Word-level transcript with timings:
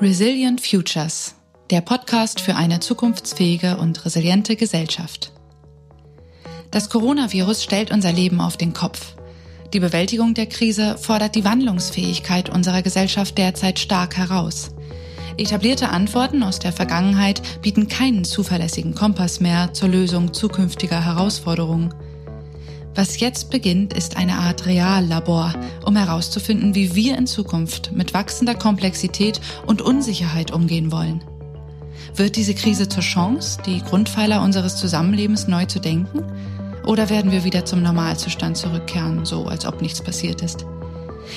Resilient 0.00 0.60
Futures, 0.60 1.36
der 1.70 1.80
Podcast 1.80 2.40
für 2.40 2.56
eine 2.56 2.80
zukunftsfähige 2.80 3.76
und 3.76 4.04
resiliente 4.04 4.56
Gesellschaft. 4.56 5.32
Das 6.72 6.90
Coronavirus 6.90 7.62
stellt 7.62 7.92
unser 7.92 8.10
Leben 8.10 8.40
auf 8.40 8.56
den 8.56 8.74
Kopf. 8.74 9.14
Die 9.72 9.78
Bewältigung 9.78 10.34
der 10.34 10.46
Krise 10.46 10.98
fordert 10.98 11.36
die 11.36 11.44
Wandlungsfähigkeit 11.44 12.50
unserer 12.50 12.82
Gesellschaft 12.82 13.38
derzeit 13.38 13.78
stark 13.78 14.16
heraus. 14.16 14.74
Etablierte 15.36 15.88
Antworten 15.90 16.42
aus 16.42 16.58
der 16.58 16.72
Vergangenheit 16.72 17.62
bieten 17.62 17.86
keinen 17.86 18.24
zuverlässigen 18.24 18.96
Kompass 18.96 19.38
mehr 19.38 19.72
zur 19.74 19.88
Lösung 19.88 20.34
zukünftiger 20.34 21.04
Herausforderungen. 21.04 21.94
Was 22.94 23.18
jetzt 23.18 23.50
beginnt, 23.50 23.92
ist 23.92 24.16
eine 24.16 24.34
Art 24.34 24.66
Reallabor, 24.66 25.52
um 25.84 25.96
herauszufinden, 25.96 26.76
wie 26.76 26.94
wir 26.94 27.18
in 27.18 27.26
Zukunft 27.26 27.90
mit 27.92 28.14
wachsender 28.14 28.54
Komplexität 28.54 29.40
und 29.66 29.82
Unsicherheit 29.82 30.52
umgehen 30.52 30.92
wollen. 30.92 31.24
Wird 32.14 32.36
diese 32.36 32.54
Krise 32.54 32.88
zur 32.88 33.02
Chance, 33.02 33.58
die 33.66 33.80
Grundpfeiler 33.80 34.42
unseres 34.42 34.76
Zusammenlebens 34.76 35.48
neu 35.48 35.64
zu 35.64 35.80
denken? 35.80 36.20
Oder 36.86 37.10
werden 37.10 37.32
wir 37.32 37.42
wieder 37.42 37.64
zum 37.64 37.82
Normalzustand 37.82 38.56
zurückkehren, 38.56 39.24
so 39.24 39.46
als 39.46 39.66
ob 39.66 39.82
nichts 39.82 40.00
passiert 40.00 40.42
ist? 40.42 40.64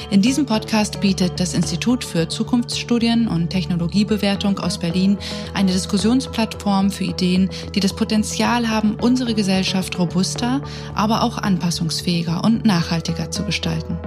In 0.09 0.21
diesem 0.21 0.45
Podcast 0.45 1.01
bietet 1.01 1.39
das 1.39 1.53
Institut 1.53 2.03
für 2.03 2.27
Zukunftsstudien 2.27 3.27
und 3.27 3.49
Technologiebewertung 3.49 4.59
aus 4.59 4.77
Berlin 4.77 5.17
eine 5.53 5.71
Diskussionsplattform 5.71 6.91
für 6.91 7.05
Ideen, 7.05 7.49
die 7.75 7.79
das 7.79 7.93
Potenzial 7.93 8.69
haben, 8.69 8.95
unsere 9.01 9.33
Gesellschaft 9.33 9.97
robuster, 9.99 10.61
aber 10.95 11.23
auch 11.23 11.37
anpassungsfähiger 11.37 12.43
und 12.43 12.65
nachhaltiger 12.65 13.31
zu 13.31 13.43
gestalten. 13.43 13.97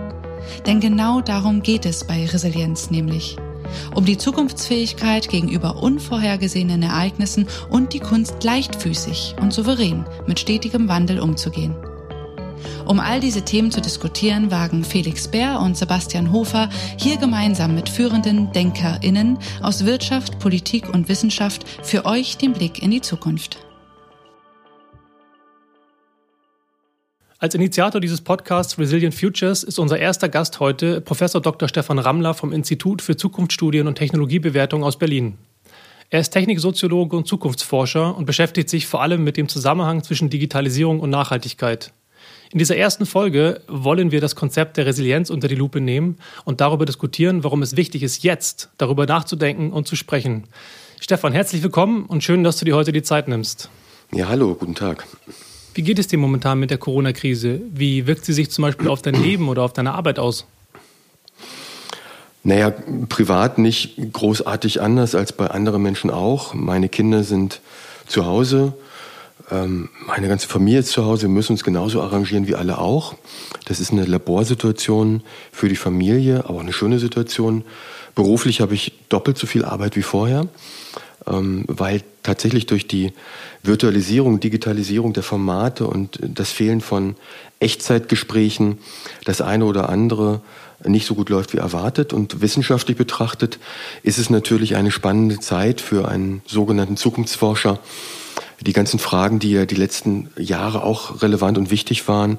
Denn 0.67 0.81
genau 0.81 1.21
darum 1.21 1.63
geht 1.63 1.87
es 1.87 2.05
bei 2.05 2.27
Resilienz 2.27 2.91
nämlich. 2.91 3.37
Um 3.95 4.05
die 4.05 4.19
Zukunftsfähigkeit 4.19 5.29
gegenüber 5.29 5.83
unvorhergesehenen 5.83 6.83
Ereignissen 6.83 7.47
und 7.69 7.93
die 7.93 8.01
Kunst 8.01 8.43
leichtfüßig 8.43 9.37
und 9.41 9.53
souverän 9.53 10.05
mit 10.27 10.41
stetigem 10.41 10.89
Wandel 10.89 11.21
umzugehen. 11.21 11.75
Um 12.87 13.01
all 13.01 13.21
diese 13.21 13.43
Themen 13.43 13.71
zu 13.71 13.81
diskutieren, 13.81 14.51
wagen 14.51 14.85
Felix 14.85 15.29
Bär 15.29 15.61
und 15.61 15.77
Sebastian 15.77 16.33
Hofer 16.33 16.69
hier 16.99 17.17
gemeinsam 17.17 17.75
mit 17.75 17.89
führenden 17.89 18.53
DenkerInnen 18.53 19.39
aus 19.63 19.85
Wirtschaft, 19.87 20.39
Politik 20.39 20.89
und 20.89 21.09
Wissenschaft 21.09 21.65
für 21.83 22.05
euch 22.05 22.37
den 22.37 22.53
Blick 22.53 22.83
in 22.83 22.91
die 22.91 23.01
Zukunft. 23.01 23.59
Als 27.39 27.55
Initiator 27.55 28.03
dieses 28.03 28.21
Podcasts 28.21 28.79
Resilient 28.79 29.15
Futures 29.15 29.63
ist 29.63 29.79
unser 29.79 29.99
erster 29.99 30.29
Gast 30.29 30.61
heute 30.61 31.01
Professor 31.01 31.41
Dr. 31.41 31.71
Stefan 31.71 31.99
Rammler 31.99 32.35
vom 32.35 32.53
Institut 32.53 33.01
für 33.01 33.17
Zukunftsstudien 33.17 33.87
und 33.87 33.95
Technologiebewertung 33.95 34.85
aus 34.85 34.99
Berlin. 34.99 35.39
Er 36.11 36.21
ist 36.21 36.31
Techniksoziologe 36.31 37.17
und 37.17 37.27
Zukunftsforscher 37.27 38.15
und 38.15 38.27
beschäftigt 38.27 38.69
sich 38.69 38.87
vor 38.87 39.01
allem 39.01 39.25
mit 39.25 39.39
dem 39.39 39.49
Zusammenhang 39.49 40.03
zwischen 40.03 40.29
Digitalisierung 40.29 41.01
und 41.01 41.09
Nachhaltigkeit. 41.09 41.95
In 42.53 42.59
dieser 42.59 42.77
ersten 42.77 43.07
Folge 43.07 43.61
wollen 43.69 44.11
wir 44.11 44.21
das 44.21 44.35
Konzept 44.35 44.77
der 44.77 44.85
Resilienz 44.85 45.31
unter 45.31 45.47
die 45.47 45.55
Lupe 45.55 45.81
nehmen 45.81 46.19
und 46.45 46.61
darüber 46.61 46.85
diskutieren, 46.85 47.45
warum 47.45 47.63
es 47.63 47.77
wichtig 47.77 48.03
ist, 48.03 48.25
jetzt 48.25 48.71
darüber 48.77 49.07
nachzudenken 49.07 49.71
und 49.71 49.87
zu 49.87 49.95
sprechen. 49.95 50.49
Stefan, 51.01 51.33
herzlich 51.33 51.63
willkommen 51.63 52.07
und 52.07 52.25
schön, 52.25 52.43
dass 52.43 52.57
du 52.57 52.65
dir 52.65 52.75
heute 52.75 52.91
die 52.91 53.05
Zeit 53.05 53.29
nimmst. 53.29 53.71
Ja, 54.13 54.29
hallo, 54.29 54.57
guten 54.57 54.75
Tag. 54.75 55.07
Wie 55.75 55.83
geht 55.83 56.01
es 56.01 56.09
dir 56.09 56.19
momentan 56.19 56.59
mit 56.59 56.71
der 56.71 56.79
Corona-Krise? 56.79 57.61
Wie 57.73 58.09
wirkt 58.09 58.25
sie 58.25 58.33
sich 58.33 58.51
zum 58.51 58.63
Beispiel 58.63 58.89
auf 58.89 59.01
dein 59.01 59.15
Leben 59.15 59.49
oder 59.49 59.63
auf 59.63 59.73
deine 59.73 59.95
Arbeit 59.95 60.19
aus? 60.19 60.45
Naja, 62.43 62.73
privat 63.09 63.59
nicht 63.59 63.95
großartig 64.13 64.83
anders 64.83 65.15
als 65.15 65.33
bei 65.33 65.47
anderen 65.47 65.83
Menschen 65.83 66.11
auch. 66.11 66.53
Meine 66.53 66.89
Kinder 66.89 67.23
sind 67.23 67.61
zu 68.09 68.27
Hause 68.27 68.75
meine 69.51 70.29
ganze 70.29 70.49
Familie 70.49 70.81
ist 70.81 70.93
zu 70.93 71.05
Hause, 71.05 71.23
wir 71.23 71.29
müssen 71.29 71.53
uns 71.53 71.65
genauso 71.65 72.01
arrangieren 72.03 72.47
wie 72.47 72.55
alle 72.55 72.79
auch. 72.79 73.15
Das 73.65 73.81
ist 73.81 73.93
eine 73.93 74.05
Laborsituation 74.05 75.23
für 75.53 75.69
die 75.69 75.77
Familie, 75.77 76.45
aber 76.45 76.57
auch 76.57 76.61
eine 76.61 76.73
schöne 76.73 76.99
Situation. 76.99 77.65
Beruflich 78.15 78.61
habe 78.61 78.75
ich 78.75 78.93
doppelt 79.09 79.39
so 79.39 79.47
viel 79.47 79.65
Arbeit 79.65 79.97
wie 79.97 80.03
vorher, 80.03 80.49
ähm, 81.27 81.65
weil 81.67 82.03
tatsächlich 82.23 82.67
durch 82.67 82.87
die 82.87 83.13
Virtualisierung, 83.63 84.41
Digitalisierung 84.41 85.13
der 85.13 85.23
Formate 85.23 85.87
und 85.87 86.19
das 86.23 86.51
Fehlen 86.51 86.81
von 86.81 87.17
Echtzeitgesprächen 87.61 88.79
das 89.25 89.41
eine 89.41 89.65
oder 89.65 89.89
andere 89.89 90.41
nicht 90.85 91.07
so 91.07 91.15
gut 91.15 91.29
läuft 91.29 91.53
wie 91.53 91.59
erwartet. 91.59 92.13
Und 92.13 92.41
wissenschaftlich 92.41 92.97
betrachtet 92.97 93.59
ist 94.03 94.19
es 94.19 94.31
natürlich 94.31 94.77
eine 94.77 94.91
spannende 94.91 95.39
Zeit 95.39 95.81
für 95.81 96.09
einen 96.09 96.43
sogenannten 96.47 96.97
Zukunftsforscher, 96.97 97.79
die 98.61 98.73
ganzen 98.73 98.99
Fragen, 98.99 99.39
die 99.39 99.53
ja 99.53 99.65
die 99.65 99.75
letzten 99.75 100.29
Jahre 100.37 100.83
auch 100.83 101.23
relevant 101.23 101.57
und 101.57 101.71
wichtig 101.71 102.07
waren, 102.09 102.39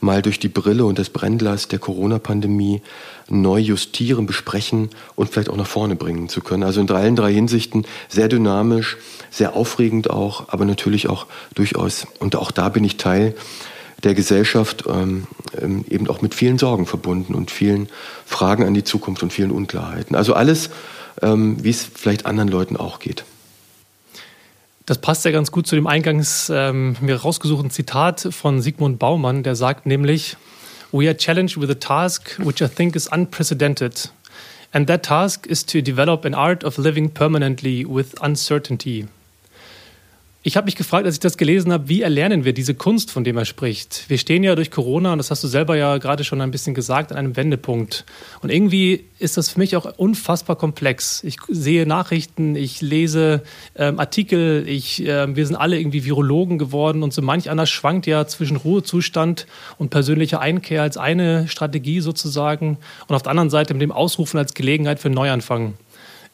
mal 0.00 0.22
durch 0.22 0.38
die 0.38 0.48
Brille 0.48 0.84
und 0.84 0.98
das 0.98 1.10
Brennglas 1.10 1.68
der 1.68 1.78
Corona-Pandemie 1.78 2.82
neu 3.28 3.58
justieren, 3.58 4.26
besprechen 4.26 4.90
und 5.16 5.30
vielleicht 5.30 5.50
auch 5.50 5.56
nach 5.56 5.66
vorne 5.66 5.96
bringen 5.96 6.28
zu 6.28 6.40
können. 6.40 6.62
Also 6.62 6.80
in 6.80 6.90
allen 6.90 7.16
drei 7.16 7.32
Hinsichten 7.32 7.84
sehr 8.08 8.28
dynamisch, 8.28 8.96
sehr 9.30 9.54
aufregend 9.56 10.08
auch, 10.10 10.48
aber 10.48 10.64
natürlich 10.64 11.08
auch 11.08 11.26
durchaus, 11.54 12.06
und 12.20 12.36
auch 12.36 12.52
da 12.52 12.68
bin 12.68 12.84
ich 12.84 12.96
Teil 12.96 13.34
der 14.04 14.14
Gesellschaft, 14.14 14.84
ähm, 14.88 15.26
ähm 15.60 15.84
eben 15.88 16.08
auch 16.08 16.22
mit 16.22 16.34
vielen 16.34 16.58
Sorgen 16.58 16.86
verbunden 16.86 17.34
und 17.34 17.50
vielen 17.50 17.88
Fragen 18.24 18.64
an 18.64 18.74
die 18.74 18.84
Zukunft 18.84 19.22
und 19.22 19.32
vielen 19.32 19.50
Unklarheiten. 19.50 20.14
Also 20.14 20.34
alles, 20.34 20.70
ähm, 21.22 21.56
wie 21.64 21.70
es 21.70 21.88
vielleicht 21.92 22.26
anderen 22.26 22.50
Leuten 22.50 22.76
auch 22.76 23.00
geht. 23.00 23.24
Das 24.86 24.98
passt 24.98 25.24
ja 25.24 25.32
ganz 25.32 25.50
gut 25.50 25.66
zu 25.66 25.74
dem 25.74 25.88
eingangs 25.88 26.50
ähm, 26.54 26.96
mir 27.00 27.16
rausgesuchten 27.16 27.70
Zitat 27.70 28.28
von 28.30 28.60
Sigmund 28.60 29.00
Baumann, 29.00 29.42
der 29.42 29.56
sagt 29.56 29.84
nämlich, 29.84 30.36
We 30.92 31.08
are 31.08 31.16
challenged 31.16 31.60
with 31.60 31.68
a 31.68 31.74
task 31.74 32.38
which 32.38 32.60
I 32.60 32.68
think 32.68 32.94
is 32.94 33.08
unprecedented. 33.08 34.12
And 34.70 34.86
that 34.86 35.04
task 35.04 35.46
is 35.46 35.66
to 35.66 35.80
develop 35.80 36.24
an 36.24 36.34
art 36.34 36.62
of 36.62 36.78
living 36.78 37.10
permanently 37.10 37.84
with 37.84 38.14
uncertainty. 38.20 39.08
Ich 40.46 40.56
habe 40.56 40.66
mich 40.66 40.76
gefragt, 40.76 41.06
als 41.06 41.16
ich 41.16 41.20
das 41.20 41.38
gelesen 41.38 41.72
habe, 41.72 41.88
wie 41.88 42.02
erlernen 42.02 42.44
wir 42.44 42.52
diese 42.52 42.76
Kunst, 42.76 43.10
von 43.10 43.24
dem 43.24 43.36
er 43.36 43.44
spricht? 43.44 44.04
Wir 44.08 44.16
stehen 44.16 44.44
ja 44.44 44.54
durch 44.54 44.70
Corona, 44.70 45.10
und 45.10 45.18
das 45.18 45.32
hast 45.32 45.42
du 45.42 45.48
selber 45.48 45.76
ja 45.76 45.98
gerade 45.98 46.22
schon 46.22 46.40
ein 46.40 46.52
bisschen 46.52 46.72
gesagt, 46.72 47.10
an 47.10 47.18
einem 47.18 47.34
Wendepunkt. 47.34 48.04
Und 48.42 48.50
irgendwie 48.50 49.06
ist 49.18 49.36
das 49.36 49.48
für 49.48 49.58
mich 49.58 49.74
auch 49.74 49.98
unfassbar 49.98 50.54
komplex. 50.54 51.24
Ich 51.24 51.38
sehe 51.48 51.84
Nachrichten, 51.84 52.54
ich 52.54 52.80
lese 52.80 53.42
ähm, 53.74 53.98
Artikel, 53.98 54.68
ich, 54.68 55.04
äh, 55.04 55.34
wir 55.34 55.46
sind 55.48 55.56
alle 55.56 55.80
irgendwie 55.80 56.04
Virologen 56.04 56.58
geworden 56.58 57.02
und 57.02 57.12
so 57.12 57.22
manch 57.22 57.50
einer 57.50 57.66
schwankt 57.66 58.06
ja 58.06 58.24
zwischen 58.28 58.56
Ruhezustand 58.56 59.48
und 59.78 59.90
persönlicher 59.90 60.38
Einkehr 60.38 60.82
als 60.82 60.96
eine 60.96 61.48
Strategie 61.48 61.98
sozusagen 61.98 62.78
und 63.08 63.16
auf 63.16 63.22
der 63.22 63.30
anderen 63.30 63.50
Seite 63.50 63.74
mit 63.74 63.82
dem 63.82 63.90
Ausrufen 63.90 64.38
als 64.38 64.54
Gelegenheit 64.54 65.00
für 65.00 65.10
Neuanfang. 65.10 65.74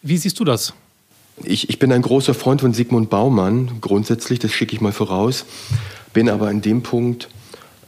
Wie 0.02 0.18
siehst 0.18 0.38
du 0.38 0.44
das? 0.44 0.74
Ich, 1.44 1.68
ich 1.68 1.78
bin 1.78 1.92
ein 1.92 2.02
großer 2.02 2.34
Freund 2.34 2.60
von 2.60 2.74
Sigmund 2.74 3.10
Baumann, 3.10 3.80
grundsätzlich, 3.80 4.38
das 4.38 4.52
schicke 4.52 4.74
ich 4.74 4.80
mal 4.80 4.92
voraus, 4.92 5.44
bin 6.12 6.28
aber 6.28 6.50
in 6.50 6.60
dem 6.60 6.82
Punkt 6.82 7.28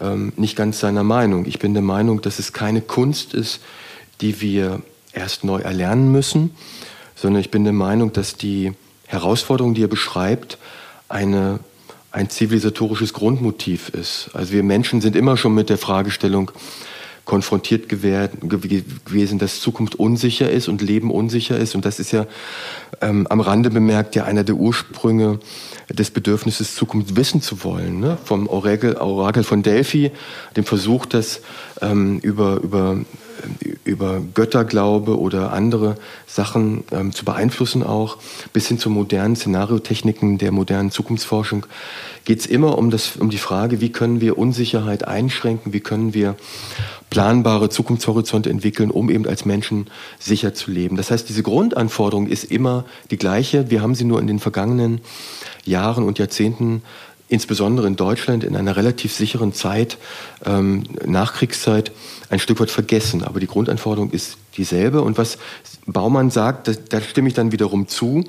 ähm, 0.00 0.32
nicht 0.37 0.56
ganz 0.56 0.81
seiner 0.81 1.05
Meinung. 1.05 1.47
Ich 1.47 1.59
bin 1.59 1.75
der 1.75 1.83
Meinung, 1.83 2.21
dass 2.22 2.38
es 2.38 2.53
keine 2.53 2.81
Kunst 2.81 3.34
ist, 3.34 3.60
die 4.21 4.41
wir 4.41 4.81
erst 5.12 5.44
neu 5.44 5.60
erlernen 5.60 6.10
müssen, 6.10 6.54
sondern 7.15 7.41
ich 7.41 7.50
bin 7.50 7.65
der 7.65 7.72
Meinung, 7.72 8.12
dass 8.12 8.37
die 8.37 8.72
Herausforderung, 9.06 9.75
die 9.75 9.84
er 9.84 9.88
beschreibt, 9.88 10.59
eine, 11.09 11.60
ein 12.10 12.31
zivilisatorisches 12.31 13.12
Grundmotiv 13.12 13.91
ist. 13.91 14.31
Also 14.33 14.53
wir 14.53 14.62
Menschen 14.62 15.00
sind 15.00 15.15
immer 15.15 15.37
schon 15.37 15.54
mit 15.54 15.69
der 15.69 15.78
Fragestellung 15.78 16.50
konfrontiert 17.25 17.89
gewesen, 17.89 19.39
dass 19.39 19.61
Zukunft 19.61 19.95
unsicher 19.95 20.51
ist 20.51 20.69
und 20.69 20.83
Leben 20.83 21.10
unsicher 21.10 21.57
ist. 21.57 21.75
Und 21.75 21.84
das 21.84 21.98
ist 21.98 22.13
ja 22.13 22.27
ähm, 23.01 23.27
am 23.28 23.41
Rande 23.41 23.71
bemerkt 23.71 24.15
ja 24.15 24.25
einer 24.25 24.45
der 24.45 24.57
Ursprünge 24.57 25.41
des 25.89 26.10
Bedürfnisses, 26.10 26.75
Zukunft 26.75 27.16
wissen 27.16 27.41
zu 27.41 27.65
wollen. 27.65 28.01
Ne? 28.01 28.19
Vom 28.25 28.47
Orakel, 28.47 28.97
Orakel 28.97 29.45
von 29.45 29.63
Delphi, 29.63 30.13
dem 30.57 30.65
Versuch, 30.65 31.07
das 31.07 31.41
ähm, 31.81 32.19
über, 32.21 32.57
über, 32.57 32.98
über 33.85 34.21
Götterglaube 34.35 35.19
oder 35.19 35.53
andere 35.53 35.97
Sachen 36.27 36.85
ähm, 36.93 37.13
zu 37.13 37.25
beeinflussen 37.25 37.83
auch, 37.83 38.19
bis 38.53 38.69
hin 38.69 38.79
zu 38.79 38.91
modernen 38.91 39.37
Szenariotechniken 39.37 40.39
der 40.39 40.53
modernen 40.53 40.91
Zukunftsforschung, 40.91 41.67
geht 42.25 42.41
es 42.41 42.47
immer 42.47 42.79
um, 42.79 42.91
das, 42.91 43.17
um 43.17 43.31
die 43.31 43.39
Frage, 43.39 43.81
wie 43.81 43.91
können 43.91 44.21
wir 44.21 44.39
Unsicherheit 44.39 45.07
einschränken, 45.07 45.73
wie 45.73 45.81
können 45.81 46.15
wir 46.15 46.37
planbare 47.11 47.69
Zukunftshorizonte 47.69 48.51
entwickeln, 48.51 48.91
um 48.91 49.11
eben 49.11 49.27
als 49.27 49.45
Menschen 49.45 49.87
sicher 50.19 50.55
zu 50.55 50.71
leben. 50.71 50.97
Das 50.97 51.11
heißt, 51.11 51.29
diese 51.29 51.43
Grundanforderung 51.43 52.27
ist 52.27 52.45
immer 52.45 52.85
die 53.11 53.19
gleiche. 53.19 53.71
Wir 53.71 53.83
haben 53.83 53.95
sie 53.95 54.05
nur 54.05 54.21
in 54.21 54.27
den 54.27 54.41
vergangenen 54.41 55.01
Jahren 55.65 56.05
und 56.05 56.19
Jahrzehnten 56.19 56.83
insbesondere 57.28 57.86
in 57.86 57.97
Deutschland 57.97 58.44
in 58.44 58.56
einer 58.56 58.76
relativ 58.76 59.12
sicheren 59.12 59.53
Zeit, 59.53 59.98
ähm, 60.44 60.84
Nachkriegszeit, 61.04 61.92
ein 62.30 62.38
Stück 62.38 62.60
weit 62.60 62.71
vergessen. 62.71 63.22
Aber 63.22 63.41
die 63.41 63.47
Grundanforderung 63.47 64.10
ist 64.10 64.36
dieselbe. 64.56 65.03
Und 65.03 65.18
was 65.18 65.38
Baumann 65.86 66.30
sagt, 66.30 66.68
da, 66.68 66.72
da 66.88 67.00
stimme 67.00 67.28
ich 67.28 67.34
dann 67.34 67.53
wiederum 67.53 67.88
zu. 67.88 68.24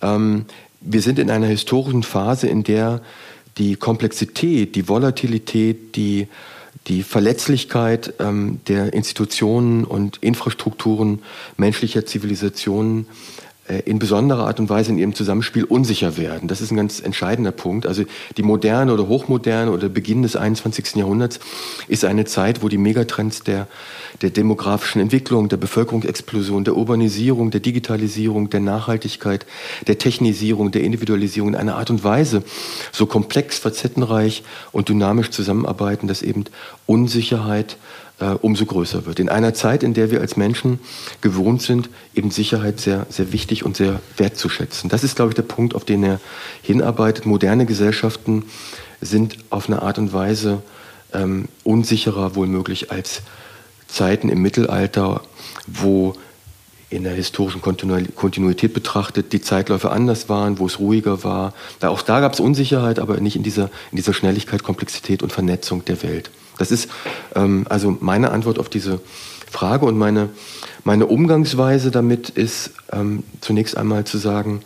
Ähm, 0.00 0.44
wir 0.80 1.00
sind 1.00 1.18
in 1.18 1.30
einer 1.30 1.46
historischen 1.46 2.02
Phase, 2.02 2.48
in 2.48 2.64
der 2.64 3.00
die 3.58 3.76
Komplexität, 3.76 4.74
die 4.74 4.88
Volatilität, 4.88 5.96
die, 5.96 6.28
die 6.86 7.02
Verletzlichkeit 7.02 8.14
ähm, 8.18 8.60
der 8.66 8.92
Institutionen 8.92 9.84
und 9.84 10.18
Infrastrukturen 10.18 11.22
menschlicher 11.56 12.06
Zivilisationen 12.06 13.06
in 13.80 13.98
besonderer 13.98 14.46
Art 14.46 14.60
und 14.60 14.68
Weise 14.68 14.90
in 14.90 14.98
ihrem 14.98 15.14
Zusammenspiel 15.14 15.64
unsicher 15.64 16.16
werden. 16.16 16.48
Das 16.48 16.60
ist 16.60 16.70
ein 16.70 16.76
ganz 16.76 17.00
entscheidender 17.00 17.52
Punkt. 17.52 17.86
Also 17.86 18.04
die 18.36 18.42
moderne 18.42 18.92
oder 18.92 19.08
hochmoderne 19.08 19.70
oder 19.70 19.88
Beginn 19.88 20.22
des 20.22 20.36
21. 20.36 20.96
Jahrhunderts 20.96 21.40
ist 21.88 22.04
eine 22.04 22.24
Zeit, 22.24 22.62
wo 22.62 22.68
die 22.68 22.78
Megatrends 22.78 23.42
der, 23.42 23.68
der 24.20 24.30
demografischen 24.30 25.00
Entwicklung, 25.00 25.48
der 25.48 25.56
Bevölkerungsexplosion, 25.56 26.64
der 26.64 26.76
Urbanisierung, 26.76 27.50
der 27.50 27.60
Digitalisierung, 27.60 28.50
der 28.50 28.60
Nachhaltigkeit, 28.60 29.46
der 29.86 29.98
Technisierung, 29.98 30.70
der 30.70 30.82
Individualisierung 30.82 31.50
in 31.50 31.56
einer 31.56 31.76
Art 31.76 31.90
und 31.90 32.04
Weise 32.04 32.42
so 32.92 33.06
komplex, 33.06 33.58
facettenreich 33.58 34.42
und 34.72 34.88
dynamisch 34.88 35.30
zusammenarbeiten, 35.30 36.08
dass 36.08 36.22
eben 36.22 36.44
Unsicherheit 36.86 37.72
äh, 37.72 38.11
umso 38.30 38.66
größer 38.66 39.06
wird. 39.06 39.18
In 39.18 39.28
einer 39.28 39.54
Zeit, 39.54 39.82
in 39.82 39.94
der 39.94 40.10
wir 40.10 40.20
als 40.20 40.36
Menschen 40.36 40.78
gewohnt 41.20 41.62
sind, 41.62 41.90
eben 42.14 42.30
Sicherheit 42.30 42.80
sehr, 42.80 43.06
sehr 43.08 43.32
wichtig 43.32 43.64
und 43.64 43.76
sehr 43.76 44.00
wertzuschätzen. 44.16 44.88
Das 44.88 45.04
ist, 45.04 45.16
glaube 45.16 45.30
ich, 45.30 45.34
der 45.34 45.42
Punkt, 45.42 45.74
auf 45.74 45.84
den 45.84 46.02
er 46.02 46.20
hinarbeitet. 46.62 47.26
Moderne 47.26 47.66
Gesellschaften 47.66 48.44
sind 49.00 49.38
auf 49.50 49.68
eine 49.68 49.82
Art 49.82 49.98
und 49.98 50.12
Weise 50.12 50.62
ähm, 51.12 51.48
unsicherer 51.64 52.34
wohl 52.34 52.46
möglich 52.46 52.90
als 52.90 53.22
Zeiten 53.88 54.28
im 54.28 54.40
Mittelalter, 54.40 55.22
wo 55.66 56.14
in 56.88 57.04
der 57.04 57.14
historischen 57.14 57.62
Kontinuität 57.62 58.74
betrachtet 58.74 59.32
die 59.32 59.40
Zeitläufe 59.40 59.90
anders 59.90 60.28
waren, 60.28 60.58
wo 60.58 60.66
es 60.66 60.78
ruhiger 60.78 61.24
war. 61.24 61.54
Da, 61.80 61.88
auch 61.88 62.02
da 62.02 62.20
gab 62.20 62.34
es 62.34 62.40
Unsicherheit, 62.40 62.98
aber 62.98 63.18
nicht 63.18 63.34
in 63.34 63.42
dieser, 63.42 63.70
in 63.90 63.96
dieser 63.96 64.12
Schnelligkeit, 64.12 64.62
Komplexität 64.62 65.22
und 65.22 65.32
Vernetzung 65.32 65.84
der 65.86 66.02
Welt. 66.02 66.30
Das 66.62 66.70
ist 66.70 66.88
ähm, 67.34 67.66
also 67.68 67.98
meine 68.00 68.30
Antwort 68.30 68.60
auf 68.60 68.68
diese 68.68 69.00
Frage 69.50 69.84
und 69.84 69.98
meine, 69.98 70.28
meine 70.84 71.06
Umgangsweise 71.06 71.90
damit 71.90 72.30
ist 72.30 72.70
ähm, 72.92 73.24
zunächst 73.40 73.76
einmal 73.76 74.04
zu 74.04 74.16
sagen, 74.16 74.60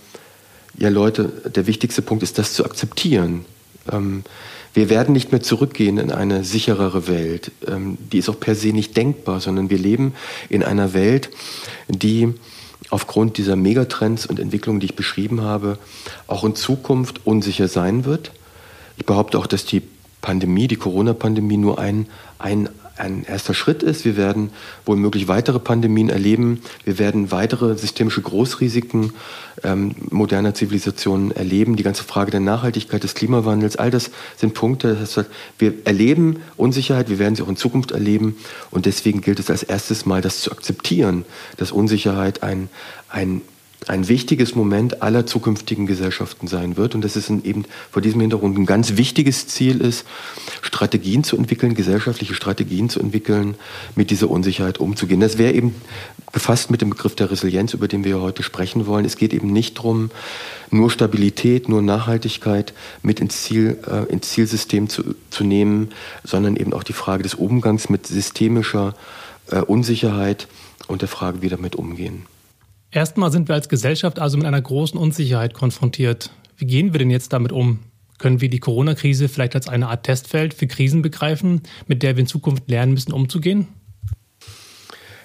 ja 0.76 0.90
Leute, 0.90 1.32
der 1.46 1.66
wichtigste 1.66 2.02
Punkt 2.02 2.22
ist 2.22 2.38
das 2.38 2.52
zu 2.52 2.66
akzeptieren. 2.66 3.46
Ähm, 3.90 4.24
wir 4.74 4.90
werden 4.90 5.14
nicht 5.14 5.32
mehr 5.32 5.40
zurückgehen 5.40 5.96
in 5.96 6.12
eine 6.12 6.44
sicherere 6.44 7.08
Welt. 7.08 7.50
Ähm, 7.66 7.96
die 8.12 8.18
ist 8.18 8.28
auch 8.28 8.38
per 8.38 8.54
se 8.54 8.74
nicht 8.74 8.94
denkbar, 8.94 9.40
sondern 9.40 9.70
wir 9.70 9.78
leben 9.78 10.12
in 10.50 10.62
einer 10.62 10.92
Welt, 10.92 11.30
die 11.88 12.34
aufgrund 12.90 13.38
dieser 13.38 13.56
Megatrends 13.56 14.26
und 14.26 14.38
Entwicklungen, 14.38 14.80
die 14.80 14.86
ich 14.86 14.96
beschrieben 14.96 15.40
habe, 15.40 15.78
auch 16.26 16.44
in 16.44 16.54
Zukunft 16.54 17.26
unsicher 17.26 17.68
sein 17.68 18.04
wird. 18.04 18.32
Ich 18.98 19.06
behaupte 19.06 19.38
auch, 19.38 19.46
dass 19.46 19.64
die 19.64 19.82
Pandemie, 20.26 20.66
die 20.66 20.74
Corona-Pandemie 20.74 21.56
nur 21.56 21.78
ein, 21.78 22.08
ein, 22.40 22.68
ein 22.96 23.22
erster 23.22 23.54
Schritt 23.54 23.84
ist. 23.84 24.04
Wir 24.04 24.16
werden 24.16 24.50
wohl 24.84 24.96
möglich 24.96 25.28
weitere 25.28 25.60
Pandemien 25.60 26.08
erleben. 26.08 26.62
Wir 26.82 26.98
werden 26.98 27.30
weitere 27.30 27.76
systemische 27.78 28.22
Großrisiken 28.22 29.12
ähm, 29.62 29.94
moderner 30.10 30.52
Zivilisationen 30.52 31.30
erleben. 31.30 31.76
Die 31.76 31.84
ganze 31.84 32.02
Frage 32.02 32.32
der 32.32 32.40
Nachhaltigkeit, 32.40 33.04
des 33.04 33.14
Klimawandels, 33.14 33.76
all 33.76 33.92
das 33.92 34.10
sind 34.36 34.54
Punkte. 34.54 34.96
Das 34.96 35.16
heißt, 35.16 35.30
wir 35.60 35.74
erleben 35.84 36.40
Unsicherheit, 36.56 37.08
wir 37.08 37.20
werden 37.20 37.36
sie 37.36 37.42
auch 37.42 37.48
in 37.48 37.56
Zukunft 37.56 37.92
erleben. 37.92 38.36
Und 38.72 38.86
deswegen 38.86 39.20
gilt 39.20 39.38
es 39.38 39.48
als 39.48 39.62
erstes 39.62 40.06
Mal, 40.06 40.22
das 40.22 40.40
zu 40.40 40.50
akzeptieren, 40.50 41.24
dass 41.56 41.70
Unsicherheit 41.70 42.42
ein, 42.42 42.68
ein 43.10 43.42
ein 43.88 44.08
wichtiges 44.08 44.54
Moment 44.56 45.02
aller 45.02 45.26
zukünftigen 45.26 45.86
Gesellschaften 45.86 46.48
sein 46.48 46.76
wird 46.76 46.94
und 46.94 47.02
dass 47.02 47.14
es 47.14 47.30
eben 47.30 47.64
vor 47.90 48.02
diesem 48.02 48.20
Hintergrund 48.20 48.58
ein 48.58 48.66
ganz 48.66 48.96
wichtiges 48.96 49.46
Ziel 49.46 49.80
ist, 49.80 50.04
Strategien 50.60 51.22
zu 51.22 51.36
entwickeln, 51.36 51.74
gesellschaftliche 51.74 52.34
Strategien 52.34 52.88
zu 52.88 52.98
entwickeln, 52.98 53.54
mit 53.94 54.10
dieser 54.10 54.28
Unsicherheit 54.28 54.78
umzugehen. 54.78 55.20
Das 55.20 55.38
wäre 55.38 55.52
eben 55.52 55.74
gefasst 56.32 56.70
mit 56.70 56.80
dem 56.80 56.90
Begriff 56.90 57.14
der 57.14 57.30
Resilienz, 57.30 57.74
über 57.74 57.86
den 57.86 58.02
wir 58.02 58.20
heute 58.20 58.42
sprechen 58.42 58.86
wollen. 58.86 59.04
Es 59.04 59.16
geht 59.16 59.32
eben 59.32 59.52
nicht 59.52 59.78
darum, 59.78 60.10
nur 60.72 60.90
Stabilität, 60.90 61.68
nur 61.68 61.80
Nachhaltigkeit 61.80 62.74
mit 63.02 63.20
ins, 63.20 63.42
Ziel, 63.42 63.78
äh, 63.86 64.12
ins 64.12 64.30
Zielsystem 64.30 64.88
zu, 64.88 65.14
zu 65.30 65.44
nehmen, 65.44 65.90
sondern 66.24 66.56
eben 66.56 66.72
auch 66.72 66.82
die 66.82 66.92
Frage 66.92 67.22
des 67.22 67.34
Umgangs 67.34 67.88
mit 67.88 68.08
systemischer 68.08 68.94
äh, 69.48 69.60
Unsicherheit 69.60 70.48
und 70.88 71.02
der 71.02 71.08
Frage, 71.08 71.40
wie 71.42 71.48
damit 71.48 71.76
umgehen. 71.76 72.26
Erstmal 72.90 73.32
sind 73.32 73.48
wir 73.48 73.54
als 73.54 73.68
Gesellschaft 73.68 74.18
also 74.18 74.36
mit 74.36 74.46
einer 74.46 74.62
großen 74.62 74.98
Unsicherheit 74.98 75.54
konfrontiert. 75.54 76.30
Wie 76.56 76.66
gehen 76.66 76.92
wir 76.94 76.98
denn 76.98 77.10
jetzt 77.10 77.32
damit 77.32 77.52
um? 77.52 77.80
Können 78.18 78.40
wir 78.40 78.48
die 78.48 78.60
Corona-Krise 78.60 79.28
vielleicht 79.28 79.54
als 79.54 79.68
eine 79.68 79.88
Art 79.88 80.04
Testfeld 80.04 80.54
für 80.54 80.66
Krisen 80.66 81.02
begreifen, 81.02 81.62
mit 81.86 82.02
der 82.02 82.16
wir 82.16 82.22
in 82.22 82.26
Zukunft 82.26 82.70
lernen 82.70 82.92
müssen, 82.92 83.12
umzugehen? 83.12 83.68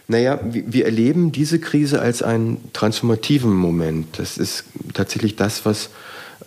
Naja, 0.07 0.41
wir 0.43 0.83
erleben 0.83 1.31
diese 1.31 1.59
Krise 1.59 2.01
als 2.01 2.21
einen 2.21 2.73
transformativen 2.73 3.53
Moment. 3.53 4.19
Das 4.19 4.37
ist 4.37 4.65
tatsächlich 4.93 5.37
das, 5.37 5.63
was, 5.63 5.89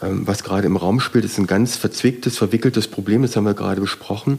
ähm, 0.02 0.26
was 0.26 0.44
gerade 0.44 0.66
im 0.66 0.76
Raum 0.76 1.00
spielt. 1.00 1.24
Das 1.24 1.32
ist 1.32 1.38
ein 1.38 1.46
ganz 1.46 1.76
verzwicktes, 1.76 2.36
verwickeltes 2.36 2.88
Problem, 2.88 3.22
das 3.22 3.36
haben 3.36 3.44
wir 3.44 3.54
gerade 3.54 3.80
besprochen. 3.80 4.38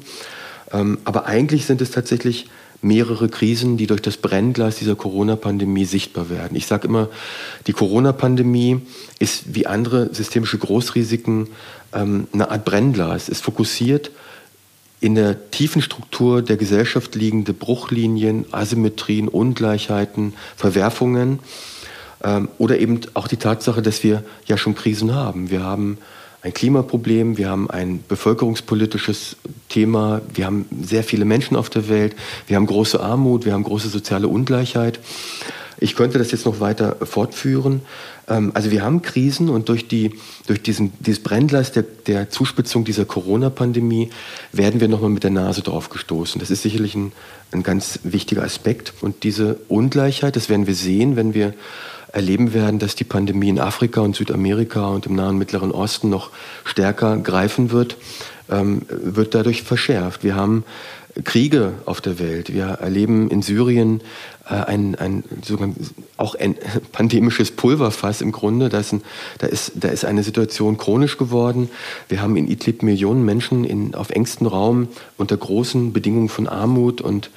Ähm, 0.71 1.00
aber 1.06 1.25
eigentlich 1.25 1.66
sind 1.66 1.81
es 1.81 1.89
tatsächlich 1.89 2.48
mehrere 2.85 3.29
Krisen, 3.29 3.77
die 3.77 3.87
durch 3.87 4.01
das 4.01 4.17
Brennglas 4.17 4.77
dieser 4.77 4.95
Corona-Pandemie 4.95 5.85
sichtbar 5.85 6.29
werden. 6.29 6.55
Ich 6.55 6.67
sage 6.67 6.87
immer, 6.87 7.09
die 7.65 7.73
Corona-Pandemie 7.73 8.81
ist 9.17 9.55
wie 9.55 9.65
andere 9.65 10.13
systemische 10.13 10.59
Großrisiken 10.59 11.47
ähm, 11.93 12.27
eine 12.31 12.51
Art 12.51 12.63
Brennglas. 12.63 13.27
Es 13.27 13.41
fokussiert 13.41 14.11
in 15.01 15.15
der 15.15 15.49
tiefen 15.49 15.81
Struktur 15.81 16.43
der 16.43 16.57
Gesellschaft 16.57 17.15
liegende 17.15 17.53
Bruchlinien, 17.53 18.45
Asymmetrien, 18.51 19.27
Ungleichheiten, 19.27 20.33
Verwerfungen 20.55 21.39
ähm, 22.23 22.49
oder 22.59 22.77
eben 22.77 23.01
auch 23.15 23.27
die 23.27 23.37
Tatsache, 23.37 23.81
dass 23.81 24.03
wir 24.03 24.23
ja 24.45 24.57
schon 24.57 24.75
Krisen 24.75 25.15
haben. 25.15 25.49
Wir 25.49 25.63
haben 25.63 25.97
ein 26.45 26.53
Klimaproblem, 26.53 27.38
wir 27.38 27.50
haben 27.50 27.71
ein 27.71 28.03
bevölkerungspolitisches 28.07 29.36
Thema, 29.68 30.21
wir 30.31 30.45
haben 30.45 30.68
sehr 30.80 31.03
viele 31.03 31.25
Menschen 31.25 31.57
auf 31.57 31.71
der 31.71 31.89
Welt, 31.89 32.15
wir 32.45 32.57
haben 32.57 32.68
große 32.68 33.00
Armut, 33.00 33.45
wir 33.45 33.53
haben 33.53 33.63
große 33.63 33.89
soziale 33.89 34.27
Ungleichheit. 34.27 35.00
Ich 35.80 35.95
könnte 35.95 36.19
das 36.19 36.31
jetzt 36.31 36.45
noch 36.45 36.59
weiter 36.59 36.97
fortführen. 37.02 37.81
Ähm, 38.28 38.52
also 38.54 38.69
wir 38.69 38.83
haben 38.83 39.02
Krisen 39.02 39.49
und 39.49 39.69
durch, 39.69 39.87
die, 39.87 40.11
durch 40.45 40.61
diesen, 40.61 40.94
dieses 40.99 41.23
Brennglas 41.23 41.71
der, 41.71 41.81
der 41.81 42.30
Zuspitzung 42.30 42.85
dieser 42.85 43.06
Corona-Pandemie 43.06 44.11
werden 44.52 44.80
wir 44.80 44.87
nochmal 44.87 45.09
mit 45.09 45.23
der 45.23 45.31
Nase 45.31 45.64
drauf 45.64 45.90
gestoßen. 45.90 46.40
Das 46.40 46.52
ist 46.52 46.61
sicherlich 46.61 46.94
ein, 46.94 47.11
ein 47.54 47.64
ganz 47.64 47.99
wichtiger 48.04 48.44
Aspekt. 48.44 48.94
Und 49.02 49.23
diese 49.23 49.57
Ungleichheit, 49.68 50.35
das 50.35 50.47
werden 50.47 50.68
wir 50.68 50.75
sehen, 50.75 51.16
wenn 51.16 51.33
wir 51.33 51.56
erleben 52.16 52.54
werden, 52.54 52.80
dass 52.80 52.95
die 52.95 53.04
Pandemie 53.04 53.50
in 53.50 53.60
Afrika 53.60 54.00
und 54.00 54.16
Südamerika 54.16 54.88
und 54.88 55.06
im 55.06 55.16
Nahen 55.16 55.38
Mittleren 55.38 55.72
Osten 55.72 56.10
noch 56.10 56.30
stärker 56.64 57.18
greifen 57.18 57.72
wird, 57.72 57.98
ähm, 58.50 58.84
wird 58.90 59.36
dadurch 59.36 59.64
verschärft. 59.64 60.24
Wir 60.24 60.36
haben 60.36 60.64
Kriege 61.24 61.74
auf 61.86 62.02
der 62.02 62.18
Welt. 62.19 62.54
Wir 62.54 62.66
erleben 62.66 63.30
in 63.30 63.42
Syrien 63.42 64.02
ein, 64.54 64.95
ein 64.95 65.23
auch 66.18 66.35
ein 66.35 66.56
pandemisches 66.92 67.52
Pulverfass 67.52 68.21
im 68.21 68.31
Grunde. 68.31 68.69
Da 68.69 68.80
ist, 68.80 68.94
ein, 68.94 69.02
da, 69.40 69.47
ist, 69.47 69.71
da 69.75 69.90
ist 69.90 70.06
eine 70.06 70.23
Situation 70.23 70.78
chronisch 70.78 71.18
geworden. 71.18 71.69
Wir 72.09 72.21
haben 72.21 72.35
in 72.37 72.47
Idlib 72.47 72.83
Millionen 72.83 73.25
Menschen 73.25 73.64
in, 73.64 73.95
auf 73.95 74.11
engstem 74.11 74.47
Raum 74.47 74.87
unter 75.18 75.35
großen 75.35 75.94
Bedingungen 75.94 76.30
von 76.30 76.47
Armut 76.47 77.02
und 77.02 77.31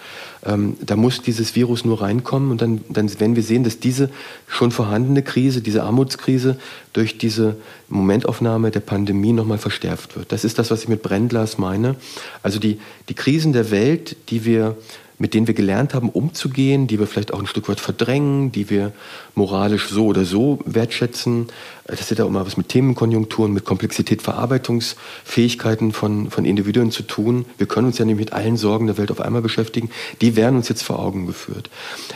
ähm, 0.45 0.77
da 0.81 0.97
muss 0.97 1.23
dieses 1.23 1.57
Virus 1.57 1.85
nur 1.85 2.01
reinkommen 2.01 2.51
und 2.51 2.63
dann, 2.63 2.81
dann 2.89 3.09
werden 3.19 3.37
wir 3.37 3.43
sehen, 3.43 3.65
dass 3.65 3.81
diese 3.81 4.11
schon 4.47 4.71
vorhandene 4.71 5.23
Krise, 5.23 5.63
diese 5.63 5.83
Armutskrise 5.83 6.59
durch 6.93 7.19
diese 7.19 7.57
Momentaufnahme 7.89 8.71
der 8.71 8.81
Pandemie 8.81 9.33
nochmal 9.33 9.59
verstärkt 9.59 10.17
wird. 10.17 10.31
Das 10.31 10.45
ist 10.45 10.59
das, 10.59 10.71
was 10.71 10.83
ich 10.83 10.89
mit 10.89 11.03
Brennglas 11.03 11.59
meine. 11.59 11.97
Also 12.43 12.59
die, 12.59 12.79
die 13.09 13.15
Krisen 13.15 13.53
der 13.53 13.71
Welt, 13.71 14.17
die 14.29 14.45
wir 14.45 14.77
mit 15.19 15.35
denen 15.35 15.47
wir 15.47 15.55
gelernt 15.55 15.95
haben, 15.95 16.09
umzugehen, 16.09 16.87
die 16.87 16.99
wir 16.99 17.07
vielleicht 17.07 17.35
auch 17.35 17.41
ein 17.41 17.47
Stück 17.47 17.69
weit 17.69 17.81
verdrängen, 17.81 18.53
die 18.53 18.71
wir 18.71 18.93
moralisch 19.35 19.89
so 19.89 20.07
oder 20.07 20.25
so 20.25 20.61
wertschätzen. 20.65 21.49
Das 21.87 22.11
hat 22.11 22.19
ja 22.19 22.25
auch 22.25 22.31
mal 22.31 22.47
was 22.47 22.57
mit 22.57 22.69
Themenkonjunkturen, 22.69 23.53
mit 23.53 23.65
Komplexität, 23.65 24.23
Verarbeitungsfähigkeiten 24.23 25.93
von, 25.93 26.31
von 26.31 26.45
Individuen 26.45 26.93
zu 26.93 27.03
tun. 27.03 27.47
Wir 27.59 27.67
können 27.67 27.89
uns 27.89 27.99
ja 27.99 28.05
nicht 28.05 28.19
mit 28.19 28.33
allen 28.33 28.57
Sorgen 28.57 28.87
der 28.87 28.97
Welt 28.97 29.11
auf 29.11 29.21
einmal 29.21 29.43
beschäftigen. 29.43 29.91
Die 30.21 30.37
werden 30.37 30.57
uns 30.57 30.69
jetzt 30.69 30.83
vor 30.83 31.01
Augen 31.01 31.27
geführt. 31.27 31.69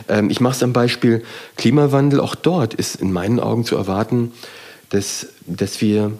Ähm, 0.08 0.30
ich 0.30 0.40
mache 0.40 0.54
es 0.54 0.62
am 0.62 0.72
Beispiel 0.72 1.24
Klimawandel. 1.56 2.20
Auch 2.20 2.36
dort 2.36 2.74
ist 2.74 2.96
in 2.96 3.12
meinen 3.12 3.40
Augen 3.40 3.64
zu 3.64 3.76
erwarten, 3.76 4.32
dass, 4.90 5.26
dass 5.46 5.80
wir 5.80 6.12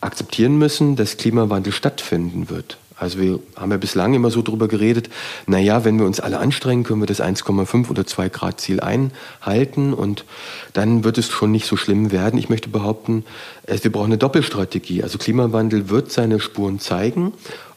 akzeptieren 0.00 0.58
müssen, 0.58 0.96
dass 0.96 1.16
Klimawandel 1.16 1.72
stattfinden 1.72 2.50
wird. 2.50 2.78
Also 3.00 3.18
wir 3.18 3.40
haben 3.56 3.70
ja 3.70 3.78
bislang 3.78 4.12
immer 4.12 4.30
so 4.30 4.42
drüber 4.42 4.68
geredet, 4.68 5.08
na 5.46 5.58
ja, 5.58 5.86
wenn 5.86 5.98
wir 5.98 6.04
uns 6.04 6.20
alle 6.20 6.38
anstrengen, 6.38 6.84
können 6.84 7.00
wir 7.00 7.06
das 7.06 7.22
1,5 7.22 7.88
oder 7.88 8.06
2 8.06 8.28
Grad 8.28 8.60
Ziel 8.60 8.80
einhalten 8.80 9.94
und 9.94 10.26
dann 10.74 11.02
wird 11.02 11.16
es 11.16 11.28
schon 11.30 11.50
nicht 11.50 11.66
so 11.66 11.78
schlimm 11.78 12.12
werden. 12.12 12.38
Ich 12.38 12.50
möchte 12.50 12.68
behaupten, 12.68 13.24
wir 13.66 13.90
brauchen 13.90 14.06
eine 14.06 14.18
Doppelstrategie. 14.18 15.02
Also 15.02 15.16
Klimawandel 15.16 15.88
wird 15.88 16.12
seine 16.12 16.40
Spuren 16.40 16.78
zeigen 16.78 17.32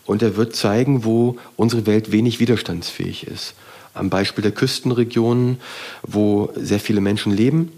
und 0.05 0.21
er 0.21 0.35
wird 0.35 0.57
zeigen, 0.57 1.05
wo 1.05 1.37
unsere 1.55 1.85
Welt 1.85 2.11
wenig 2.11 2.41
widerstandsfähig 2.41 3.25
ist. 3.25 3.53
Am 3.93 4.09
Beispiel 4.09 4.41
der 4.41 4.51
Küstenregionen, 4.51 5.59
wo 6.01 6.51
sehr 6.57 6.81
viele 6.81 6.99
Menschen 6.99 7.31
leben 7.31 7.71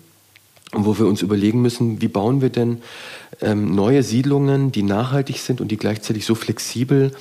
und 0.71 0.85
wo 0.85 0.97
wir 0.97 1.05
uns 1.05 1.21
überlegen 1.21 1.61
müssen, 1.61 2.01
wie 2.01 2.07
bauen 2.07 2.41
wir 2.41 2.49
denn 2.49 2.81
ähm, 3.41 3.73
neue 3.73 4.03
Siedlungen, 4.03 4.71
die 4.71 4.83
nachhaltig 4.83 5.39
sind 5.39 5.61
und 5.61 5.69
die 5.69 5.77
gleichzeitig 5.77 6.25
so 6.25 6.35
flexibel 6.35 7.11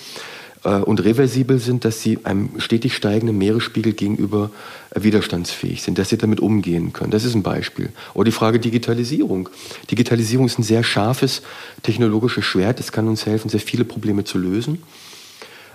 äh, 0.64 0.76
und 0.76 1.04
reversibel 1.04 1.58
sind, 1.58 1.84
dass 1.84 2.00
sie 2.00 2.18
einem 2.24 2.58
stetig 2.58 2.94
steigenden 2.94 3.38
Meeresspiegel 3.38 3.92
gegenüber 3.92 4.50
äh, 4.90 5.02
widerstandsfähig 5.02 5.82
sind, 5.82 5.98
dass 5.98 6.08
sie 6.08 6.18
damit 6.18 6.40
umgehen 6.40 6.92
können. 6.92 7.10
Das 7.10 7.24
ist 7.24 7.34
ein 7.34 7.42
Beispiel. 7.42 7.90
Oder 8.14 8.26
die 8.26 8.32
Frage 8.32 8.58
Digitalisierung. 8.58 9.48
Digitalisierung 9.90 10.46
ist 10.46 10.58
ein 10.58 10.64
sehr 10.64 10.82
scharfes 10.82 11.42
technologisches 11.82 12.44
Schwert. 12.44 12.80
Es 12.80 12.92
kann 12.92 13.08
uns 13.08 13.26
helfen, 13.26 13.48
sehr 13.48 13.60
viele 13.60 13.84
Probleme 13.84 14.24
zu 14.24 14.38
lösen. 14.38 14.82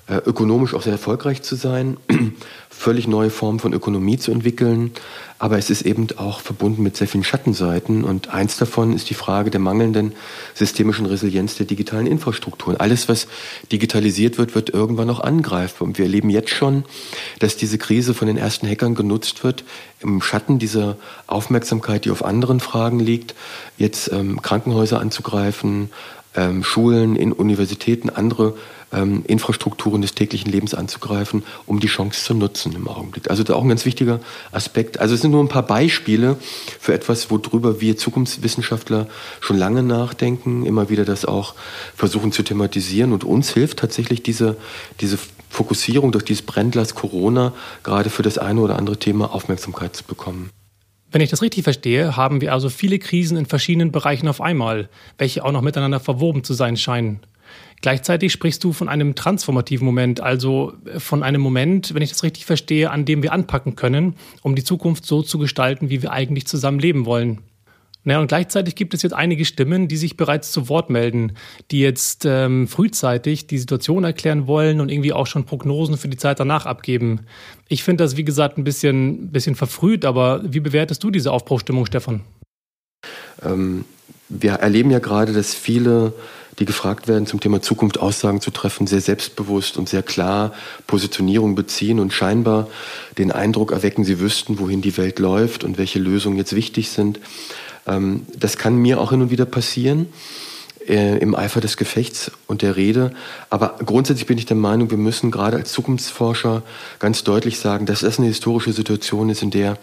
Äh, 0.10 0.22
ökonomisch 0.26 0.74
auch 0.74 0.82
sehr 0.82 0.94
erfolgreich 0.94 1.44
zu 1.44 1.56
sein, 1.56 1.98
völlig 2.72 3.08
neue 3.08 3.30
Formen 3.30 3.60
von 3.60 3.74
Ökonomie 3.74 4.18
zu 4.18 4.32
entwickeln. 4.32 4.92
Aber 5.38 5.60
es 5.60 5.70
ist 5.70 5.84
eben 5.84 6.08
auch 6.18 6.40
verbunden 6.40 6.82
mit 6.82 6.98
sehr 6.98 7.08
vielen 7.08 7.24
Schattenseiten. 7.24 8.04
Und 8.04 8.34
eins 8.34 8.58
davon 8.58 8.94
ist 8.94 9.12
die 9.12 9.14
Frage 9.14 9.52
der 9.52 9.60
mangelnden 9.60 10.14
systemischen 10.56 11.06
Resilienz 11.06 11.56
der 11.58 11.68
digitalen 11.68 12.08
Infrastrukturen. 12.08 12.78
Alles, 12.78 13.08
was 13.08 13.28
digitalisiert 13.72 14.40
wird, 14.40 14.56
wird 14.56 14.72
irgendwann 14.72 15.12
auch 15.12 15.20
angreifbar. 15.20 15.88
Und 15.88 16.00
wir 16.00 16.06
erleben 16.06 16.32
jetzt 16.32 16.50
schon, 16.50 16.86
dass 17.38 17.56
diese 17.56 17.78
Krise 17.78 18.16
von 18.16 18.28
den 18.28 18.38
ersten 18.38 18.68
Hackern 18.68 18.96
genutzt 18.96 19.44
wird, 19.44 19.64
im 20.00 20.24
Schatten 20.24 20.58
dieser 20.58 20.98
Aufmerksamkeit, 21.28 22.06
die 22.06 22.12
auf 22.12 22.26
anderen 22.26 22.62
Fragen 22.62 23.00
liegt, 23.00 23.36
jetzt 23.78 24.12
ähm, 24.12 24.42
Krankenhäuser 24.42 25.00
anzugreifen, 25.00 25.92
ähm, 26.36 26.64
Schulen, 26.64 27.16
in 27.16 27.32
Universitäten, 27.32 28.10
andere 28.10 28.56
ähm, 28.92 29.24
Infrastrukturen 29.28 30.02
des 30.02 30.16
täglichen 30.16 30.52
Lebens 30.52 30.74
anzugreifen, 30.74 31.44
um 31.66 31.80
die 31.80 31.88
Chance 31.88 32.24
zu 32.24 32.34
nutzen 32.34 32.74
im 32.74 32.88
Augenblick. 32.88 33.30
Also 33.30 33.44
da 33.44 33.54
auch 33.54 33.64
ein 33.64 33.70
ganz 33.70 33.86
wichtiger 33.86 34.20
Aspekt. 34.52 35.00
Also 35.00 35.16
es 35.16 35.22
sind 35.22 35.32
nur 35.32 35.44
ein 35.44 35.50
paar 35.50 35.66
Beispiele 35.66 36.38
für 36.80 36.94
etwas, 36.94 37.30
worüber 37.30 37.82
wir 37.82 37.98
Zukunftswissenschaftler 37.98 39.08
schon 39.40 39.58
lange 39.58 39.84
nachdenken, 39.84 40.66
immer 40.66 40.90
wieder 40.90 41.06
das 41.06 41.26
auch 41.26 41.56
versuchen 41.96 42.32
zu 42.32 42.44
thematisieren. 42.44 43.14
Und 43.14 43.24
uns 43.24 43.54
hilft 43.54 43.80
tatsächlich 43.80 44.24
diese, 44.24 44.58
diese 45.02 45.18
Fokussierung 45.50 46.12
durch 46.12 46.26
dieses 46.26 46.44
Brennglas 46.44 46.96
Corona 46.96 47.54
gerade 47.84 48.10
für 48.10 48.24
das 48.24 48.38
eine 48.38 48.62
oder 48.62 48.78
andere 48.78 48.98
Thema 48.98 49.34
Aufmerksamkeit 49.34 49.96
zu 49.96 50.04
bekommen. 50.04 50.50
Wenn 51.12 51.22
ich 51.22 51.32
das 51.32 51.42
richtig 51.42 51.64
verstehe, 51.64 52.16
haben 52.16 52.40
wir 52.40 52.54
also 52.54 52.70
viele 52.70 53.00
Krisen 53.00 53.36
in 53.36 53.48
verschiedenen 53.48 53.92
Bereichen 53.92 54.28
auf 54.28 54.42
einmal, 54.42 54.90
welche 55.18 55.44
auch 55.44 55.52
noch 55.52 55.62
miteinander 55.62 56.00
verwoben 56.00 56.44
zu 56.44 56.54
sein 56.54 56.78
scheinen. 56.78 57.20
Gleichzeitig 57.82 58.32
sprichst 58.32 58.64
du 58.64 58.74
von 58.74 58.90
einem 58.90 59.16
transformativen 59.16 59.86
Moment, 59.86 60.22
also 60.22 60.74
von 60.98 61.24
einem 61.24 61.42
Moment, 61.42 61.94
wenn 61.94 62.02
ich 62.02 62.10
das 62.10 62.24
richtig 62.24 62.46
verstehe, 62.46 62.92
an 62.92 63.06
dem 63.06 63.24
wir 63.24 63.32
anpacken 63.32 63.76
können, 63.76 64.16
um 64.42 64.56
die 64.56 64.64
Zukunft 64.64 65.06
so 65.06 65.22
zu 65.22 65.40
gestalten, 65.40 65.90
wie 65.90 66.02
wir 66.02 66.12
eigentlich 66.12 66.46
zusammen 66.48 66.80
leben 66.80 67.06
wollen. 67.06 67.40
Naja, 68.06 68.22
und 68.22 68.28
gleichzeitig 68.28 68.76
gibt 68.76 68.94
es 68.94 69.02
jetzt 69.02 69.14
einige 69.14 69.44
Stimmen, 69.44 69.88
die 69.90 69.98
sich 69.98 70.16
bereits 70.16 70.52
zu 70.52 70.70
Wort 70.70 70.90
melden, 70.90 71.34
die 71.70 71.82
jetzt 71.82 72.26
ähm, 72.26 72.68
frühzeitig 72.68 73.48
die 73.48 73.58
Situation 73.58 74.06
erklären 74.06 74.48
wollen 74.48 74.80
und 74.80 74.90
irgendwie 74.90 75.12
auch 75.12 75.28
schon 75.28 75.46
Prognosen 75.46 75.98
für 75.98 76.08
die 76.08 76.18
Zeit 76.18 76.40
danach 76.40 76.66
abgeben. 76.66 77.22
Ich 77.68 77.84
finde 77.84 78.04
das, 78.04 78.16
wie 78.16 78.24
gesagt, 78.24 78.58
ein 78.58 78.64
bisschen, 78.64 79.32
bisschen 79.32 79.56
verfrüht, 79.56 80.06
aber 80.06 80.42
wie 80.46 80.62
bewertest 80.62 81.04
du 81.04 81.12
diese 81.12 81.32
Aufbruchstimmung, 81.32 81.86
Stefan? 81.86 82.22
Ähm, 83.44 83.86
wir 84.30 84.54
erleben 84.54 84.92
ja 84.92 85.00
gerade, 85.00 85.34
dass 85.34 85.54
viele 85.54 86.14
die 86.60 86.66
gefragt 86.66 87.08
werden, 87.08 87.26
zum 87.26 87.40
Thema 87.40 87.62
Zukunft 87.62 88.00
Aussagen 88.00 88.42
zu 88.42 88.52
treffen, 88.52 88.86
sehr 88.86 89.02
selbstbewusst 89.02 89.78
und 89.78 89.88
sehr 89.88 90.04
klar 90.04 90.54
Positionierung 90.88 91.56
beziehen 91.56 92.00
und 92.00 92.12
scheinbar 92.12 92.68
den 93.18 93.32
Eindruck 93.32 93.72
erwecken, 93.72 94.04
sie 94.04 94.20
wüssten, 94.20 94.60
wohin 94.60 94.82
die 94.82 94.98
Welt 94.98 95.20
läuft 95.20 95.64
und 95.64 95.78
welche 95.78 96.00
Lösungen 96.00 96.38
jetzt 96.38 96.54
wichtig 96.54 96.90
sind. 96.90 97.20
Ähm, 97.88 98.26
das 98.38 98.58
kann 98.58 98.76
mir 98.76 99.00
auch 99.00 99.12
hin 99.12 99.22
und 99.22 99.32
wieder 99.32 99.46
passieren 99.46 100.08
äh, 100.88 101.18
im 101.20 101.34
Eifer 101.34 101.62
des 101.62 101.78
Gefechts 101.78 102.32
und 102.48 102.62
der 102.62 102.76
Rede. 102.76 103.12
Aber 103.50 103.76
grundsätzlich 103.86 104.28
bin 104.28 104.38
ich 104.38 104.46
der 104.46 104.58
Meinung, 104.58 104.90
wir 104.90 104.98
müssen 104.98 105.32
gerade 105.32 105.58
als 105.58 105.72
Zukunftsforscher 105.72 106.64
ganz 107.00 107.24
deutlich 107.24 107.60
sagen, 107.60 107.86
dass 107.86 108.02
das 108.02 108.18
eine 108.18 108.28
historische 108.28 108.74
Situation 108.74 109.30
ist, 109.30 109.44
in 109.44 109.52
der 109.52 109.78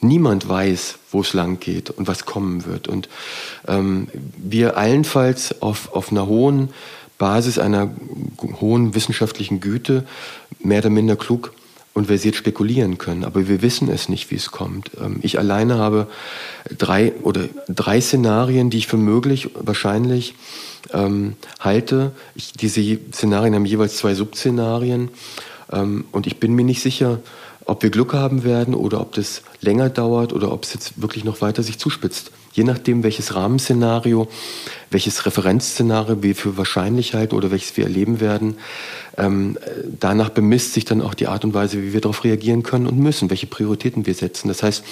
niemand 0.00 0.48
weiß, 0.48 0.98
wo 1.10 1.20
es 1.20 1.32
lang 1.32 1.60
geht 1.60 1.90
und 1.90 2.08
was 2.08 2.24
kommen 2.24 2.66
wird. 2.66 2.88
Und 2.88 3.08
ähm, 3.66 4.08
wir 4.36 4.76
allenfalls 4.76 5.62
auf, 5.62 5.92
auf 5.92 6.10
einer 6.10 6.26
hohen 6.26 6.70
Basis 7.18 7.58
einer 7.58 7.90
hohen 8.60 8.94
wissenschaftlichen 8.94 9.60
Güte 9.60 10.06
mehr 10.58 10.78
oder 10.78 10.90
minder 10.90 11.16
klug 11.16 11.52
und 11.92 12.06
versiert 12.06 12.36
spekulieren 12.36 12.98
können. 12.98 13.24
Aber 13.24 13.48
wir 13.48 13.62
wissen 13.62 13.88
es 13.90 14.08
nicht, 14.08 14.30
wie 14.30 14.36
es 14.36 14.50
kommt. 14.50 14.90
Ähm, 15.00 15.18
ich 15.22 15.38
alleine 15.38 15.76
habe 15.76 16.06
drei 16.76 17.12
oder 17.22 17.48
drei 17.68 18.00
Szenarien, 18.00 18.70
die 18.70 18.78
ich 18.78 18.86
für 18.86 18.96
möglich, 18.96 19.50
wahrscheinlich 19.54 20.34
ähm, 20.92 21.36
halte. 21.58 22.12
Ich, 22.34 22.52
diese 22.52 22.98
Szenarien 23.12 23.54
haben 23.54 23.66
jeweils 23.66 23.96
zwei 23.96 24.14
Subszenarien. 24.14 25.10
Ähm, 25.72 26.04
und 26.12 26.26
ich 26.26 26.38
bin 26.38 26.54
mir 26.54 26.64
nicht 26.64 26.80
sicher, 26.80 27.20
ob 27.64 27.82
wir 27.82 27.90
Glück 27.90 28.14
haben 28.14 28.44
werden 28.44 28.74
oder 28.74 29.00
ob 29.00 29.12
das 29.14 29.42
länger 29.60 29.90
dauert 29.90 30.32
oder 30.32 30.52
ob 30.52 30.64
es 30.64 30.74
jetzt 30.74 31.00
wirklich 31.00 31.24
noch 31.24 31.40
weiter 31.40 31.62
sich 31.62 31.78
zuspitzt. 31.78 32.30
Je 32.52 32.64
nachdem, 32.64 33.04
welches 33.04 33.34
Rahmenszenario, 33.34 34.28
welches 34.90 35.24
Referenzszenario 35.24 36.22
wir 36.22 36.34
für 36.34 36.56
wahrscheinlich 36.56 37.14
halten 37.14 37.36
oder 37.36 37.50
welches 37.52 37.76
wir 37.76 37.84
erleben 37.84 38.20
werden, 38.20 38.56
ähm, 39.16 39.56
danach 39.98 40.30
bemisst 40.30 40.72
sich 40.72 40.84
dann 40.84 41.00
auch 41.00 41.14
die 41.14 41.28
Art 41.28 41.44
und 41.44 41.54
Weise, 41.54 41.80
wie 41.80 41.92
wir 41.92 42.00
darauf 42.00 42.24
reagieren 42.24 42.62
können 42.62 42.86
und 42.86 42.98
müssen, 42.98 43.30
welche 43.30 43.46
Prioritäten 43.46 44.04
wir 44.06 44.14
setzen. 44.14 44.48
Das 44.48 44.62
heißt, 44.62 44.82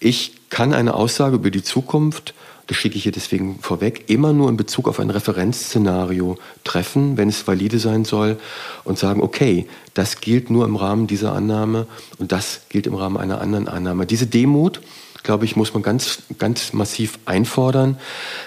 ich 0.00 0.32
kann 0.50 0.74
eine 0.74 0.94
Aussage 0.94 1.36
über 1.36 1.50
die 1.50 1.62
Zukunft 1.62 2.34
das 2.66 2.76
schicke 2.76 2.96
ich 2.96 3.04
hier 3.04 3.12
deswegen 3.12 3.58
vorweg, 3.60 4.04
immer 4.08 4.32
nur 4.32 4.48
in 4.48 4.56
Bezug 4.56 4.88
auf 4.88 4.98
ein 4.98 5.10
Referenzszenario 5.10 6.36
treffen, 6.64 7.16
wenn 7.16 7.28
es 7.28 7.46
valide 7.46 7.78
sein 7.78 8.04
soll 8.04 8.38
und 8.84 8.98
sagen, 8.98 9.22
okay, 9.22 9.66
das 9.94 10.20
gilt 10.20 10.50
nur 10.50 10.64
im 10.64 10.76
Rahmen 10.76 11.06
dieser 11.06 11.32
Annahme 11.32 11.86
und 12.18 12.32
das 12.32 12.62
gilt 12.68 12.86
im 12.86 12.94
Rahmen 12.94 13.16
einer 13.16 13.40
anderen 13.40 13.68
Annahme. 13.68 14.04
Diese 14.06 14.26
Demut, 14.26 14.80
glaube 15.26 15.44
ich, 15.44 15.56
muss 15.56 15.74
man 15.74 15.82
ganz, 15.82 16.20
ganz 16.38 16.72
massiv 16.72 17.18
einfordern, 17.26 17.98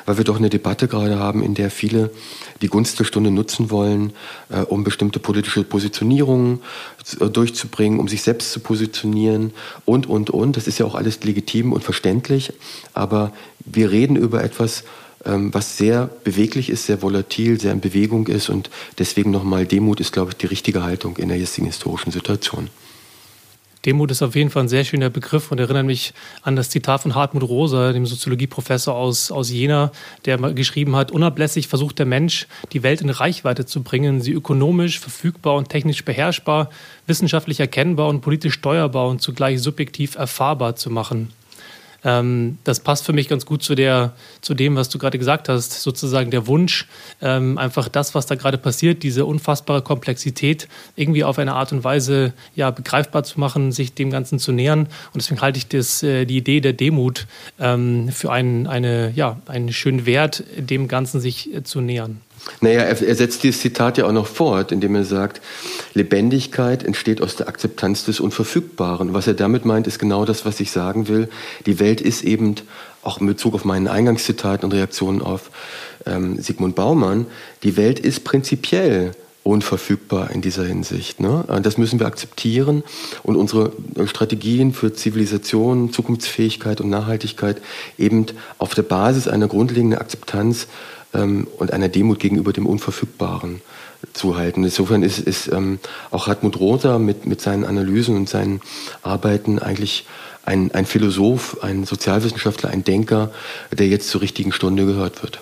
weil 0.06 0.18
wir 0.18 0.24
doch 0.24 0.38
eine 0.38 0.50
Debatte 0.50 0.88
gerade 0.88 1.20
haben, 1.20 1.44
in 1.44 1.54
der 1.54 1.70
viele 1.70 2.10
die 2.62 2.68
Gunst 2.68 3.00
der 3.00 3.04
Stunde 3.04 3.32
nutzen 3.32 3.70
wollen, 3.70 4.14
äh, 4.50 4.62
um 4.62 4.84
bestimmte 4.84 5.20
politische 5.20 5.64
Positionierungen 5.64 6.62
äh, 7.20 7.28
durchzubringen, 7.28 8.00
um 8.00 8.08
sich 8.08 8.24
selbst 8.24 8.52
zu 8.54 8.62
positionieren 8.62 9.52
und, 9.86 10.08
und, 10.08 10.30
und. 10.30 10.56
Das 10.56 10.68
ist 10.68 10.80
ja 10.80 10.86
auch 10.86 10.96
alles 10.96 11.22
legitim 11.24 11.74
und 11.74 11.84
verständlich, 11.84 12.54
aber 12.94 13.34
wir 13.60 13.92
reden 13.92 14.16
über 14.16 14.42
etwas, 14.42 14.86
ähm, 15.26 15.54
was 15.54 15.78
sehr 15.78 16.10
beweglich 16.24 16.70
ist, 16.70 16.86
sehr 16.86 17.02
volatil, 17.02 17.60
sehr 17.60 17.74
in 17.74 17.82
Bewegung 17.82 18.28
ist 18.28 18.50
und 18.50 18.70
deswegen 18.98 19.32
nochmal 19.32 19.66
Demut 19.66 20.00
ist, 20.00 20.14
glaube 20.14 20.32
ich, 20.32 20.38
die 20.38 20.48
richtige 20.48 20.82
Haltung 20.82 21.18
in 21.18 21.28
der 21.28 21.38
jetzigen 21.38 21.68
historischen 21.68 22.12
Situation. 22.12 22.70
Demut 23.86 24.12
ist 24.12 24.22
auf 24.22 24.36
jeden 24.36 24.50
Fall 24.50 24.64
ein 24.64 24.70
sehr 24.70 24.84
schöner 24.84 25.10
Begriff 25.10 25.52
und 25.52 25.60
erinnert 25.60 25.86
mich 25.86 26.14
an 26.42 26.58
das 26.58 26.70
Zitat 26.70 27.02
von 27.02 27.16
Hartmut 27.16 27.44
Rosa, 27.44 27.94
dem 27.94 28.06
Soziologieprofessor 28.06 28.94
aus, 28.94 29.32
aus 29.32 29.50
Jena, 29.50 29.92
der 30.26 30.38
geschrieben 30.38 30.98
hat, 30.98 31.12
unablässig 31.12 31.70
versucht 31.70 31.98
der 32.00 32.06
Mensch, 32.06 32.48
die 32.74 32.84
Welt 32.84 33.00
in 33.00 33.10
Reichweite 33.10 33.66
zu 33.66 33.82
bringen, 33.82 34.22
sie 34.22 34.34
ökonomisch, 34.34 35.00
verfügbar 35.00 35.56
und 35.56 35.70
technisch 35.70 36.04
beherrschbar, 36.04 36.70
wissenschaftlich 37.08 37.62
erkennbar 37.62 38.10
und 38.10 38.20
politisch 38.20 38.56
steuerbar 38.56 39.08
und 39.08 39.22
zugleich 39.22 39.62
subjektiv 39.62 40.16
erfahrbar 40.16 40.76
zu 40.76 40.90
machen. 40.90 41.32
Ähm, 42.04 42.58
das 42.64 42.80
passt 42.80 43.06
für 43.06 43.14
mich 43.14 43.28
ganz 43.28 43.46
gut 43.46 43.64
zu, 43.64 43.76
der, 43.76 44.14
zu 44.42 44.54
dem, 44.54 44.76
was 44.76 44.90
du 44.90 44.98
gerade 44.98 45.18
gesagt 45.18 45.50
hast, 45.50 45.82
sozusagen 45.82 46.32
der 46.32 46.48
Wunsch, 46.48 46.88
ähm, 47.22 47.58
einfach 47.58 47.90
das, 47.90 48.16
was 48.16 48.26
da 48.26 48.36
gerade 48.36 48.58
passiert, 48.58 49.04
diese 49.04 49.26
unfassbare 49.26 49.82
Komplexität 49.82 50.68
irgendwie 50.96 51.24
auf 51.24 51.40
eine 51.40 51.54
Art 51.54 51.72
und 51.72 51.84
Weise 51.84 52.34
ja, 52.56 52.72
begreifbar 52.72 53.24
zu 53.24 53.40
machen, 53.40 53.72
sich 53.72 53.94
dem 53.94 54.12
Ganzen 54.12 54.40
zu 54.40 54.52
nähern. 54.52 54.82
Und 55.14 55.16
deswegen 55.16 55.42
halte 55.42 55.58
ich 55.58 55.68
das, 55.68 56.04
äh, 56.04 56.26
die 56.26 56.38
Idee 56.38 56.62
der 56.62 56.74
Demut 56.74 57.28
ähm, 57.60 58.10
für 58.10 58.32
einen, 58.32 58.68
eine, 58.68 59.12
ja, 59.16 59.40
einen 59.48 59.74
schönen 59.74 60.06
Wert, 60.06 60.44
dem 60.58 60.88
Ganzen 60.88 61.20
sich 61.20 61.54
äh, 61.54 61.64
zu 61.64 61.82
nähern. 61.82 62.22
Naja, 62.62 62.82
er, 62.82 63.02
er 63.02 63.16
setzt 63.16 63.44
dieses 63.44 63.62
Zitat 63.62 63.98
ja 63.98 64.06
auch 64.06 64.12
noch 64.12 64.28
fort, 64.28 64.72
indem 64.72 64.96
er 64.96 65.04
sagt, 65.04 65.42
Lebendigkeit 65.94 66.84
entsteht 66.84 67.22
aus 67.22 67.36
der 67.36 67.48
Akzeptanz 67.48 68.06
des 68.06 68.20
Unverfügbaren. 68.20 69.14
Was 69.14 69.28
er 69.28 69.34
damit 69.34 69.66
meint, 69.66 69.88
ist 69.88 70.00
genau 70.00 70.26
das, 70.26 70.46
was 70.46 70.60
ich 70.60 70.72
sagen 70.72 71.08
will. 71.08 71.30
Die 71.66 71.80
Welt 71.80 72.02
ist 72.02 72.24
eben, 72.24 72.56
auch 73.02 73.22
in 73.22 73.28
Bezug 73.28 73.54
auf 73.54 73.64
meinen 73.64 73.88
Eingangszitat 73.88 74.64
und 74.64 74.74
Reaktionen 74.74 75.22
auf 75.22 75.52
ähm, 76.06 76.42
Sigmund 76.42 76.76
Baumann, 76.76 77.28
die 77.64 77.78
Welt 77.78 78.00
ist 78.00 78.24
prinzipiell 78.24 79.12
unverfügbar 79.44 80.32
in 80.32 80.42
dieser 80.42 80.66
Hinsicht. 80.66 81.20
Ne? 81.20 81.44
Das 81.64 81.78
müssen 81.78 82.00
wir 82.00 82.08
akzeptieren 82.08 82.84
und 83.24 83.36
unsere 83.36 83.72
Strategien 84.06 84.74
für 84.74 84.94
Zivilisation, 84.94 85.92
Zukunftsfähigkeit 85.92 86.82
und 86.82 86.90
Nachhaltigkeit 86.90 87.62
eben 87.98 88.26
auf 88.58 88.76
der 88.76 88.84
Basis 88.84 89.28
einer 89.28 89.48
grundlegenden 89.48 90.00
Akzeptanz 90.00 90.68
ähm, 91.14 91.48
und 91.58 91.74
einer 91.74 91.90
Demut 91.90 92.20
gegenüber 92.20 92.54
dem 92.54 92.66
Unverfügbaren 92.66 93.62
zu 94.14 94.38
halten. 94.38 94.64
Insofern 94.64 95.04
ist, 95.04 95.20
ist 95.20 95.52
ähm, 95.52 95.80
auch 96.12 96.28
Hartmut 96.28 96.60
Rother 96.60 97.00
mit, 97.00 97.26
mit 97.26 97.42
seinen 97.42 97.66
Analysen 97.66 98.16
und 98.16 98.30
seinen 98.30 98.62
Arbeiten 99.04 99.60
eigentlich 99.60 100.06
ein, 100.46 100.72
ein 100.74 100.86
Philosoph, 100.86 101.62
ein 101.62 101.84
Sozialwissenschaftler, 101.84 102.70
ein 102.70 102.84
Denker, 102.84 103.32
der 103.72 103.88
jetzt 103.88 104.10
zur 104.10 104.22
richtigen 104.22 104.52
Stunde 104.52 104.86
gehört 104.86 105.22
wird. 105.22 105.42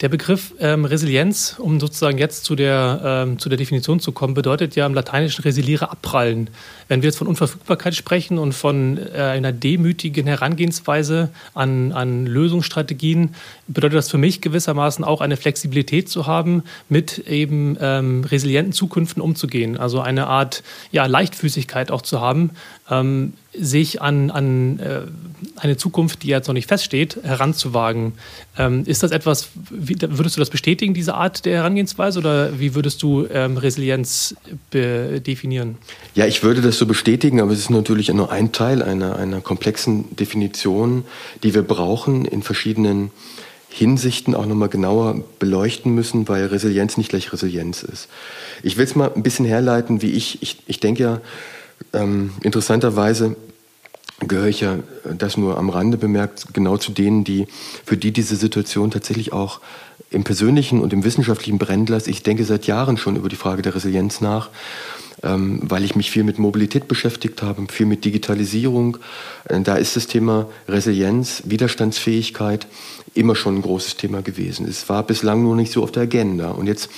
Der 0.00 0.08
Begriff 0.08 0.54
ähm, 0.60 0.86
Resilienz, 0.86 1.56
um 1.58 1.78
sozusagen 1.78 2.16
jetzt 2.16 2.44
zu 2.44 2.56
der, 2.56 3.02
ähm, 3.04 3.38
zu 3.38 3.50
der 3.50 3.58
Definition 3.58 4.00
zu 4.00 4.12
kommen, 4.12 4.32
bedeutet 4.32 4.74
ja 4.74 4.86
im 4.86 4.94
Lateinischen 4.94 5.42
resiliere 5.42 5.90
abprallen. 5.90 6.48
Wenn 6.88 7.02
wir 7.02 7.08
jetzt 7.08 7.18
von 7.18 7.26
Unverfügbarkeit 7.26 7.94
sprechen 7.94 8.38
und 8.38 8.52
von 8.54 8.96
äh, 8.96 9.18
einer 9.18 9.52
demütigen 9.52 10.26
Herangehensweise 10.26 11.28
an, 11.52 11.92
an 11.92 12.24
Lösungsstrategien, 12.24 13.34
bedeutet 13.68 13.98
das 13.98 14.10
für 14.10 14.16
mich 14.16 14.40
gewissermaßen 14.40 15.04
auch 15.04 15.20
eine 15.20 15.36
Flexibilität 15.36 16.08
zu 16.08 16.26
haben, 16.26 16.62
mit 16.88 17.18
eben 17.18 17.76
ähm, 17.78 18.24
resilienten 18.24 18.72
Zukünften 18.72 19.22
umzugehen. 19.22 19.76
Also 19.76 20.00
eine 20.00 20.28
Art 20.28 20.62
ja, 20.92 21.04
Leichtfüßigkeit 21.04 21.90
auch 21.90 22.00
zu 22.00 22.22
haben, 22.22 22.52
ähm, 22.90 23.34
sich 23.52 24.00
an, 24.00 24.30
an 24.30 24.78
äh, 24.78 25.00
eine 25.56 25.76
Zukunft, 25.76 26.22
die 26.22 26.28
jetzt 26.28 26.46
noch 26.46 26.54
nicht 26.54 26.68
feststeht, 26.68 27.18
heranzuwagen. 27.22 28.12
Ähm, 28.56 28.84
ist 28.86 29.02
das 29.02 29.10
etwas, 29.10 29.48
wie, 29.70 29.96
würdest 30.00 30.36
du 30.36 30.40
das 30.40 30.50
bestätigen, 30.50 30.94
diese 30.94 31.14
Art 31.14 31.44
der 31.44 31.56
Herangehensweise, 31.58 32.20
oder 32.20 32.60
wie 32.60 32.74
würdest 32.74 33.02
du 33.02 33.26
ähm, 33.26 33.56
Resilienz 33.56 34.36
definieren? 34.72 35.78
Ja, 36.14 36.26
ich 36.26 36.42
würde 36.42 36.60
das 36.60 36.78
so 36.78 36.86
bestätigen, 36.86 37.40
aber 37.40 37.52
es 37.52 37.58
ist 37.58 37.70
natürlich 37.70 38.08
nur 38.12 38.30
ein 38.30 38.52
Teil 38.52 38.82
einer, 38.82 39.16
einer 39.16 39.40
komplexen 39.40 40.14
Definition, 40.16 41.04
die 41.42 41.54
wir 41.54 41.62
brauchen 41.62 42.24
in 42.24 42.42
verschiedenen 42.42 43.10
Hinsichten 43.68 44.34
auch 44.34 44.46
nochmal 44.46 44.68
genauer 44.68 45.22
beleuchten 45.38 45.94
müssen, 45.94 46.28
weil 46.28 46.46
Resilienz 46.46 46.96
nicht 46.96 47.10
gleich 47.10 47.32
Resilienz 47.32 47.84
ist. 47.84 48.08
Ich 48.62 48.76
will 48.76 48.84
es 48.84 48.96
mal 48.96 49.12
ein 49.14 49.22
bisschen 49.22 49.46
herleiten, 49.46 50.02
wie 50.02 50.10
ich, 50.10 50.42
ich, 50.42 50.56
ich 50.66 50.80
denke 50.80 51.02
ja, 51.02 51.20
ähm, 51.92 52.32
interessanterweise 52.42 53.36
gehöre 54.20 54.48
ich 54.48 54.60
ja, 54.60 54.78
das 55.04 55.36
nur 55.36 55.56
am 55.56 55.70
Rande 55.70 55.96
bemerkt, 55.96 56.52
genau 56.52 56.76
zu 56.76 56.92
denen, 56.92 57.24
die, 57.24 57.46
für 57.84 57.96
die 57.96 58.12
diese 58.12 58.36
Situation 58.36 58.90
tatsächlich 58.90 59.32
auch 59.32 59.60
im 60.10 60.24
persönlichen 60.24 60.80
und 60.80 60.92
im 60.92 61.04
wissenschaftlichen 61.04 61.58
Brennglas, 61.58 62.06
ich 62.06 62.22
denke 62.22 62.44
seit 62.44 62.66
Jahren 62.66 62.96
schon 62.96 63.16
über 63.16 63.28
die 63.28 63.36
Frage 63.36 63.62
der 63.62 63.74
Resilienz 63.74 64.20
nach, 64.20 64.50
ähm, 65.22 65.60
weil 65.62 65.84
ich 65.84 65.94
mich 65.94 66.10
viel 66.10 66.24
mit 66.24 66.38
Mobilität 66.38 66.88
beschäftigt 66.88 67.42
habe, 67.42 67.66
viel 67.70 67.86
mit 67.86 68.04
Digitalisierung. 68.04 68.98
Äh, 69.44 69.60
da 69.60 69.76
ist 69.76 69.96
das 69.96 70.06
Thema 70.06 70.48
Resilienz, 70.68 71.42
Widerstandsfähigkeit 71.46 72.66
immer 73.14 73.36
schon 73.36 73.56
ein 73.56 73.62
großes 73.62 73.96
Thema 73.96 74.22
gewesen. 74.22 74.66
Es 74.66 74.88
war 74.88 75.02
bislang 75.02 75.42
nur 75.42 75.56
nicht 75.56 75.72
so 75.72 75.82
auf 75.82 75.92
der 75.92 76.04
Agenda. 76.04 76.50
Und 76.50 76.66
jetzt 76.66 76.90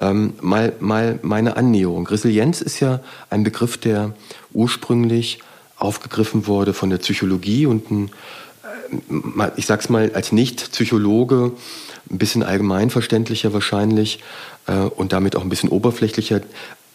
ähm, 0.00 0.34
mal, 0.40 0.72
mal 0.80 1.18
meine 1.22 1.56
Annäherung. 1.56 2.06
Resilienz 2.06 2.60
ist 2.60 2.80
ja 2.80 3.00
ein 3.30 3.44
Begriff, 3.44 3.76
der 3.76 4.14
ursprünglich 4.52 5.38
aufgegriffen 5.76 6.46
wurde 6.46 6.72
von 6.72 6.90
der 6.90 6.98
Psychologie 6.98 7.66
und 7.66 7.90
ein, 7.90 8.10
äh, 9.10 9.50
ich 9.56 9.66
sag's 9.66 9.88
mal 9.88 10.12
als 10.14 10.32
Nicht-Psychologe, 10.32 11.52
ein 12.10 12.18
bisschen 12.18 12.42
allgemeinverständlicher 12.42 13.52
wahrscheinlich 13.52 14.20
äh, 14.66 14.74
und 14.74 15.12
damit 15.12 15.36
auch 15.36 15.42
ein 15.42 15.48
bisschen 15.48 15.68
oberflächlicher, 15.68 16.40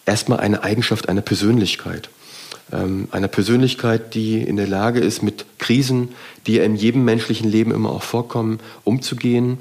erstmal 0.06 0.40
eine 0.40 0.62
Eigenschaft 0.62 1.08
einer 1.08 1.22
Persönlichkeit 1.22 2.08
ähm, 2.72 3.08
einer 3.10 3.28
Persönlichkeit, 3.28 4.14
die 4.14 4.42
in 4.42 4.56
der 4.56 4.66
Lage 4.66 5.00
ist, 5.00 5.22
mit 5.22 5.46
Krisen, 5.58 6.10
die 6.46 6.58
in 6.58 6.76
jedem 6.76 7.04
menschlichen 7.04 7.50
Leben 7.50 7.70
immer 7.72 7.90
auch 7.90 8.02
vorkommen, 8.02 8.60
umzugehen. 8.84 9.58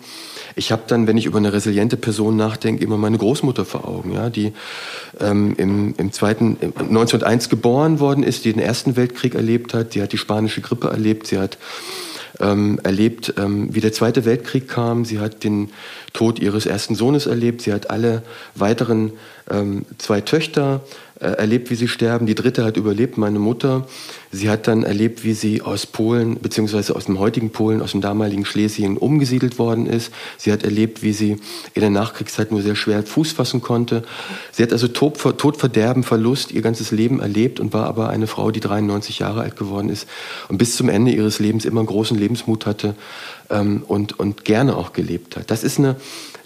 Ich 0.57 0.71
habe 0.71 0.81
dann, 0.87 1.05
wenn 1.05 1.17
ich 1.17 1.25
über 1.25 1.37
eine 1.37 1.53
resiliente 1.53 1.97
Person 1.97 2.35
nachdenke, 2.35 2.83
immer 2.83 2.97
meine 2.97 3.17
Großmutter 3.17 3.63
vor 3.63 3.87
Augen, 3.87 4.11
ja, 4.11 4.29
die 4.29 4.53
ähm, 5.19 5.53
im, 5.57 5.93
im 5.97 6.11
zweiten, 6.11 6.57
1901 6.61 7.49
geboren 7.49 7.99
worden 7.99 8.23
ist, 8.23 8.43
die 8.43 8.53
den 8.53 8.61
Ersten 8.61 8.95
Weltkrieg 8.95 9.35
erlebt 9.35 9.75
hat, 9.75 9.93
sie 9.93 10.01
hat 10.01 10.13
die 10.13 10.17
spanische 10.17 10.61
Grippe 10.61 10.87
erlebt, 10.89 11.27
sie 11.27 11.37
hat 11.37 11.59
ähm, 12.39 12.79
erlebt, 12.83 13.33
ähm, 13.37 13.73
wie 13.73 13.81
der 13.81 13.93
Zweite 13.93 14.25
Weltkrieg 14.25 14.67
kam. 14.67 15.05
Sie 15.05 15.19
hat 15.19 15.43
den 15.43 15.69
Tod 16.13 16.39
ihres 16.39 16.65
ersten 16.65 16.95
Sohnes 16.95 17.25
erlebt. 17.25 17.61
Sie 17.61 17.73
hat 17.73 17.89
alle 17.89 18.23
weiteren 18.55 19.13
ähm, 19.49 19.85
zwei 19.97 20.21
Töchter 20.21 20.81
äh, 20.83 21.06
erlebt, 21.19 21.71
wie 21.71 21.75
sie 21.75 21.87
sterben. 21.87 22.27
Die 22.27 22.35
dritte 22.35 22.63
hat 22.63 22.77
überlebt, 22.77 23.17
meine 23.17 23.39
Mutter. 23.39 23.87
Sie 24.31 24.49
hat 24.49 24.67
dann 24.67 24.83
erlebt, 24.83 25.23
wie 25.23 25.33
sie 25.33 25.61
aus 25.61 25.85
Polen, 25.85 26.39
beziehungsweise 26.39 26.95
aus 26.95 27.05
dem 27.05 27.17
heutigen 27.17 27.49
Polen, 27.49 27.81
aus 27.81 27.91
dem 27.91 28.01
damaligen 28.01 28.45
Schlesien 28.45 28.97
umgesiedelt 28.97 29.57
worden 29.57 29.87
ist. 29.87 30.11
Sie 30.37 30.51
hat 30.51 30.63
erlebt, 30.63 31.01
wie 31.01 31.13
sie 31.13 31.37
in 31.73 31.81
der 31.81 31.89
Nachkriegszeit 31.89 32.51
nur 32.51 32.61
sehr 32.61 32.75
schwer 32.75 33.03
Fuß 33.03 33.31
fassen 33.31 33.61
konnte. 33.61 34.03
Sie 34.51 34.61
hat 34.61 34.71
also 34.71 34.87
Tod, 34.87 35.17
Tod, 35.37 35.57
Verderben, 35.57 36.03
Verlust 36.03 36.51
ihr 36.51 36.61
ganzes 36.61 36.91
Leben 36.91 37.19
erlebt 37.19 37.59
und 37.59 37.73
war 37.73 37.85
aber 37.85 38.09
eine 38.09 38.27
Frau, 38.27 38.51
die 38.51 38.59
93 38.59 39.19
Jahre 39.19 39.41
alt 39.41 39.55
geworden 39.55 39.89
ist 39.89 40.07
und 40.49 40.57
bis 40.57 40.75
zum 40.75 40.89
Ende 40.89 41.11
ihres 41.11 41.39
Lebens 41.39 41.65
immer 41.65 41.83
großen 41.83 42.17
Lebensmut 42.17 42.65
hatte 42.65 42.95
ähm, 43.49 43.83
und, 43.87 44.19
und 44.19 44.45
gerne 44.45 44.75
auch 44.75 44.93
gelebt 44.93 45.35
hat. 45.35 45.49
Das 45.49 45.63
ist 45.63 45.79
eine 45.79 45.95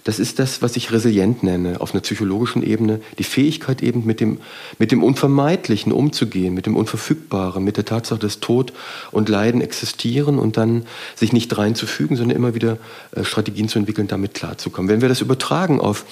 das 0.04 0.18
ist 0.18 0.38
das, 0.38 0.62
was 0.62 0.76
ich 0.76 0.90
resilient 0.90 1.42
nenne, 1.42 1.80
auf 1.80 1.92
einer 1.92 2.00
psychologischen 2.00 2.62
Ebene. 2.62 3.00
Die 3.18 3.24
Fähigkeit 3.24 3.82
eben 3.82 4.04
mit 4.04 4.20
dem, 4.20 4.38
mit 4.78 4.90
dem 4.90 5.02
Unvermeidlichen 5.02 5.92
umzugehen, 5.92 6.54
mit 6.54 6.66
dem 6.66 6.76
Unverfügbaren, 6.76 7.62
mit 7.62 7.76
der 7.76 7.84
Tatsache, 7.84 8.18
dass 8.18 8.40
Tod 8.40 8.72
und 9.12 9.28
Leiden 9.28 9.60
existieren 9.60 10.38
und 10.40 10.56
dann 10.56 10.86
sich 11.14 11.32
nicht 11.32 11.56
reinzufügen, 11.56 12.16
sondern 12.16 12.36
immer 12.36 12.54
wieder 12.54 12.78
äh, 13.14 13.22
Strategien 13.22 13.68
zu 13.68 13.78
entwickeln, 13.78 14.08
damit 14.08 14.34
klarzukommen. 14.34 14.90
Wenn 14.90 15.02
wir 15.02 15.08
das 15.08 15.20
übertragen 15.20 15.80
auf 15.80 16.04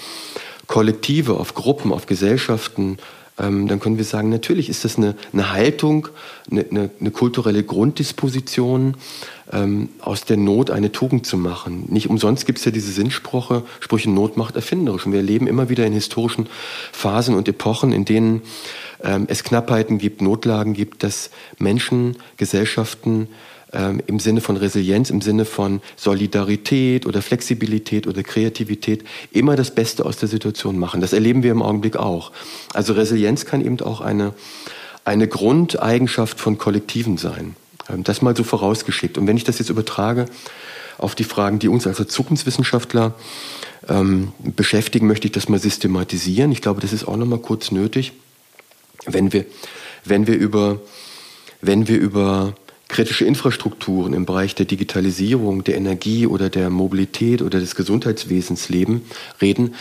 Kollektive, 0.69 1.35
auf 1.35 1.55
Gruppen, 1.55 1.93
auf 1.93 2.07
Gesellschaften, 2.07 2.99
ähm, 3.41 3.69
dann 3.69 3.81
können 3.81 3.97
wir 3.97 4.05
sagen, 4.05 4.29
natürlich 4.29 4.69
ist 4.69 4.85
das 4.85 4.97
eine, 4.97 5.15
eine 5.33 5.53
Haltung, 5.53 6.09
eine, 6.51 6.67
eine, 6.71 6.91
eine, 7.01 7.11
kulturelle 7.11 7.65
Grunddisposition, 7.65 8.97
ähm, 9.53 9.89
aus 10.01 10.25
der 10.25 10.37
Not 10.37 10.71
eine 10.71 10.93
Tugend 10.93 11.27
zu 11.27 11.37
machen. 11.37 11.85
Nicht 11.89 12.09
umsonst 12.09 12.47
gibt 12.47 12.59
es 12.59 12.65
ja 12.65 12.71
diese 12.71 12.93
Sinnsprüche, 12.93 13.63
Sprüche 13.81 14.11
Not 14.11 14.37
macht 14.37 14.57
erfinderisch. 14.57 15.07
Und 15.07 15.13
wir 15.13 15.21
erleben 15.21 15.47
immer 15.47 15.69
wieder 15.69 15.87
in 15.87 15.93
historischen 15.93 16.49
Phasen 16.93 17.35
und 17.35 17.49
Epochen, 17.49 17.93
in 17.93 18.05
denen 18.05 18.43
ähm, 19.03 19.25
es 19.29 19.43
Knappheiten 19.43 19.99
gibt, 19.99 20.21
Notlagen 20.21 20.75
gibt, 20.75 21.03
dass 21.03 21.31
Menschen, 21.59 22.17
Gesellschaften 22.37 23.29
ähm, 23.73 24.03
im 24.07 24.19
Sinne 24.19 24.41
von 24.41 24.57
Resilienz, 24.57 25.11
im 25.11 25.21
Sinne 25.21 25.45
von 25.45 25.81
Solidarität 25.97 27.07
oder 27.07 27.23
Flexibilität 27.23 28.07
oder 28.07 28.23
Kreativität 28.23 29.05
immer 29.31 29.57
das 29.57 29.75
Beste 29.75 30.05
aus 30.05 30.17
der 30.17 30.29
Situation 30.29 30.79
machen. 30.79 31.01
Das 31.01 31.13
erleben 31.13 31.43
wir 31.43 31.53
im 31.53 31.63
Augenblick 31.63 31.97
auch. 31.97 32.33
Also 32.75 32.95
Resilienz 32.95 33.47
kann 33.47 33.65
eben 33.65 33.81
auch 33.81 34.01
eine, 34.01 34.35
eine 35.05 35.29
Grundeigenschaft 35.29 36.41
von 36.41 36.59
Kollektiven 36.59 37.17
sein. 37.17 37.55
Ähm, 37.89 38.05
das 38.05 38.23
mal 38.23 38.37
so 38.37 38.45
vorausgeschickt. 38.45 39.19
Und 39.19 39.27
wenn 39.27 39.37
ich 39.37 39.45
das 39.45 39.59
jetzt 39.59 39.71
übertrage 39.71 40.27
auf 40.99 41.15
die 41.15 41.25
Fragen, 41.25 41.59
die 41.59 41.69
uns 41.69 41.87
als 41.87 42.07
Zukunftswissenschaftler 42.09 43.15
ähm, 43.89 44.33
beschäftigen, 44.43 45.07
möchte 45.07 45.27
ich 45.27 45.33
das 45.33 45.49
mal 45.49 45.59
systematisieren. 45.59 46.53
Ich 46.53 46.61
glaube, 46.61 46.81
das 46.81 46.93
ist 46.93 47.07
auch 47.07 47.17
noch 47.17 47.27
mal 47.27 47.39
kurz 47.39 47.71
nötig. 47.71 48.13
Wenn 49.07 49.33
wir, 49.33 49.47
wenn 50.05 50.27
wir 50.27 50.37
über, 50.37 50.81
wenn 51.63 51.89
wir 51.89 51.99
über 51.99 52.55
kritische 53.01 53.25
Infrastrukturen 53.25 54.13
im 54.13 54.27
Bereich 54.27 54.55
der 54.55 54.67
Digitalisierung, 54.67 55.65
der 55.65 55.79
Energie 55.79 56.27
oder 56.27 56.51
der 56.51 56.69
Mobilität 56.69 57.41
oder 57.41 57.59
des 57.59 57.75
Gesundheitswesens 57.75 58.69
leben, 58.69 59.07
reden, 59.41 59.75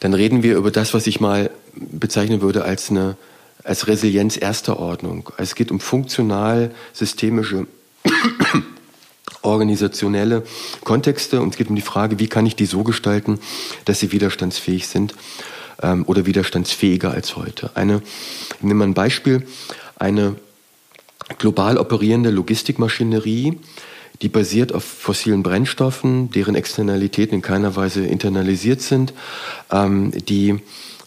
dann 0.00 0.12
reden 0.12 0.42
wir 0.42 0.58
über 0.58 0.70
das, 0.70 0.92
was 0.92 1.06
ich 1.06 1.18
mal 1.18 1.50
bezeichnen 1.74 2.42
würde 2.42 2.66
als 2.66 2.90
eine 2.90 3.16
als 3.64 3.88
Resilienz 3.88 4.36
erster 4.36 4.78
Ordnung. 4.78 5.30
Es 5.38 5.54
geht 5.54 5.70
um 5.70 5.80
funktional 5.80 6.70
systemische 6.92 7.66
organisationelle 9.40 10.42
Kontexte 10.84 11.40
und 11.40 11.54
es 11.54 11.56
geht 11.56 11.70
um 11.70 11.76
die 11.76 11.80
Frage, 11.80 12.18
wie 12.18 12.28
kann 12.28 12.44
ich 12.44 12.56
die 12.56 12.66
so 12.66 12.84
gestalten, 12.84 13.38
dass 13.86 14.00
sie 14.00 14.12
widerstandsfähig 14.12 14.86
sind 14.86 15.14
ähm, 15.82 16.04
oder 16.06 16.26
widerstandsfähiger 16.26 17.10
als 17.10 17.36
heute. 17.36 17.70
Eine, 17.74 18.02
ich 18.58 18.62
nehme 18.62 18.80
mal 18.80 18.84
ein 18.84 18.92
Beispiel, 18.92 19.46
eine 19.98 20.36
global 21.38 21.78
operierende 21.78 22.30
Logistikmaschinerie, 22.30 23.58
die 24.22 24.28
basiert 24.28 24.72
auf 24.72 24.84
fossilen 24.84 25.42
Brennstoffen, 25.42 26.30
deren 26.30 26.54
Externalitäten 26.54 27.36
in 27.36 27.42
keiner 27.42 27.76
Weise 27.76 28.06
internalisiert 28.06 28.80
sind, 28.80 29.12
ähm, 29.70 30.12
die 30.12 30.60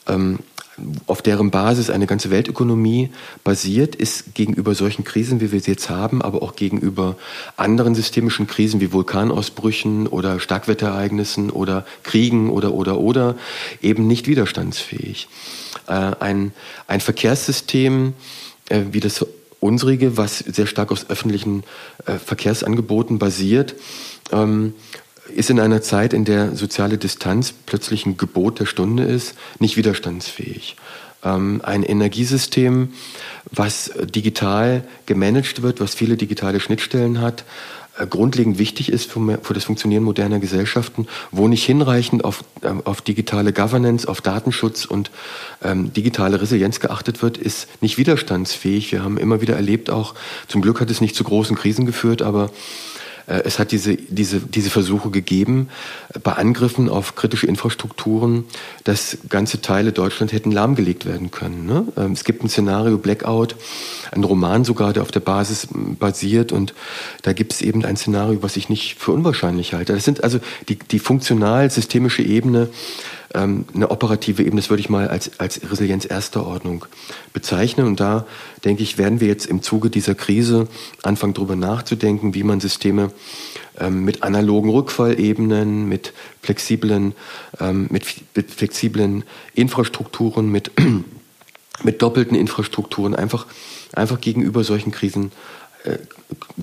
ähm, 0.08 0.40
auf 1.08 1.22
deren 1.22 1.52
Basis 1.52 1.90
eine 1.90 2.08
ganze 2.08 2.30
Weltökonomie 2.30 3.10
basiert, 3.44 3.96
ist 3.96 4.34
gegenüber 4.34 4.76
solchen 4.76 5.04
Krisen, 5.04 5.42
wie 5.42 5.52
wir 5.52 5.60
sie 5.60 5.72
jetzt 5.72 5.90
haben, 5.90 6.22
aber 6.22 6.42
auch 6.42 6.56
gegenüber 6.56 7.18
anderen 7.58 7.96
systemischen 7.96 8.48
Krisen 8.48 8.80
wie 8.80 8.94
Vulkanausbrüchen 8.94 10.08
oder 10.08 10.40
Starkwetterereignissen 10.40 11.50
oder 11.50 11.86
Kriegen 12.04 12.50
oder 12.50 12.74
oder 12.74 12.98
oder 13.00 13.36
eben 13.82 14.08
nicht 14.08 14.28
widerstandsfähig. 14.28 15.28
Äh, 15.88 15.92
ein, 16.20 16.54
ein 16.88 17.02
Verkehrssystem 17.02 18.14
äh, 18.70 18.82
wie 18.92 19.00
das 19.00 19.26
unsrige, 19.60 20.18
was 20.18 20.40
sehr 20.40 20.68
stark 20.68 20.92
aus 20.92 21.10
öffentlichen 21.10 21.64
äh, 22.06 22.14
Verkehrsangeboten 22.14 23.20
basiert, 23.20 23.76
ähm, 24.32 24.74
ist 25.36 25.50
in 25.50 25.60
einer 25.60 25.82
Zeit, 25.82 26.14
in 26.14 26.26
der 26.26 26.56
soziale 26.56 26.98
Distanz 26.98 27.54
plötzlich 27.66 28.06
ein 28.06 28.18
Gebot 28.18 28.60
der 28.60 28.66
Stunde 28.66 29.04
ist, 29.04 29.36
nicht 29.60 29.78
widerstandsfähig. 29.78 30.76
Ähm, 31.24 31.62
ein 31.64 31.84
Energiesystem, 31.84 32.94
was 33.52 33.92
digital 34.04 34.84
gemanagt 35.06 35.62
wird, 35.62 35.80
was 35.80 35.94
viele 35.94 36.18
digitale 36.18 36.60
Schnittstellen 36.60 37.22
hat, 37.22 37.44
grundlegend 38.06 38.58
wichtig 38.60 38.92
ist 38.92 39.12
für, 39.12 39.40
für, 39.42 39.54
das 39.54 39.64
Funktionieren 39.64 40.04
moderner 40.04 40.40
Gesellschaften, 40.40 41.08
wo 41.32 41.48
nicht 41.48 41.66
hinreichend 41.66 42.24
auf, 42.24 42.44
äh, 42.62 42.74
auf 42.86 43.02
digitale 43.02 43.54
Governance, 43.54 44.08
auf 44.08 44.22
Datenschutz 44.22 44.86
und 44.86 45.12
ähm, 45.64 45.94
digitale 45.94 46.42
Resilienz 46.42 46.80
geachtet 46.80 47.22
wird, 47.22 47.38
ist 47.38 47.68
nicht 47.82 47.98
widerstandsfähig. 47.98 48.92
Wir 48.92 49.04
haben 49.04 49.18
immer 49.18 49.42
wieder 49.42 49.56
erlebt, 49.56 49.90
auch 49.90 50.16
zum 50.48 50.62
Glück 50.62 50.80
hat 50.82 50.90
es 50.90 51.02
nicht 51.02 51.16
zu 51.16 51.24
großen 51.24 51.56
Krisen 51.56 51.86
geführt, 51.86 52.22
aber 52.22 52.46
äh, 52.46 52.50
es 53.30 53.60
hat 53.60 53.72
diese, 53.72 53.96
diese, 53.96 54.40
diese 54.40 54.70
Versuche 54.70 55.10
gegeben, 55.10 55.70
bei 56.24 56.34
Angriffen 56.34 56.90
auf 56.90 57.16
kritische 57.16 57.48
Infrastrukturen, 57.48 58.46
dass 58.84 59.18
ganze 59.30 59.62
Teile 59.62 59.92
Deutschland 59.92 60.34
hätten 60.34 60.52
lahmgelegt 60.52 61.06
werden 61.06 61.32
können. 61.32 61.66
Ne? 61.66 61.86
Ähm, 61.96 62.14
es 62.14 62.24
gibt 62.24 62.44
ein 62.44 62.50
Szenario 62.50 62.98
Blackout, 62.98 63.56
ein 64.12 64.24
Roman 64.24 64.64
sogar, 64.64 64.94
der 64.94 65.04
auf 65.04 65.12
der 65.12 65.20
Basis 65.20 65.68
basiert 66.00 66.52
und 66.52 66.74
da 67.22 67.34
gibt 67.34 67.54
es 67.54 67.62
eben 67.62 67.86
ein 67.86 67.98
Szenario, 67.98 68.42
was 68.42 68.58
ich 68.58 68.70
nicht 68.70 68.98
für 68.98 69.12
unwahrscheinlich 69.12 69.74
halte. 69.74 69.94
Das 69.94 70.04
sind 70.04 70.24
also 70.24 70.40
die, 70.68 70.78
die 70.78 71.00
funktional-systemische 71.00 72.24
Ebene, 72.24 72.70
ähm, 73.34 73.66
eine 73.74 73.92
operative 73.92 74.42
Ebene, 74.44 74.62
das 74.62 74.70
würde 74.70 74.82
ich 74.82 74.90
mal 74.90 75.08
als, 75.08 75.40
als 75.40 75.62
Resilienz 75.70 76.06
erster 76.06 76.46
Ordnung 76.46 76.86
bezeichnen. 77.34 77.86
Und 77.86 78.00
da, 78.00 78.26
denke 78.66 78.84
ich, 78.84 78.98
werden 78.98 79.20
wir 79.20 79.28
jetzt 79.28 79.46
im 79.46 79.62
Zuge 79.62 79.90
dieser 79.90 80.16
Krise 80.16 80.68
anfangen, 81.04 81.34
darüber 81.34 81.56
nachzudenken, 81.56 82.34
wie 82.34 82.44
man 82.44 82.60
Systeme 82.60 83.12
ähm, 83.80 84.04
mit 84.04 84.24
analogen 84.24 84.70
Rückfallebenen, 84.70 85.88
mit 85.88 86.14
flexiblen, 86.42 87.14
ähm, 87.60 87.88
mit, 87.90 88.04
mit 88.36 88.52
flexiblen 88.52 89.24
Infrastrukturen, 89.54 90.52
mit, 90.52 90.72
mit 91.84 92.02
doppelten 92.02 92.36
Infrastrukturen 92.36 93.16
einfach, 93.16 93.46
einfach 93.94 94.20
gegenüber 94.20 94.64
solchen 94.64 94.92
Krisen 94.92 95.32
äh, 95.84 95.98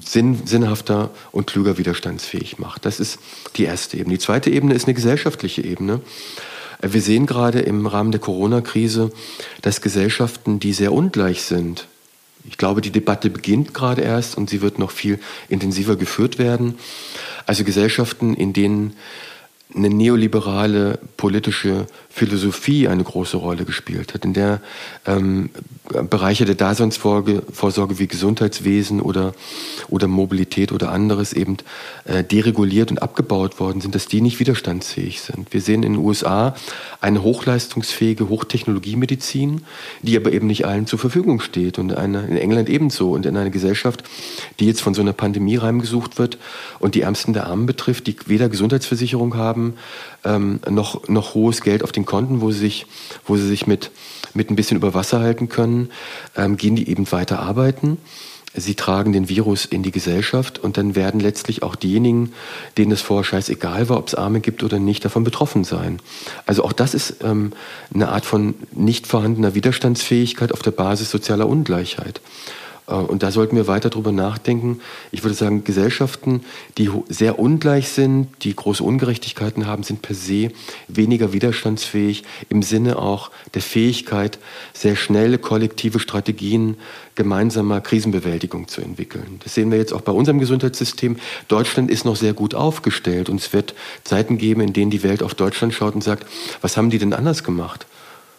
sinn, 0.00 0.46
sinnhafter 0.46 1.10
und 1.32 1.46
klüger 1.46 1.78
widerstandsfähig 1.78 2.58
macht. 2.58 2.84
Das 2.84 3.00
ist 3.00 3.18
die 3.56 3.64
erste 3.64 3.96
Ebene. 3.96 4.16
Die 4.16 4.20
zweite 4.20 4.50
Ebene 4.50 4.74
ist 4.74 4.86
eine 4.86 4.94
gesellschaftliche 4.94 5.62
Ebene. 5.62 6.00
Wir 6.80 7.00
sehen 7.00 7.26
gerade 7.26 7.60
im 7.60 7.86
Rahmen 7.86 8.12
der 8.12 8.20
Corona-Krise, 8.20 9.10
dass 9.62 9.80
Gesellschaften, 9.80 10.60
die 10.60 10.72
sehr 10.72 10.92
ungleich 10.92 11.42
sind, 11.42 11.86
ich 12.48 12.58
glaube, 12.58 12.80
die 12.80 12.90
Debatte 12.90 13.28
beginnt 13.28 13.74
gerade 13.74 14.02
erst 14.02 14.36
und 14.36 14.48
sie 14.48 14.62
wird 14.62 14.78
noch 14.78 14.90
viel 14.90 15.18
intensiver 15.48 15.96
geführt 15.96 16.38
werden. 16.38 16.78
Also 17.44 17.64
Gesellschaften, 17.64 18.34
in 18.34 18.52
denen 18.52 18.94
eine 19.74 19.90
neoliberale 19.90 20.98
politische 21.16 21.86
Philosophie 22.08 22.88
eine 22.88 23.02
große 23.02 23.36
Rolle 23.36 23.64
gespielt 23.64 24.14
hat, 24.14 24.24
in 24.24 24.32
der 24.32 24.60
ähm, 25.06 25.50
Bereiche 25.86 26.44
der 26.44 26.54
Daseinsvorsorge 26.54 27.98
wie 27.98 28.06
Gesundheitswesen 28.06 29.00
oder, 29.00 29.34
oder 29.88 30.08
Mobilität 30.08 30.72
oder 30.72 30.90
anderes 30.90 31.32
eben 31.32 31.58
äh, 32.04 32.24
dereguliert 32.24 32.90
und 32.90 33.02
abgebaut 33.02 33.60
worden 33.60 33.80
sind, 33.80 33.94
dass 33.94 34.06
die 34.06 34.20
nicht 34.20 34.40
widerstandsfähig 34.40 35.20
sind. 35.20 35.52
Wir 35.52 35.60
sehen 35.60 35.82
in 35.82 35.94
den 35.94 36.04
USA 36.04 36.54
eine 37.00 37.22
hochleistungsfähige 37.22 38.28
Hochtechnologiemedizin, 38.28 39.62
die 40.02 40.16
aber 40.16 40.32
eben 40.32 40.46
nicht 40.46 40.66
allen 40.66 40.86
zur 40.86 40.98
Verfügung 40.98 41.40
steht 41.40 41.78
und 41.78 41.96
eine, 41.96 42.26
in 42.26 42.36
England 42.36 42.68
ebenso 42.68 43.12
und 43.12 43.26
in 43.26 43.36
einer 43.36 43.50
Gesellschaft, 43.50 44.02
die 44.58 44.66
jetzt 44.66 44.80
von 44.80 44.94
so 44.94 45.02
einer 45.02 45.12
Pandemie 45.12 45.58
heimgesucht 45.58 46.18
wird 46.18 46.38
und 46.78 46.94
die 46.94 47.02
Ärmsten 47.02 47.32
der 47.32 47.46
Armen 47.46 47.66
betrifft, 47.66 48.06
die 48.06 48.16
weder 48.26 48.48
Gesundheitsversicherung 48.48 49.36
haben, 49.36 49.74
ähm, 50.24 50.60
noch, 50.68 51.08
noch 51.08 51.34
hohes 51.34 51.60
Geld 51.62 51.84
auf 51.84 51.92
den 51.92 52.04
Konten, 52.04 52.40
wo 52.40 52.50
sie 52.50 52.58
sich, 52.58 52.86
wo 53.24 53.36
sie 53.36 53.46
sich 53.46 53.66
mit, 53.66 53.90
mit 54.36 54.50
ein 54.50 54.56
bisschen 54.56 54.76
über 54.76 54.94
Wasser 54.94 55.20
halten 55.20 55.48
können, 55.48 55.90
ähm, 56.36 56.56
gehen 56.56 56.76
die 56.76 56.88
eben 56.88 57.10
weiter 57.10 57.40
arbeiten. 57.40 57.98
Sie 58.58 58.74
tragen 58.74 59.12
den 59.12 59.28
Virus 59.28 59.66
in 59.66 59.82
die 59.82 59.90
Gesellschaft 59.90 60.58
und 60.58 60.78
dann 60.78 60.94
werden 60.94 61.20
letztlich 61.20 61.62
auch 61.62 61.76
diejenigen, 61.76 62.32
denen 62.78 62.92
es 62.92 63.02
vorher 63.02 63.24
scheißegal 63.24 63.88
war, 63.90 63.98
ob 63.98 64.08
es 64.08 64.14
Arme 64.14 64.40
gibt 64.40 64.62
oder 64.62 64.78
nicht, 64.78 65.04
davon 65.04 65.24
betroffen 65.24 65.64
sein. 65.64 66.00
Also 66.46 66.64
auch 66.64 66.72
das 66.72 66.94
ist 66.94 67.16
ähm, 67.22 67.52
eine 67.92 68.08
Art 68.08 68.24
von 68.24 68.54
nicht 68.72 69.06
vorhandener 69.06 69.54
Widerstandsfähigkeit 69.54 70.52
auf 70.52 70.62
der 70.62 70.70
Basis 70.70 71.10
sozialer 71.10 71.48
Ungleichheit. 71.48 72.22
Äh, 72.86 72.94
und 72.94 73.22
da 73.22 73.30
sollten 73.30 73.56
wir 73.56 73.66
weiter 73.66 73.90
drüber 73.90 74.12
nachdenken. 74.12 74.80
Ich 75.10 75.24
würde 75.24 75.34
sagen, 75.34 75.64
Gesellschaften, 75.64 76.44
die 76.78 76.90
sehr 77.08 77.38
ungleich 77.38 77.88
sind, 77.88 78.28
die 78.42 78.54
große 78.54 78.82
Ungerechtigkeiten 78.82 79.66
haben, 79.66 79.82
sind 79.82 80.02
per 80.02 80.14
se 80.14 80.50
weniger 80.88 81.32
widerstandsfähig 81.32 82.24
im 82.48 82.62
Sinne 82.62 82.98
auch 82.98 83.30
der 83.54 83.62
Fähigkeit, 83.62 84.38
sehr 84.72 84.96
schnelle 84.96 85.38
kollektive 85.38 85.98
Strategien 85.98 86.76
gemeinsamer 87.14 87.80
Krisenbewältigung 87.80 88.68
zu 88.68 88.82
entwickeln. 88.82 89.40
Das 89.42 89.54
sehen 89.54 89.70
wir 89.70 89.78
jetzt 89.78 89.92
auch 89.92 90.02
bei 90.02 90.12
unserem 90.12 90.38
Gesundheitssystem. 90.38 91.16
Deutschland 91.48 91.90
ist 91.90 92.04
noch 92.04 92.16
sehr 92.16 92.34
gut 92.34 92.54
aufgestellt 92.54 93.28
und 93.30 93.40
es 93.40 93.52
wird 93.52 93.74
Zeiten 94.04 94.36
geben, 94.38 94.60
in 94.60 94.72
denen 94.72 94.90
die 94.90 95.02
Welt 95.02 95.22
auf 95.22 95.34
Deutschland 95.34 95.74
schaut 95.74 95.94
und 95.94 96.04
sagt, 96.04 96.26
was 96.60 96.76
haben 96.76 96.90
die 96.90 96.98
denn 96.98 97.14
anders 97.14 97.42
gemacht? 97.42 97.86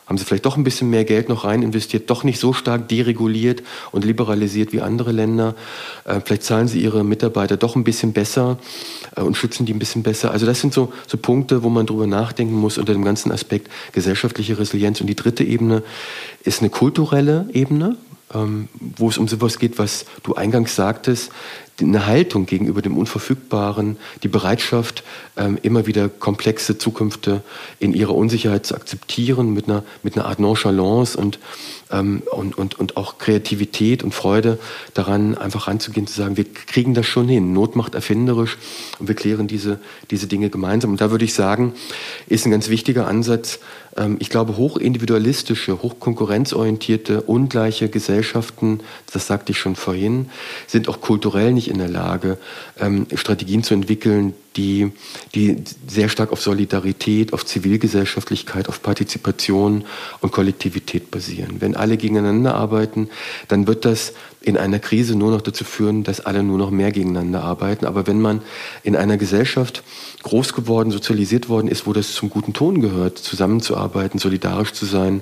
Haben 0.08 0.18
sie 0.18 0.24
vielleicht 0.24 0.46
doch 0.46 0.58
ein 0.58 0.64
bisschen 0.64 0.90
mehr 0.90 1.04
Geld 1.04 1.28
noch 1.28 1.44
rein 1.44 1.62
investiert, 1.62 2.10
doch 2.10 2.24
nicht 2.24 2.40
so 2.40 2.54
stark 2.54 2.88
dereguliert 2.88 3.62
und 3.92 4.06
liberalisiert 4.06 4.72
wie 4.72 4.82
andere 4.82 5.12
Länder. 5.12 5.54
Äh, 6.06 6.22
vielleicht 6.24 6.44
zahlen 6.44 6.68
sie 6.68 6.82
ihre 6.82 7.04
Mitarbeiter 7.04 7.58
doch 7.58 7.76
ein 7.76 7.84
bisschen 7.84 8.14
besser 8.14 8.58
äh, 9.16 9.22
und 9.22 9.36
schützen 9.36 9.66
die 9.66 9.74
ein 9.74 9.80
bisschen 9.80 10.04
besser. 10.04 10.32
Also 10.32 10.46
das 10.46 10.62
sind 10.62 10.74
so, 10.74 10.94
so 11.08 11.18
Punkte, 11.18 11.62
wo 11.62 11.70
man 11.70 11.86
drüber 11.86 12.08
nachdenken 12.08 12.56
muss 12.56 12.78
unter 12.78 12.94
dem 12.94 13.04
ganzen 13.04 13.32
Aspekt 13.32 13.70
gesellschaftliche 13.92 14.58
Resilienz. 14.58 15.02
Und 15.02 15.08
die 15.08 15.16
dritte 15.16 15.44
Ebene 15.44 15.84
ist 16.44 16.62
eine 16.62 16.70
kulturelle 16.70 17.50
Ebene, 17.52 17.98
ähm, 18.34 18.70
wo 18.80 19.10
es 19.10 19.18
um 19.18 19.28
sowas 19.28 19.60
geht, 19.60 19.78
was 19.78 20.06
du 20.24 20.36
eingangs 20.36 20.76
sagtest, 20.76 21.32
eine 21.80 22.06
Haltung 22.06 22.46
gegenüber 22.46 22.82
dem 22.82 22.98
Unverfügbaren, 22.98 23.98
die 24.24 24.28
Bereitschaft, 24.28 25.04
ähm, 25.36 25.58
immer 25.62 25.86
wieder 25.86 26.10
komplexe 26.10 26.78
Zukünfte 26.78 27.42
in 27.80 27.94
ihrer 27.94 28.16
Unsicherheit 28.16 28.66
zu 28.66 28.76
akzeptieren, 28.76 29.54
mit 29.54 29.66
einer, 29.66 29.84
mit 30.02 30.16
einer 30.16 30.26
Art 30.26 30.40
Nonchalance 30.40 31.18
und, 31.18 31.40
ähm, 31.92 32.24
und, 32.32 32.58
und, 32.58 32.80
und 32.80 32.98
auch 32.98 33.20
Kreativität 33.20 34.04
und 34.04 34.14
Freude 34.14 34.58
daran, 34.94 35.38
einfach 35.38 35.68
ranzugehen, 35.68 36.08
zu 36.08 36.16
sagen, 36.16 36.38
wir 36.38 36.46
kriegen 36.46 36.94
das 36.94 37.06
schon 37.06 37.28
hin. 37.28 37.54
Not 37.54 37.76
macht 37.76 37.94
erfinderisch 37.94 38.58
und 39.00 39.08
wir 39.08 39.16
klären 39.16 39.48
diese, 39.48 39.80
diese 40.10 40.28
Dinge 40.28 40.50
gemeinsam. 40.50 40.92
Und 40.92 41.02
da 41.02 41.12
würde 41.12 41.26
ich 41.26 41.34
sagen, 41.34 41.74
ist 42.28 42.46
ein 42.46 42.52
ganz 42.52 42.70
wichtiger 42.70 43.08
Ansatz, 43.08 43.60
ähm, 43.98 44.18
ich 44.20 44.30
glaube, 44.30 44.58
hochindividualistische, 44.58 45.82
hochkonkurrenzorientierte, 45.82 47.22
ungleiche 47.22 47.90
Gesellschaften, 47.90 48.80
das 49.12 49.28
sagte 49.28 49.52
ich 49.52 49.60
schon 49.60 49.76
vorhin, 49.76 50.30
sind 50.68 50.88
auch 50.88 51.02
kulturell 51.02 51.52
nicht 51.52 51.67
in 51.70 51.78
der 51.78 51.90
Lage, 51.90 52.38
ähm, 52.80 53.08
Strategien 53.14 53.64
zu 53.64 53.74
entwickeln, 53.74 54.34
die, 54.58 54.92
die 55.36 55.64
sehr 55.88 56.10
stark 56.10 56.32
auf 56.32 56.42
Solidarität, 56.42 57.32
auf 57.34 57.46
Zivilgesellschaftlichkeit, 57.46 58.68
auf 58.68 58.82
Partizipation 58.82 59.86
und 60.22 60.32
Kollektivität 60.32 61.12
basieren. 61.12 61.58
Wenn 61.62 61.76
alle 61.76 61.98
gegeneinander 61.98 62.56
arbeiten, 62.56 63.10
dann 63.48 63.68
wird 63.68 63.86
das 63.86 64.14
in 64.42 64.58
einer 64.58 64.80
Krise 64.80 65.16
nur 65.16 65.32
noch 65.32 65.42
dazu 65.42 65.66
führen, 65.66 66.04
dass 66.04 66.22
alle 66.22 66.42
nur 66.42 66.58
noch 66.58 66.72
mehr 66.72 66.92
gegeneinander 66.92 67.44
arbeiten. 67.44 67.86
Aber 67.86 68.08
wenn 68.08 68.22
man 68.22 68.42
in 68.84 68.96
einer 68.96 69.18
Gesellschaft 69.18 69.84
groß 70.24 70.54
geworden, 70.54 70.90
sozialisiert 70.90 71.50
worden 71.50 71.68
ist, 71.68 71.86
wo 71.86 71.94
das 71.94 72.14
zum 72.14 72.30
guten 72.30 72.54
Ton 72.54 72.82
gehört, 72.82 73.18
zusammenzuarbeiten, 73.18 74.20
solidarisch 74.20 74.74
zu 74.74 74.86
sein 74.86 75.22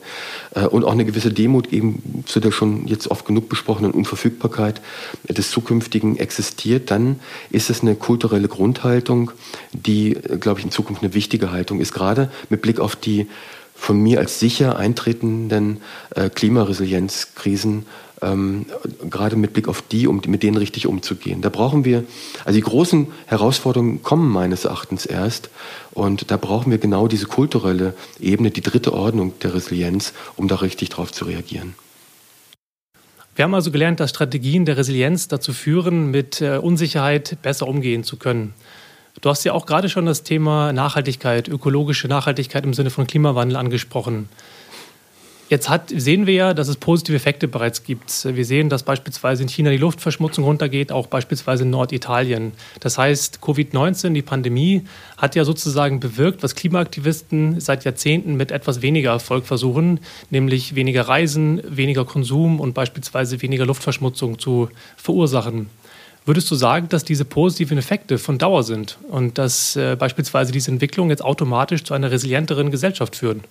äh, 0.54 0.66
und 0.66 0.84
auch 0.84 0.92
eine 0.92 1.06
gewisse 1.06 1.32
Demut 1.32 1.74
eben 1.74 2.24
zu 2.26 2.40
der 2.40 2.52
schon 2.52 2.88
jetzt 2.88 3.10
oft 3.10 3.26
genug 3.26 3.50
besprochenen 3.50 3.92
Unverfügbarkeit 3.92 4.82
des 5.28 5.50
Zukünftigen 5.50 6.18
existiert, 6.18 6.92
dann 6.92 7.20
ist 7.50 7.70
es 7.70 7.82
eine 7.82 7.96
kulturelle 7.96 8.48
Grundhaltung, 8.48 9.25
die, 9.74 10.16
äh, 10.16 10.38
glaube 10.38 10.60
ich, 10.60 10.66
in 10.66 10.72
Zukunft 10.72 11.04
eine 11.04 11.14
wichtige 11.14 11.52
Haltung 11.52 11.80
ist, 11.80 11.94
gerade 11.94 12.32
mit 12.50 12.62
Blick 12.62 12.80
auf 12.80 12.96
die 12.96 13.28
von 13.78 14.00
mir 14.00 14.20
als 14.20 14.40
sicher 14.40 14.78
eintretenden 14.78 15.82
äh, 16.16 16.30
Klimaresilienzkrisen 16.30 17.86
ähm, 18.22 18.66
gerade 19.10 19.36
mit 19.36 19.54
Blick 19.54 19.68
auf 19.68 19.82
die, 19.82 20.08
um 20.08 20.22
mit 20.26 20.44
denen 20.44 20.58
richtig 20.58 20.88
umzugehen. 20.88 21.42
Da 21.42 21.50
brauchen 21.50 21.86
wir, 21.86 22.04
also 22.46 22.58
die 22.58 22.64
großen 22.64 23.08
Herausforderungen 23.26 24.04
kommen 24.04 24.32
meines 24.32 24.66
Erachtens 24.66 25.06
erst 25.06 25.50
und 25.92 26.32
da 26.32 26.38
brauchen 26.38 26.72
wir 26.72 26.78
genau 26.78 27.08
diese 27.08 27.26
kulturelle 27.26 27.94
Ebene, 28.20 28.52
die 28.52 28.62
dritte 28.62 28.94
Ordnung 28.94 29.34
der 29.42 29.54
Resilienz, 29.54 30.14
um 30.36 30.48
da 30.48 30.56
richtig 30.56 30.90
drauf 30.90 31.12
zu 31.12 31.26
reagieren. 31.26 31.76
Wir 33.36 33.44
haben 33.44 33.54
also 33.54 33.70
gelernt, 33.70 34.00
dass 34.00 34.12
Strategien 34.12 34.64
der 34.64 34.78
Resilienz 34.78 35.28
dazu 35.28 35.52
führen, 35.52 36.10
mit 36.10 36.40
äh, 36.40 36.58
Unsicherheit 36.58 37.38
besser 37.42 37.68
umgehen 37.68 38.06
zu 38.06 38.16
können. 38.16 38.54
Du 39.22 39.30
hast 39.30 39.44
ja 39.44 39.54
auch 39.54 39.66
gerade 39.66 39.90
schon 39.90 40.06
das 40.06 40.24
Thema 40.24 40.74
Nachhaltigkeit, 40.74 41.48
ökologische 41.48 42.08
Nachhaltigkeit 42.08 42.64
im 42.66 42.74
Sinne 42.74 42.90
von 42.90 43.08
Klimawandel 43.08 43.56
angesprochen. 43.56 44.30
Jetzt 45.48 45.70
hat, 45.70 45.92
sehen 45.96 46.26
wir 46.26 46.34
ja, 46.34 46.54
dass 46.56 46.70
es 46.70 46.78
positive 46.78 47.16
Effekte 47.16 47.48
bereits 47.48 47.84
gibt. 47.84 48.26
Wir 48.26 48.46
sehen, 48.46 48.68
dass 48.68 48.82
beispielsweise 48.82 49.44
in 49.44 49.50
China 49.50 49.70
die 49.70 49.78
Luftverschmutzung 49.78 50.44
runtergeht, 50.44 50.92
auch 50.92 51.06
beispielsweise 51.06 51.64
in 51.64 51.70
Norditalien. 51.70 52.54
Das 52.80 52.98
heißt, 52.98 53.42
Covid-19, 53.44 54.14
die 54.14 54.24
Pandemie, 54.24 54.86
hat 55.18 55.36
ja 55.36 55.46
sozusagen 55.46 56.00
bewirkt, 56.00 56.42
was 56.42 56.56
Klimaaktivisten 56.56 57.60
seit 57.60 57.86
Jahrzehnten 57.86 58.36
mit 58.36 58.50
etwas 58.50 58.82
weniger 58.82 59.12
Erfolg 59.12 59.46
versuchen, 59.46 60.00
nämlich 60.32 60.74
weniger 60.74 61.04
Reisen, 61.08 61.62
weniger 61.64 62.06
Konsum 62.06 62.60
und 62.60 62.74
beispielsweise 62.74 63.44
weniger 63.44 63.68
Luftverschmutzung 63.68 64.40
zu 64.40 64.70
verursachen. 64.98 65.70
Würdest 66.26 66.50
du 66.50 66.56
sagen, 66.56 66.90
dass 66.90 67.06
diese 67.06 67.24
positiven 67.24 67.78
Effekte 67.78 68.18
von 68.18 68.38
Dauer 68.38 68.64
sind 68.64 68.98
und 69.10 69.38
dass 69.38 69.76
äh, 69.76 69.96
beispielsweise 69.96 70.52
diese 70.52 70.72
Entwicklung 70.72 71.10
jetzt 71.10 71.24
automatisch 71.24 71.84
zu 71.84 71.94
einer 71.94 72.12
resilienteren 72.12 72.72
Gesellschaft 72.72 73.16
führen? 73.16 73.44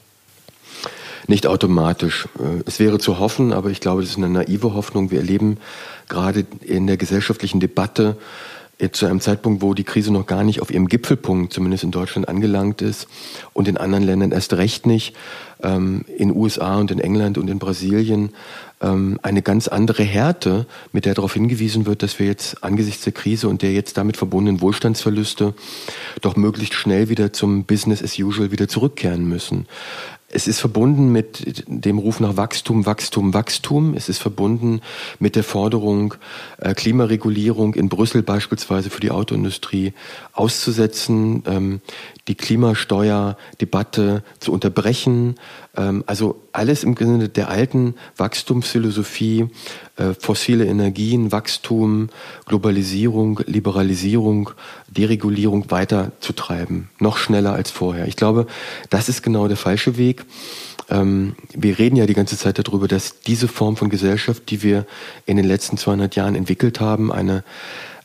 nicht 1.29 1.47
automatisch. 1.47 2.29
Äh, 2.39 2.63
es 2.67 2.79
wäre 2.79 2.99
zu 2.99 3.19
hoffen, 3.19 3.53
aber 3.53 3.71
ich 3.71 3.81
glaube, 3.81 4.03
das 4.03 4.11
ist 4.11 4.17
eine 4.17 4.29
naive 4.29 4.75
Hoffnung. 4.75 5.11
Wir 5.11 5.19
erleben 5.19 5.59
gerade 6.09 6.45
in 6.61 6.87
der 6.87 6.97
gesellschaftlichen 6.97 7.61
Debatte 7.61 8.17
jetzt 8.81 8.99
zu 8.99 9.07
einem 9.07 9.21
Zeitpunkt, 9.21 9.63
wo 9.63 9.73
die 9.73 9.85
Krise 9.85 10.13
noch 10.13 10.27
gar 10.27 10.43
nicht 10.43 10.61
auf 10.61 10.71
ihrem 10.71 10.89
Gipfelpunkt, 10.89 11.53
zumindest 11.53 11.85
in 11.85 11.93
Deutschland, 11.93 12.29
angelangt 12.29 12.83
ist 12.83 13.07
und 13.53 13.69
in 13.69 13.77
anderen 13.77 14.05
Ländern 14.05 14.33
erst 14.33 14.53
recht 14.55 14.85
nicht, 14.85 15.15
ähm, 15.63 16.05
in 16.17 16.35
USA 16.35 16.79
und 16.79 16.91
in 16.91 16.99
England 16.99 17.39
und 17.39 17.49
in 17.49 17.59
Brasilien, 17.59 18.31
ähm, 18.85 19.19
eine 19.23 19.43
ganz 19.43 19.69
andere 19.69 20.03
Härte, 20.03 20.67
mit 20.93 21.07
der 21.07 21.15
darauf 21.15 21.35
hingewiesen 21.35 21.87
wird, 21.87 22.03
dass 22.03 22.19
wir 22.19 22.27
jetzt 22.27 22.63
angesichts 22.63 23.05
der 23.05 23.13
Krise 23.13 23.49
und 23.49 23.63
der 23.63 23.73
jetzt 23.73 23.97
damit 23.97 24.17
verbundenen 24.17 24.61
Wohlstandsverluste 24.61 25.55
doch 26.21 26.37
möglichst 26.37 26.75
schnell 26.75 27.09
wieder 27.09 27.33
zum 27.33 27.65
Business 27.65 28.03
as 28.03 28.19
usual 28.19 28.51
wieder 28.51 28.69
zurückkehren 28.69 29.25
müssen. 29.25 29.67
Es 30.29 30.49
ist 30.49 30.59
verbunden 30.59 31.13
mit 31.13 31.65
dem 31.69 31.99
Ruf 31.99 32.19
nach 32.19 32.37
Wachstum, 32.37 32.87
Wachstum, 32.87 33.35
Wachstum. 33.35 33.95
Es 33.95 34.09
ist 34.09 34.19
verbunden 34.19 34.81
mit 35.21 35.37
der 35.37 35.45
Forderung, 35.45 36.15
äh, 36.59 36.75
Klimaregulierung 36.75 37.75
in 37.75 37.89
Brüssel 37.89 38.25
beispielsweise 38.25 38.91
für 38.91 38.99
die 38.99 39.13
Autoindustrie 39.13 39.93
auszusetzen, 40.33 41.45
ähm, 41.47 41.81
die 42.27 42.35
Klimasteuerdebatte 42.35 44.25
zu 44.41 44.53
unterbrechen. 44.53 45.37
Ähm, 45.77 46.03
also 46.07 46.44
alles 46.55 46.85
im 46.85 46.97
Sinne 46.97 47.29
der 47.29 47.49
alten 47.49 47.95
Wachstumsphilosophie, 48.17 49.49
äh, 49.97 50.15
fossile 50.19 50.67
Energien, 50.67 51.33
Wachstum, 51.33 52.11
Globalisierung, 52.47 53.41
Liberalisierung, 53.47 54.51
Deregulierung 54.89 55.71
weiterzutreiben, 55.71 56.89
noch 57.01 57.17
schneller 57.17 57.53
als 57.53 57.71
vorher. 57.71 58.07
Ich 58.07 58.17
glaube, 58.17 58.47
das 58.91 59.09
ist 59.09 59.23
genau 59.23 59.49
der 59.49 59.57
falsche 59.57 59.97
Weg. 59.97 60.25
Ähm, 60.91 61.35
wir 61.53 61.79
reden 61.79 61.97
ja 61.97 62.07
die 62.07 62.15
ganze 62.15 62.39
Zeit 62.39 62.59
darüber, 62.59 62.89
dass 62.89 63.21
diese 63.21 63.49
Form 63.49 63.77
von 63.77 63.89
Gesellschaft, 63.89 64.51
die 64.51 64.63
wir 64.63 64.87
in 65.27 65.37
den 65.37 65.47
letzten 65.47 65.77
200 65.77 66.15
Jahren 66.15 66.35
entwickelt 66.35 66.81
haben, 66.81 67.11
eine 67.11 67.43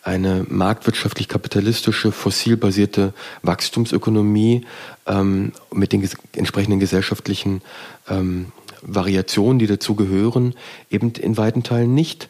eine 0.09 0.43
marktwirtschaftlich-kapitalistische, 0.49 2.11
fossilbasierte 2.11 3.13
Wachstumsökonomie 3.43 4.65
ähm, 5.05 5.51
mit 5.71 5.93
den 5.93 6.01
ges 6.01 6.15
entsprechenden 6.35 6.79
gesellschaftlichen 6.79 7.61
ähm, 8.09 8.51
Variationen, 8.81 9.59
die 9.59 9.67
dazu 9.67 9.93
gehören, 9.93 10.55
eben 10.89 11.11
in 11.11 11.37
weiten 11.37 11.61
Teilen 11.61 11.93
nicht 11.93 12.27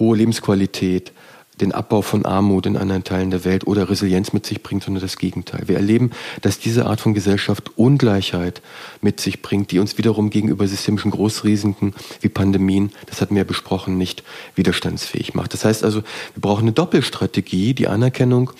hohe 0.00 0.16
Lebensqualität, 0.16 1.12
den 1.60 1.72
Abbau 1.72 2.02
von 2.02 2.24
Armut 2.24 2.66
in 2.66 2.76
anderen 2.76 3.04
Teilen 3.04 3.30
der 3.30 3.44
Welt 3.44 3.66
oder 3.66 3.88
Resilienz 3.88 4.32
mit 4.32 4.46
sich 4.46 4.62
bringt, 4.62 4.84
sondern 4.84 5.02
das 5.02 5.18
Gegenteil. 5.18 5.62
Wir 5.66 5.76
erleben, 5.76 6.10
dass 6.42 6.58
diese 6.58 6.86
Art 6.86 7.00
von 7.00 7.14
Gesellschaft 7.14 7.70
Ungleichheit 7.76 8.62
mit 9.00 9.20
sich 9.20 9.42
bringt, 9.42 9.70
die 9.70 9.78
uns 9.78 9.98
wiederum 9.98 10.30
gegenüber 10.30 10.66
systemischen 10.66 11.10
Großrisiken 11.10 11.94
wie 12.20 12.28
Pandemien, 12.28 12.92
das 13.06 13.20
hatten 13.20 13.34
wir 13.34 13.42
ja 13.42 13.48
besprochen, 13.48 13.98
nicht 13.98 14.22
widerstandsfähig 14.54 15.34
macht. 15.34 15.52
Das 15.52 15.64
heißt 15.64 15.84
also, 15.84 16.02
wir 16.34 16.40
brauchen 16.40 16.62
eine 16.62 16.72
Doppelstrategie, 16.72 17.74
die 17.74 17.88
Anerkennung, 17.88 18.50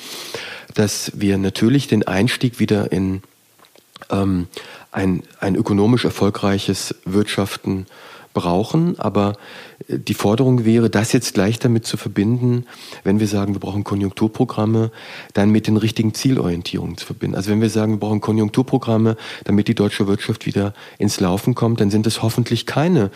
dass 0.75 1.13
wir 1.15 1.39
natürlich 1.39 1.89
den 1.89 2.07
Einstieg 2.07 2.61
wieder 2.61 2.93
in 2.93 3.23
ähm, 4.11 4.47
ein, 4.93 5.23
ein 5.41 5.57
ökonomisch 5.57 6.05
erfolgreiches 6.05 6.95
Wirtschaften 7.05 7.87
brauchen, 8.33 8.99
aber 8.99 9.37
die 9.89 10.15
Forderung 10.15 10.65
wäre, 10.65 10.91
das 10.91 11.13
jetzt 11.13 11.35
gleich 11.35 11.59
damit 11.59 11.87
zu 11.87 11.97
verbinden, 11.97 12.67
wenn 13.03 13.19
wir 13.19 13.27
sagen, 13.27 13.55
wir 13.55 13.61
brauchen 13.61 13.85
Konjunkturprogramme, 13.85 14.91
dann 15.33 15.51
mit 15.51 15.67
den 15.67 15.77
richtigen 15.77 16.13
Zielorientierungen 16.13 16.97
zu 16.97 17.07
verbinden. 17.07 17.35
Also 17.35 17.51
wenn 17.51 17.61
wir 17.61 17.71
sagen, 17.71 17.93
wir 17.93 18.01
brauchen 18.01 18.21
Konjunkturprogramme, 18.21 19.17
damit 19.45 19.69
die 19.69 19.75
deutsche 19.75 20.07
Wirtschaft 20.07 20.47
wieder 20.47 20.75
ins 20.99 21.19
Laufen 21.21 21.55
kommt, 21.55 21.81
dann 21.81 21.91
sind 21.91 22.07
es 22.07 22.23
hoffentlich 22.23 22.67
keine, 22.67 23.11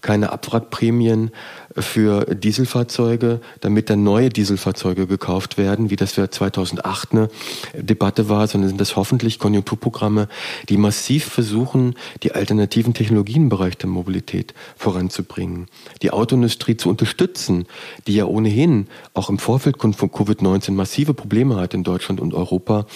keine 0.00 0.32
Abwrackprämien 0.32 1.30
für 1.76 2.24
Dieselfahrzeuge, 2.34 3.40
damit 3.60 3.90
dann 3.90 4.02
neue 4.02 4.28
Dieselfahrzeuge 4.28 5.06
gekauft 5.06 5.58
werden, 5.58 5.90
wie 5.90 5.96
das 5.96 6.12
für 6.12 6.28
2008 6.28 7.12
eine 7.12 7.28
Debatte 7.74 8.28
war, 8.28 8.46
sondern 8.48 8.68
sind 8.68 8.80
das 8.80 8.96
hoffentlich 8.96 9.38
Konjunkturprogramme, 9.38 10.28
die 10.68 10.76
massiv 10.76 11.26
versuchen, 11.26 11.94
die 12.22 12.32
alternativen 12.32 12.94
Technologien 12.94 13.44
im 13.44 13.48
Bereich 13.48 13.76
der 13.76 13.88
Mobilität 13.88 14.54
voranzubringen, 14.76 15.66
die 16.08 16.12
Autoindustrie 16.12 16.78
zu 16.78 16.88
unterstützen, 16.88 17.66
die 18.06 18.14
ja 18.14 18.24
ohnehin 18.24 18.86
auch 19.12 19.28
im 19.28 19.38
Vorfeld 19.38 19.76
von 19.78 19.92
Covid-19 19.92 20.72
massive 20.72 21.12
Probleme 21.12 21.56
hat 21.56 21.74
in 21.74 21.84
Deutschland 21.84 22.18
und 22.18 22.32
Europa, 22.32 22.86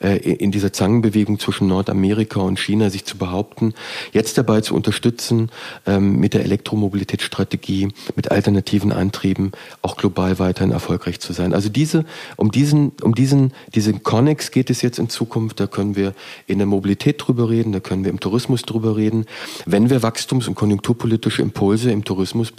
äh, 0.00 0.18
in 0.18 0.52
dieser 0.52 0.70
Zangenbewegung 0.70 1.38
zwischen 1.38 1.68
Nordamerika 1.68 2.40
und 2.40 2.58
China 2.58 2.90
sich 2.90 3.06
zu 3.06 3.16
behaupten, 3.16 3.72
jetzt 4.12 4.36
dabei 4.36 4.60
zu 4.60 4.74
unterstützen, 4.74 5.50
ähm, 5.86 6.16
mit 6.20 6.34
der 6.34 6.44
Elektromobilitätsstrategie, 6.44 7.88
mit 8.14 8.30
alternativen 8.30 8.92
Antrieben 8.92 9.52
auch 9.80 9.96
global 9.96 10.38
weiterhin 10.38 10.72
erfolgreich 10.72 11.18
zu 11.18 11.32
sein. 11.32 11.54
Also 11.54 11.70
diese, 11.70 12.04
um 12.36 12.50
diesen, 12.50 12.92
um 13.00 13.14
diesen, 13.14 13.54
diesen 13.74 14.02
Connex 14.02 14.50
geht 14.50 14.68
es 14.68 14.82
jetzt 14.82 14.98
in 14.98 15.08
Zukunft. 15.08 15.60
Da 15.60 15.66
können 15.66 15.96
wir 15.96 16.12
in 16.46 16.58
der 16.58 16.66
Mobilität 16.66 17.26
drüber 17.26 17.48
reden, 17.48 17.72
da 17.72 17.80
können 17.80 18.04
wir 18.04 18.10
im 18.10 18.20
Tourismus 18.20 18.62
drüber 18.62 18.96
reden. 18.96 19.24
Wenn 19.64 19.88
wir 19.88 20.02
wachstums- 20.02 20.46
und 20.46 20.56
konjunkturpolitische 20.56 21.40
Impulse 21.40 21.90
im 21.90 22.04
Tourismus 22.04 22.49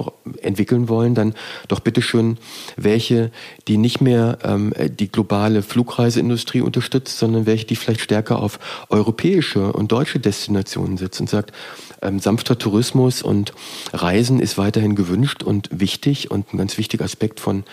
entwickeln 0.41 0.89
wollen, 0.89 1.15
dann 1.15 1.33
doch 1.67 1.79
bitteschön 1.79 2.37
welche, 2.77 3.31
die 3.67 3.77
nicht 3.77 4.01
mehr 4.01 4.39
ähm, 4.43 4.73
die 4.99 5.11
globale 5.11 5.61
Flugreiseindustrie 5.61 6.61
unterstützt, 6.61 7.17
sondern 7.17 7.45
welche, 7.45 7.65
die 7.65 7.75
vielleicht 7.75 8.01
stärker 8.01 8.41
auf 8.41 8.59
europäische 8.89 9.73
und 9.73 9.91
deutsche 9.91 10.19
Destinationen 10.19 10.97
setzt 10.97 11.19
und 11.19 11.29
sagt, 11.29 11.53
ähm, 12.01 12.19
sanfter 12.19 12.57
Tourismus 12.57 13.21
und 13.21 13.53
Reisen 13.93 14.39
ist 14.39 14.57
weiterhin 14.57 14.95
gewünscht 14.95 15.43
und 15.43 15.69
wichtig 15.71 16.31
und 16.31 16.53
ein 16.53 16.57
ganz 16.57 16.77
wichtiger 16.77 17.05
Aspekt 17.05 17.39
von, 17.39 17.63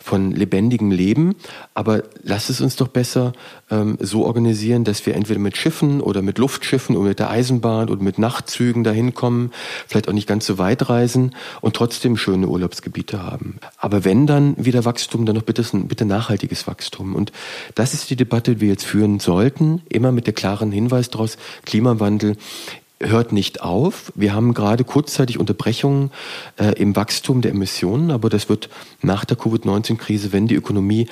von 0.00 0.32
lebendigem 0.32 0.90
Leben. 0.90 1.36
Aber 1.74 2.02
lass 2.22 2.48
es 2.48 2.60
uns 2.60 2.76
doch 2.76 2.88
besser 2.88 3.32
ähm, 3.70 3.96
so 4.00 4.24
organisieren, 4.24 4.84
dass 4.84 5.04
wir 5.06 5.14
entweder 5.14 5.40
mit 5.40 5.56
Schiffen 5.56 6.00
oder 6.00 6.22
mit 6.22 6.38
Luftschiffen 6.38 6.96
oder 6.96 7.08
mit 7.08 7.18
der 7.18 7.30
Eisenbahn 7.30 7.88
oder 7.88 8.02
mit 8.02 8.18
Nachtzügen 8.18 8.84
dahin 8.84 9.14
kommen, 9.14 9.52
vielleicht 9.86 10.08
auch 10.08 10.12
nicht 10.12 10.28
ganz 10.28 10.46
so 10.46 10.58
weit 10.58 10.88
reisen 10.88 11.34
und 11.60 11.76
trotzdem 11.76 12.16
schöne 12.16 12.48
Urlaubsgebiete 12.48 13.22
haben. 13.22 13.58
Aber 13.78 14.04
wenn 14.04 14.26
dann 14.26 14.54
wieder 14.56 14.84
Wachstum, 14.84 15.26
dann 15.26 15.36
noch 15.36 15.42
bitte, 15.42 15.64
bitte 15.72 16.04
nachhaltiges 16.04 16.66
Wachstum. 16.66 17.14
Und 17.14 17.32
das 17.74 17.94
ist 17.94 18.10
die 18.10 18.16
Debatte, 18.16 18.56
die 18.56 18.60
wir 18.60 18.68
jetzt 18.68 18.84
führen 18.84 19.20
sollten, 19.20 19.82
immer 19.88 20.12
mit 20.12 20.26
der 20.26 20.34
klaren 20.34 20.72
Hinweis 20.72 21.10
daraus, 21.10 21.36
Klimawandel 21.64 22.36
hört 23.00 23.32
nicht 23.32 23.60
auf. 23.60 24.10
Wir 24.14 24.34
haben 24.34 24.54
gerade 24.54 24.84
kurzzeitig 24.84 25.38
Unterbrechungen 25.38 26.10
äh, 26.58 26.72
im 26.80 26.96
Wachstum 26.96 27.42
der 27.42 27.50
Emissionen, 27.50 28.10
aber 28.10 28.30
das 28.30 28.48
wird 28.48 28.70
nach 29.02 29.26
der 29.26 29.36
Covid-19-Krise, 29.36 30.32
wenn 30.32 30.46
die 30.46 30.54
Ökonomie 30.54 31.06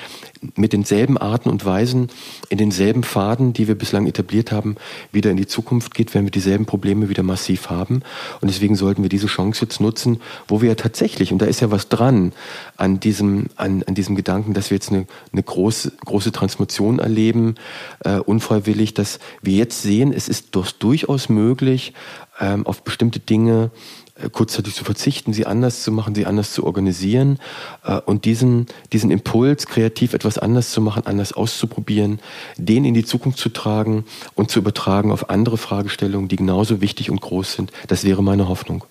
mit 0.57 0.73
denselben 0.73 1.19
Arten 1.19 1.51
und 1.51 1.65
Weisen, 1.67 2.09
in 2.49 2.57
denselben 2.57 3.03
Pfaden, 3.03 3.53
die 3.53 3.69
wir 3.69 3.75
bislang 3.75 4.07
etabliert 4.07 4.51
haben, 4.51 4.77
wieder 5.13 5.31
in 5.31 5.37
die 5.37 5.47
Zukunft 5.47 5.95
geht, 5.95 6.15
werden 6.15 6.25
wir 6.25 6.31
dieselben 6.31 6.65
Probleme 6.65 7.11
wieder 7.11 7.23
massiv 7.23 7.69
haben. 7.69 8.01
Und 8.41 8.49
deswegen 8.49 8.77
sollten 8.77 9.03
wir 9.03 9.11
diese 9.11 9.27
Chance 9.27 9.67
jetzt 9.67 9.81
nutzen, 9.81 10.23
wo 10.49 10.63
wir 10.63 10.71
ja 10.71 10.75
tatsächlich, 10.75 11.33
und 11.33 11.43
da 11.43 11.47
ist 11.47 11.61
ja 11.61 11.71
was 11.71 11.91
dran 11.91 12.33
an 12.77 13.01
diesem, 13.01 13.47
an, 13.57 13.83
an 13.87 13.95
diesem 13.95 14.17
Gedanken, 14.17 14.55
dass 14.55 14.71
wir 14.71 14.77
jetzt 14.77 14.91
eine, 14.91 15.07
eine 15.33 15.43
große, 15.43 15.93
große 16.05 16.33
Transformation 16.33 16.99
erleben, 16.99 17.55
äh, 18.01 18.19
unfreiwillig, 18.19 18.95
dass 18.95 19.19
wir 19.43 19.55
jetzt 19.55 19.83
sehen, 19.83 20.13
es 20.13 20.29
ist 20.29 20.55
durchaus 20.79 21.29
möglich, 21.29 21.93
ähm, 22.41 22.67
auf 22.67 22.83
bestimmte 22.83 23.21
Dinge 23.21 23.71
äh, 24.17 24.29
kurzzeitig 24.29 24.75
zu 24.75 24.85
verzichten, 24.85 25.33
sie 25.33 25.47
anders 25.47 25.83
zu 25.83 25.91
machen, 25.91 26.15
sie 26.15 26.27
anders 26.27 26.53
zu 26.53 26.65
organisieren 26.65 27.39
äh, 27.85 28.01
und 28.01 28.25
diesen, 28.25 28.67
diesen 28.93 29.11
Impuls, 29.11 29.67
kreativ 29.67 30.15
etwas 30.15 30.39
anders 30.39 30.71
zu 30.71 30.81
machen, 30.81 31.07
anders 31.07 31.33
auszuprobieren, 31.33 32.21
den 32.57 32.85
in 32.85 32.95
die 32.95 33.05
Zukunft 33.05 33.39
zu 33.39 33.49
tragen 33.49 34.05
und 34.35 34.51
zu 34.51 34.61
übertragen 34.61 35.11
auf 35.11 35.31
andere 35.31 35.59
Fragestellungen, 35.59 36.29
die 36.29 36.37
genauso 36.37 36.81
wichtig 36.81 37.11
und 37.11 37.21
groß 37.21 37.55
sind. 37.55 37.73
Das 37.89 38.05
wäre 38.05 38.23
meine 38.23 38.49
Hoffnung. 38.49 38.85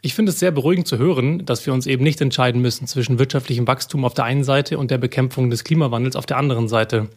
Ich 0.00 0.14
finde 0.14 0.30
es 0.30 0.38
sehr 0.38 0.52
beruhigend 0.52 0.86
zu 0.86 0.96
hören, 0.96 1.44
dass 1.44 1.66
wir 1.66 1.72
uns 1.72 1.86
eben 1.86 2.04
nicht 2.04 2.20
entscheiden 2.20 2.62
müssen 2.62 2.86
zwischen 2.86 3.18
wirtschaftlichem 3.18 3.66
Wachstum 3.66 4.04
auf 4.04 4.14
der 4.14 4.26
einen 4.26 4.44
Seite 4.44 4.78
und 4.78 4.92
der 4.92 4.98
Bekämpfung 4.98 5.50
des 5.50 5.64
Klimawandels 5.64 6.14
auf 6.14 6.26
der 6.26 6.36
anderen 6.36 6.68
Seite. 6.68 7.08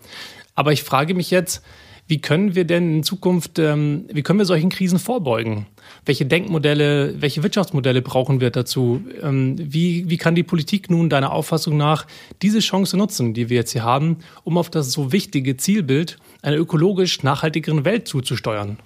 Aber 0.55 0.73
ich 0.73 0.81
frage 0.81 1.13
mich 1.13 1.29
jetzt, 1.29 1.63
wie 2.07 2.19
können 2.19 2.55
wir 2.55 2.65
denn 2.65 2.97
in 2.97 3.03
Zukunft, 3.03 3.59
ähm, 3.59 4.05
wie 4.11 4.23
können 4.23 4.39
wir 4.39 4.45
solchen 4.45 4.69
Krisen 4.69 4.97
vorbeugen? 4.97 5.67
Welche 6.05 6.25
Denkmodelle, 6.25 7.21
welche 7.21 7.43
Wirtschaftsmodelle 7.43 8.01
brauchen 8.01 8.41
wir 8.41 8.49
dazu? 8.49 9.01
Ähm, 9.21 9.55
wie, 9.57 10.09
wie 10.09 10.17
kann 10.17 10.33
die 10.33 10.43
Politik 10.43 10.89
nun 10.89 11.09
deiner 11.09 11.31
Auffassung 11.31 11.77
nach 11.77 12.07
diese 12.41 12.59
Chance 12.59 12.97
nutzen, 12.97 13.33
die 13.35 13.49
wir 13.49 13.57
jetzt 13.57 13.71
hier 13.71 13.83
haben, 13.83 14.17
um 14.43 14.57
auf 14.57 14.71
das 14.71 14.91
so 14.91 15.11
wichtige 15.11 15.55
Zielbild 15.55 16.17
einer 16.41 16.57
ökologisch 16.57 17.21
nachhaltigeren 17.21 17.85
Welt 17.85 18.07
zuzusteuern? 18.07 18.77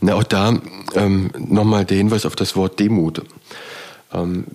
Na, 0.00 0.14
auch 0.14 0.24
da 0.24 0.58
ähm, 0.94 1.30
nochmal 1.36 1.84
der 1.84 1.98
Hinweis 1.98 2.26
auf 2.26 2.36
das 2.36 2.56
Wort 2.56 2.78
Demut. 2.78 3.22
Ähm, 4.12 4.46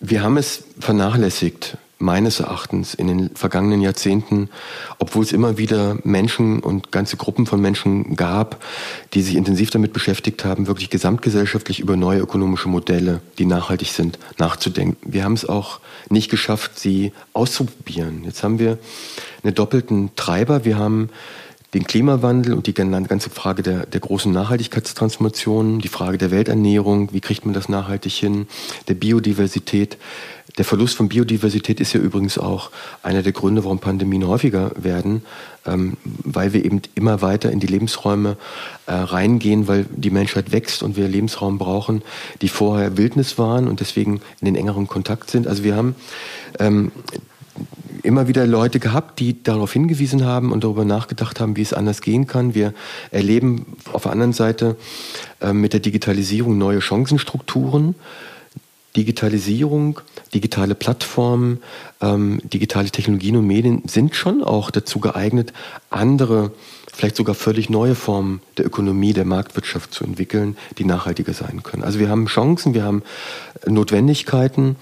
wir 0.00 0.22
haben 0.22 0.36
es 0.36 0.64
vernachlässigt, 0.80 1.78
meines 1.98 2.40
Erachtens 2.40 2.94
in 2.94 3.06
den 3.06 3.30
vergangenen 3.34 3.80
Jahrzehnten, 3.80 4.50
obwohl 4.98 5.24
es 5.24 5.32
immer 5.32 5.56
wieder 5.58 5.96
Menschen 6.04 6.60
und 6.60 6.92
ganze 6.92 7.16
Gruppen 7.16 7.46
von 7.46 7.60
Menschen 7.60 8.16
gab, 8.16 8.62
die 9.14 9.22
sich 9.22 9.36
intensiv 9.36 9.70
damit 9.70 9.92
beschäftigt 9.92 10.44
haben, 10.44 10.66
wirklich 10.66 10.90
gesamtgesellschaftlich 10.90 11.80
über 11.80 11.96
neue 11.96 12.20
ökonomische 12.20 12.68
Modelle, 12.68 13.20
die 13.38 13.46
nachhaltig 13.46 13.88
sind, 13.88 14.18
nachzudenken. 14.38 14.96
Wir 15.10 15.24
haben 15.24 15.34
es 15.34 15.48
auch 15.48 15.80
nicht 16.10 16.30
geschafft, 16.30 16.78
sie 16.78 17.12
auszuprobieren. 17.32 18.24
Jetzt 18.24 18.42
haben 18.42 18.58
wir 18.58 18.78
einen 19.42 19.54
doppelten 19.54 20.14
Treiber. 20.16 20.64
Wir 20.64 20.76
haben 20.76 21.08
den 21.74 21.84
Klimawandel 21.84 22.54
und 22.54 22.66
die 22.68 22.74
ganze 22.74 23.30
Frage 23.30 23.62
der, 23.62 23.84
der 23.86 24.00
großen 24.00 24.32
Nachhaltigkeitstransformation, 24.32 25.80
die 25.80 25.88
Frage 25.88 26.18
der 26.18 26.30
Welternährung, 26.30 27.12
wie 27.12 27.20
kriegt 27.20 27.44
man 27.44 27.52
das 27.52 27.68
nachhaltig 27.68 28.12
hin, 28.12 28.46
der 28.88 28.94
Biodiversität. 28.94 29.98
Der 30.56 30.64
Verlust 30.64 30.96
von 30.96 31.08
Biodiversität 31.08 31.80
ist 31.80 31.92
ja 31.92 32.00
übrigens 32.00 32.38
auch 32.38 32.70
einer 33.02 33.22
der 33.22 33.32
Gründe, 33.32 33.64
warum 33.64 33.80
Pandemien 33.80 34.28
häufiger 34.28 34.70
werden, 34.76 35.24
ähm, 35.66 35.96
weil 36.04 36.52
wir 36.52 36.64
eben 36.64 36.80
immer 36.94 37.22
weiter 37.22 37.50
in 37.50 37.58
die 37.58 37.66
Lebensräume 37.66 38.36
äh, 38.86 38.92
reingehen, 38.92 39.66
weil 39.66 39.86
die 39.90 40.10
Menschheit 40.10 40.52
wächst 40.52 40.84
und 40.84 40.96
wir 40.96 41.08
Lebensraum 41.08 41.58
brauchen, 41.58 42.02
die 42.40 42.48
vorher 42.48 42.96
Wildnis 42.96 43.36
waren 43.36 43.66
und 43.66 43.80
deswegen 43.80 44.20
in 44.40 44.44
den 44.44 44.54
engeren 44.54 44.86
Kontakt 44.86 45.28
sind. 45.28 45.48
Also 45.48 45.64
wir 45.64 45.74
haben 45.74 45.96
ähm, 46.60 46.92
immer 48.04 48.28
wieder 48.28 48.46
Leute 48.46 48.78
gehabt, 48.80 49.18
die 49.18 49.42
darauf 49.42 49.72
hingewiesen 49.72 50.24
haben 50.24 50.52
und 50.52 50.62
darüber 50.62 50.84
nachgedacht 50.84 51.40
haben, 51.40 51.56
wie 51.56 51.62
es 51.62 51.72
anders 51.72 52.02
gehen 52.02 52.26
kann. 52.26 52.54
Wir 52.54 52.74
erleben 53.10 53.76
auf 53.92 54.02
der 54.02 54.12
anderen 54.12 54.32
Seite 54.32 54.76
äh, 55.40 55.52
mit 55.52 55.72
der 55.72 55.80
Digitalisierung 55.80 56.58
neue 56.58 56.80
Chancenstrukturen. 56.80 57.94
Digitalisierung, 58.96 60.00
digitale 60.34 60.76
Plattformen, 60.76 61.60
ähm, 62.00 62.40
digitale 62.44 62.90
Technologien 62.90 63.36
und 63.36 63.46
Medien 63.46 63.82
sind 63.86 64.14
schon 64.14 64.44
auch 64.44 64.70
dazu 64.70 65.00
geeignet, 65.00 65.52
andere, 65.90 66.52
vielleicht 66.94 67.16
sogar 67.16 67.34
völlig 67.34 67.68
neue 67.68 67.94
Formen 67.94 68.40
der 68.56 68.66
Ökonomie, 68.66 69.12
der 69.12 69.24
Marktwirtschaft 69.24 69.92
zu 69.92 70.04
entwickeln, 70.04 70.56
die 70.78 70.84
nachhaltiger 70.84 71.34
sein 71.34 71.62
können. 71.62 71.82
Also 71.82 71.98
wir 71.98 72.08
haben 72.08 72.26
Chancen, 72.26 72.72
wir 72.72 72.84
haben 72.84 73.02
Notwendigkeiten 73.66 74.76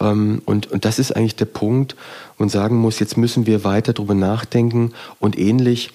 ähm, 0.00 0.40
und, 0.46 0.70
und 0.70 0.84
das 0.84 0.98
ist 0.98 1.14
eigentlich 1.14 1.36
der 1.36 1.44
Punkt, 1.44 1.96
wo 2.36 2.44
man 2.44 2.48
sagen 2.48 2.76
muss, 2.76 2.98
jetzt 2.98 3.16
müssen 3.16 3.46
wir 3.46 3.62
weiter 3.62 3.92
darüber 3.92 4.14
nachdenken 4.14 4.92
und 5.18 5.38
ähnlich 5.38 5.90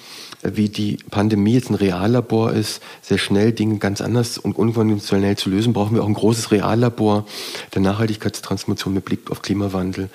wie 0.54 0.70
die 0.70 0.98
Pandemie 1.10 1.54
jetzt 1.54 1.70
ein 1.70 1.76
Reallabor 1.76 2.54
ist, 2.54 2.82
sehr 3.02 3.18
schnell 3.18 3.52
Dinge 3.52 3.78
ganz 3.78 4.02
anders 4.02 4.38
und 4.38 4.56
unkonventionell 4.58 5.38
zu 5.38 5.50
lösen, 5.50 5.74
brauchen 5.74 5.96
wir 5.96 6.04
auch 6.04 6.08
ein 6.08 6.14
großes 6.14 6.52
Reallabor 6.52 7.26
der 7.74 7.82
Nachhaltigkeitstransformation 7.82 8.94
mit 8.94 9.06
Blick 9.06 9.32
auf 9.32 9.42
Klimawandel. 9.42 10.10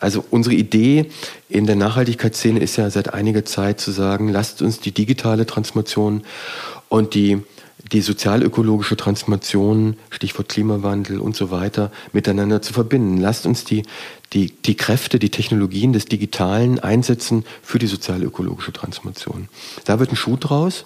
Also 0.00 0.24
unsere 0.30 0.54
Idee 0.54 1.06
in 1.48 1.66
der 1.66 1.76
Nachhaltigkeitsszene 1.76 2.60
ist 2.60 2.76
ja 2.76 2.90
seit 2.90 3.14
einiger 3.14 3.44
Zeit 3.44 3.80
zu 3.80 3.90
sagen, 3.90 4.28
lasst 4.28 4.62
uns 4.62 4.80
die 4.80 4.92
digitale 4.92 5.46
Transformation 5.46 6.22
und 6.88 7.14
die 7.14 7.42
die 7.92 8.00
sozialökologische 8.00 8.96
Transformation, 8.96 9.96
Stichwort 10.10 10.48
Klimawandel 10.48 11.20
und 11.20 11.36
so 11.36 11.50
weiter, 11.50 11.90
miteinander 12.12 12.60
zu 12.60 12.72
verbinden. 12.72 13.18
Lasst 13.18 13.46
uns 13.46 13.64
die, 13.64 13.84
die, 14.32 14.50
die 14.50 14.76
Kräfte, 14.76 15.18
die 15.18 15.30
Technologien 15.30 15.92
des 15.92 16.06
Digitalen 16.06 16.80
einsetzen 16.80 17.44
für 17.62 17.78
die 17.78 17.86
sozialökologische 17.86 18.72
Transformation. 18.72 19.48
Da 19.84 19.98
wird 19.98 20.10
ein 20.10 20.16
Schuh 20.16 20.36
draus. 20.36 20.84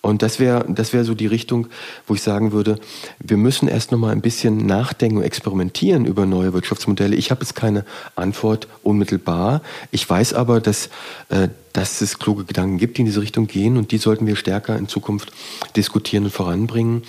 Und 0.00 0.22
das 0.22 0.38
wäre 0.38 0.64
das 0.68 0.92
wäre 0.92 1.04
so 1.04 1.14
die 1.14 1.26
Richtung, 1.26 1.68
wo 2.06 2.14
ich 2.14 2.22
sagen 2.22 2.52
würde, 2.52 2.78
wir 3.20 3.36
müssen 3.36 3.68
erst 3.68 3.92
noch 3.92 3.98
mal 3.98 4.12
ein 4.12 4.20
bisschen 4.20 4.66
nachdenken 4.66 5.18
und 5.18 5.22
experimentieren 5.22 6.04
über 6.04 6.26
neue 6.26 6.52
Wirtschaftsmodelle. 6.52 7.16
Ich 7.16 7.30
habe 7.30 7.42
jetzt 7.42 7.54
keine 7.54 7.84
Antwort 8.14 8.68
unmittelbar. 8.82 9.62
Ich 9.90 10.08
weiß 10.08 10.34
aber, 10.34 10.60
dass, 10.60 10.90
äh, 11.30 11.48
dass 11.72 12.00
es 12.00 12.18
kluge 12.18 12.44
Gedanken 12.44 12.78
gibt, 12.78 12.96
die 12.96 13.02
in 13.02 13.06
diese 13.06 13.20
Richtung 13.20 13.46
gehen 13.46 13.76
und 13.76 13.90
die 13.92 13.98
sollten 13.98 14.26
wir 14.26 14.36
stärker 14.36 14.76
in 14.76 14.88
Zukunft 14.88 15.32
diskutieren 15.74 16.24
und 16.24 16.30
voranbringen. 16.30 17.02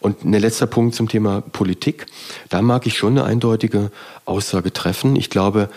Und 0.00 0.24
ein 0.24 0.32
letzter 0.32 0.66
Punkt 0.66 0.94
zum 0.94 1.08
Thema 1.08 1.40
Politik. 1.40 2.06
Da 2.48 2.62
mag 2.62 2.86
ich 2.86 2.96
schon 2.96 3.18
eine 3.18 3.24
eindeutige 3.24 3.90
Aussage 4.24 4.72
treffen. 4.72 5.16
Ich 5.16 5.30
glaube, 5.30 5.68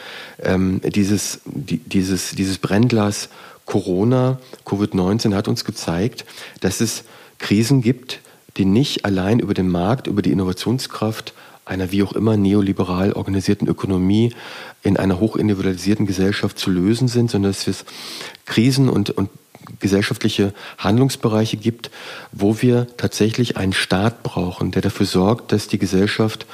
ähm, 0.44 0.82
dieses, 0.84 1.40
die, 1.46 1.78
dieses, 1.78 2.32
dieses 2.32 2.58
Brennglas 2.58 3.30
Corona, 3.66 4.40
Covid-19 4.66 5.34
hat 5.34 5.48
uns 5.48 5.66
gezeigt, 5.66 6.26
dass 6.62 6.82
es 6.82 7.04
Krisen 7.40 7.82
gibt, 7.82 8.22
die 8.58 8.66
nicht 8.66 9.06
allein 9.06 9.40
über 9.40 9.54
den 9.54 9.70
Markt, 9.70 10.08
über 10.08 10.22
die 10.22 10.32
Innovationskraft 10.32 11.34
einer 11.66 11.92
wie 11.92 12.04
auch 12.04 12.14
immer 12.14 12.38
neoliberal 12.38 13.14
organisierten 13.14 13.68
Ökonomie 13.68 14.34
in 14.84 14.98
einer 14.98 15.20
hochindividualisierten 15.20 16.06
Gesellschaft 16.06 16.60
zu 16.60 16.70
lösen 16.70 17.08
sind, 17.08 17.32
sondern 17.32 17.52
dass 17.52 17.68
es 17.68 17.86
Krisen 18.46 18.88
und, 18.88 19.10
und 19.10 19.30
gesellschaftliche 19.80 20.54
Handlungsbereiche 20.78 21.58
gibt, 21.58 21.92
wo 22.32 22.62
wir 22.62 22.88
tatsächlich 22.98 23.58
einen 23.58 23.74
Staat 23.74 24.24
brauchen, 24.24 24.72
der 24.72 24.82
dafür 24.82 25.06
sorgt, 25.06 25.52
dass 25.52 25.68
die 25.68 25.80
Gesellschaft 25.80 26.46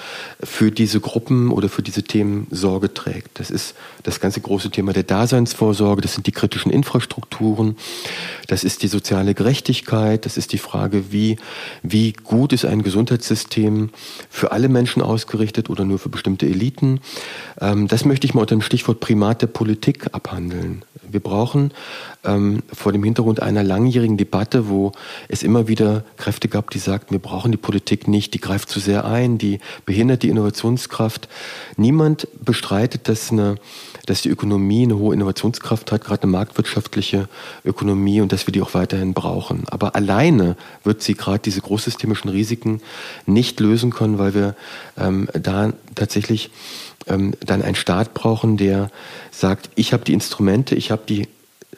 für 0.43 0.71
diese 0.71 0.99
Gruppen 0.99 1.51
oder 1.51 1.69
für 1.69 1.81
diese 1.81 2.03
Themen 2.03 2.47
Sorge 2.51 2.93
trägt. 2.93 3.39
Das 3.39 3.49
ist 3.49 3.75
das 4.03 4.19
ganze 4.19 4.41
große 4.41 4.71
Thema 4.71 4.93
der 4.93 5.03
Daseinsvorsorge, 5.03 6.01
das 6.01 6.13
sind 6.13 6.27
die 6.27 6.31
kritischen 6.31 6.71
Infrastrukturen, 6.71 7.75
das 8.47 8.63
ist 8.63 8.83
die 8.83 8.87
soziale 8.87 9.33
Gerechtigkeit, 9.33 10.25
das 10.25 10.37
ist 10.37 10.53
die 10.53 10.57
Frage, 10.57 11.11
wie, 11.11 11.37
wie 11.83 12.13
gut 12.13 12.53
ist 12.53 12.65
ein 12.65 12.83
Gesundheitssystem 12.83 13.89
für 14.29 14.51
alle 14.51 14.69
Menschen 14.69 15.01
ausgerichtet 15.01 15.69
oder 15.69 15.85
nur 15.85 15.99
für 15.99 16.09
bestimmte 16.09 16.45
Eliten. 16.45 16.99
Ähm, 17.59 17.87
das 17.87 18.05
möchte 18.05 18.25
ich 18.25 18.33
mal 18.33 18.41
unter 18.41 18.55
dem 18.55 18.61
Stichwort 18.61 18.99
Primat 18.99 19.41
der 19.41 19.47
Politik 19.47 20.07
abhandeln. 20.13 20.83
Wir 21.11 21.19
brauchen 21.19 21.71
ähm, 22.23 22.63
vor 22.71 22.91
dem 22.91 23.03
Hintergrund 23.03 23.41
einer 23.41 23.63
langjährigen 23.63 24.17
Debatte, 24.17 24.69
wo 24.69 24.91
es 25.27 25.43
immer 25.43 25.67
wieder 25.67 26.03
Kräfte 26.17 26.47
gab, 26.47 26.69
die 26.69 26.79
sagten, 26.79 27.11
wir 27.11 27.19
brauchen 27.19 27.51
die 27.51 27.57
Politik 27.57 28.07
nicht, 28.07 28.33
die 28.33 28.41
greift 28.41 28.69
zu 28.69 28.79
sehr 28.79 29.05
ein, 29.05 29.37
die 29.37 29.59
behindert 29.85 30.23
die 30.23 30.29
Innovationskraft. 30.29 31.27
Niemand 31.77 32.27
bestreitet, 32.43 33.07
dass, 33.07 33.31
eine, 33.31 33.55
dass 34.11 34.23
die 34.23 34.29
Ökonomie 34.29 34.83
eine 34.83 34.97
hohe 34.97 35.13
Innovationskraft 35.13 35.89
hat, 35.89 36.03
gerade 36.03 36.23
eine 36.23 36.33
marktwirtschaftliche 36.33 37.29
Ökonomie 37.63 38.19
und 38.19 38.33
dass 38.33 38.45
wir 38.45 38.51
die 38.51 38.61
auch 38.61 38.73
weiterhin 38.73 39.13
brauchen. 39.13 39.63
Aber 39.69 39.95
alleine 39.95 40.57
wird 40.83 41.01
sie 41.01 41.13
gerade 41.13 41.39
diese 41.39 41.61
großsystemischen 41.61 42.29
Risiken 42.29 42.81
nicht 43.25 43.61
lösen 43.61 43.91
können, 43.91 44.19
weil 44.19 44.33
wir 44.33 44.55
ähm, 44.97 45.29
da 45.31 45.71
tatsächlich 45.95 46.51
ähm, 47.07 47.35
dann 47.39 47.61
einen 47.61 47.75
Staat 47.75 48.13
brauchen, 48.13 48.57
der 48.57 48.91
sagt, 49.31 49.69
ich 49.75 49.93
habe 49.93 50.03
die 50.03 50.13
Instrumente, 50.13 50.75
ich 50.75 50.91
habe 50.91 51.03
die 51.07 51.29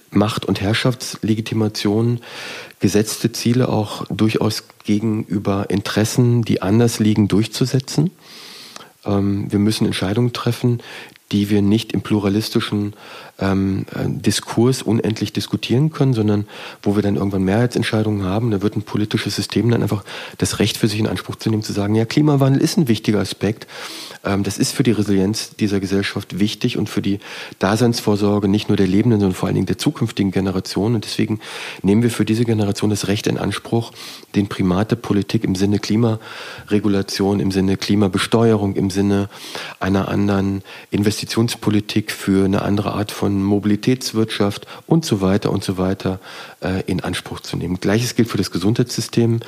Macht- 0.09 0.45
und 0.45 0.59
Herrschaftslegitimation, 0.59 2.19
gesetzte 2.79 3.31
Ziele 3.31 3.69
auch 3.69 4.05
durchaus 4.09 4.63
gegenüber 4.83 5.69
Interessen, 5.69 6.41
die 6.41 6.63
anders 6.63 6.97
liegen, 6.97 7.27
durchzusetzen. 7.27 8.09
Ähm, 9.05 9.51
wir 9.51 9.59
müssen 9.59 9.85
Entscheidungen 9.85 10.33
treffen, 10.33 10.81
die 11.33 11.49
wir 11.49 11.63
nicht 11.63 11.91
im 11.91 12.01
pluralistischen 12.01 12.93
ähm, 13.39 13.85
äh, 13.93 14.07
Diskurs 14.07 14.83
unendlich 14.83 15.33
diskutieren 15.33 15.91
können, 15.91 16.13
sondern 16.13 16.45
wo 16.83 16.95
wir 16.95 17.01
dann 17.01 17.15
irgendwann 17.15 17.43
Mehrheitsentscheidungen 17.43 18.23
haben. 18.23 18.51
Da 18.51 18.61
wird 18.61 18.77
ein 18.77 18.83
politisches 18.83 19.35
System 19.35 19.69
dann 19.71 19.81
einfach 19.81 20.03
das 20.37 20.59
Recht 20.59 20.77
für 20.77 20.87
sich 20.87 20.99
in 20.99 21.07
Anspruch 21.07 21.35
zu 21.35 21.49
nehmen, 21.49 21.63
zu 21.63 21.73
sagen, 21.73 21.95
ja, 21.95 22.05
Klimawandel 22.05 22.61
ist 22.61 22.77
ein 22.77 22.87
wichtiger 22.87 23.19
Aspekt, 23.19 23.67
das 24.23 24.57
ist 24.57 24.71
für 24.71 24.83
die 24.83 24.91
Resilienz 24.91 25.55
dieser 25.57 25.81
Gesellschaft 25.81 26.39
wichtig 26.39 26.77
und 26.77 26.89
für 26.89 27.01
die 27.01 27.19
Daseinsvorsorge 27.59 28.47
nicht 28.47 28.69
nur 28.69 28.77
der 28.77 28.87
lebenden, 28.87 29.19
sondern 29.19 29.35
vor 29.35 29.47
allen 29.47 29.55
Dingen 29.55 29.65
der 29.65 29.77
zukünftigen 29.77 30.31
Generation. 30.31 30.95
Und 30.95 31.03
deswegen 31.03 31.41
nehmen 31.81 32.03
wir 32.03 32.09
für 32.09 32.23
diese 32.23 32.45
Generation 32.45 32.89
das 32.89 33.07
Recht 33.07 33.27
in 33.27 33.37
Anspruch, 33.37 33.91
den 34.35 34.47
Primat 34.47 34.91
der 34.91 34.95
Politik 34.95 35.43
im 35.43 35.55
Sinne 35.55 35.79
Klimaregulation, 35.79 37.41
im 37.41 37.51
Sinne 37.51 37.75
Klimabesteuerung, 37.75 38.75
im 38.75 38.89
Sinne 38.89 39.29
einer 39.81 40.07
anderen 40.07 40.63
Investitionspolitik 40.91 42.11
für 42.11 42.45
eine 42.45 42.61
andere 42.61 42.93
Art 42.93 43.11
von 43.11 43.43
Mobilitätswirtschaft 43.43 44.67
und 44.87 45.03
so 45.03 45.19
weiter 45.19 45.51
und 45.51 45.65
so 45.65 45.77
weiter 45.77 46.21
äh, 46.61 46.81
in 46.85 47.01
Anspruch 47.01 47.41
zu 47.41 47.57
nehmen. 47.57 47.81
Gleiches 47.81 48.15
gilt 48.15 48.29
für 48.29 48.37
das 48.37 48.51
Gesundheitssystem. 48.51 49.41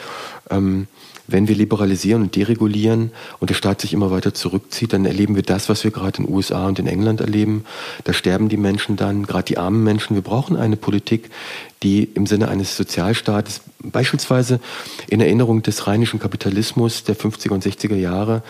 Wenn 1.27 1.47
wir 1.47 1.55
liberalisieren 1.55 2.21
und 2.21 2.35
deregulieren 2.35 3.11
und 3.39 3.49
der 3.49 3.55
Staat 3.55 3.81
sich 3.81 3.93
immer 3.93 4.11
weiter 4.11 4.33
zurückzieht, 4.33 4.93
dann 4.93 5.05
erleben 5.05 5.35
wir 5.35 5.43
das, 5.43 5.69
was 5.69 5.83
wir 5.83 5.91
gerade 5.91 6.19
in 6.19 6.25
den 6.25 6.33
USA 6.33 6.67
und 6.67 6.79
in 6.79 6.87
England 6.87 7.21
erleben. 7.21 7.65
Da 8.03 8.13
sterben 8.13 8.49
die 8.49 8.57
Menschen 8.57 8.95
dann, 8.95 9.25
gerade 9.25 9.45
die 9.45 9.57
armen 9.57 9.83
Menschen. 9.83 10.15
Wir 10.15 10.21
brauchen 10.21 10.55
eine 10.55 10.77
Politik, 10.77 11.29
die 11.83 12.03
im 12.03 12.25
Sinne 12.25 12.47
eines 12.47 12.77
Sozialstaates, 12.77 13.61
beispielsweise 13.79 14.59
in 15.07 15.21
Erinnerung 15.21 15.61
des 15.61 15.87
rheinischen 15.87 16.19
Kapitalismus 16.19 17.03
der 17.03 17.15
50er 17.15 17.51
und 17.51 17.63
60er 17.63 17.95
Jahre, 17.95 18.43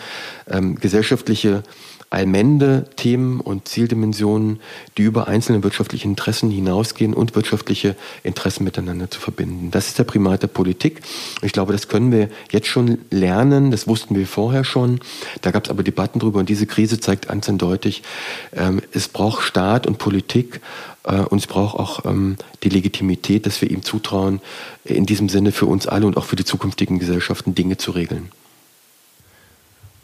ähm, 0.48 0.76
gesellschaftliche 0.76 1.62
Allmende-Themen 2.10 3.40
und 3.40 3.68
Zieldimensionen, 3.68 4.60
die 4.96 5.02
über 5.02 5.28
einzelne 5.28 5.62
wirtschaftliche 5.62 6.06
Interessen 6.06 6.50
hinausgehen 6.50 7.14
und 7.14 7.34
wirtschaftliche 7.34 7.96
Interessen 8.22 8.64
miteinander 8.64 9.10
zu 9.10 9.20
verbinden. 9.20 9.70
Das 9.70 9.88
ist 9.88 9.98
der 9.98 10.04
Primat 10.04 10.42
der 10.42 10.48
Politik. 10.48 11.02
Ich 11.42 11.52
glaube, 11.52 11.72
das 11.72 11.88
können 11.88 12.12
wir 12.12 12.28
jetzt 12.50 12.68
schon 12.68 12.98
lernen. 13.10 13.70
Das 13.70 13.86
wussten 13.86 14.14
wir 14.14 14.26
vorher 14.26 14.64
schon. 14.64 15.00
Da 15.42 15.50
gab 15.50 15.64
es 15.64 15.70
aber 15.70 15.82
Debatten 15.82 16.18
drüber 16.18 16.38
und 16.38 16.48
diese 16.48 16.66
Krise 16.66 17.00
zeigt 17.00 17.28
ganz 17.28 17.48
eindeutig, 17.48 18.02
ähm, 18.54 18.80
es 18.92 19.08
braucht 19.08 19.42
Staat 19.42 19.86
und 19.86 19.98
Politik 19.98 20.60
äh, 21.04 21.16
und 21.16 21.38
es 21.38 21.46
braucht 21.46 21.78
auch 21.78 22.04
ähm, 22.04 22.36
die 22.62 22.68
Legitimität, 22.68 23.46
dass 23.46 23.60
wir 23.60 23.70
ihm 23.70 23.82
zutrauen, 23.82 24.40
in 24.84 25.06
diesem 25.06 25.28
Sinne 25.28 25.52
für 25.52 25.66
uns 25.66 25.86
alle 25.86 26.06
und 26.06 26.16
auch 26.16 26.24
für 26.24 26.36
die 26.36 26.44
zukünftigen 26.44 26.98
Gesellschaften 26.98 27.54
Dinge 27.54 27.76
zu 27.76 27.90
regeln. 27.90 28.30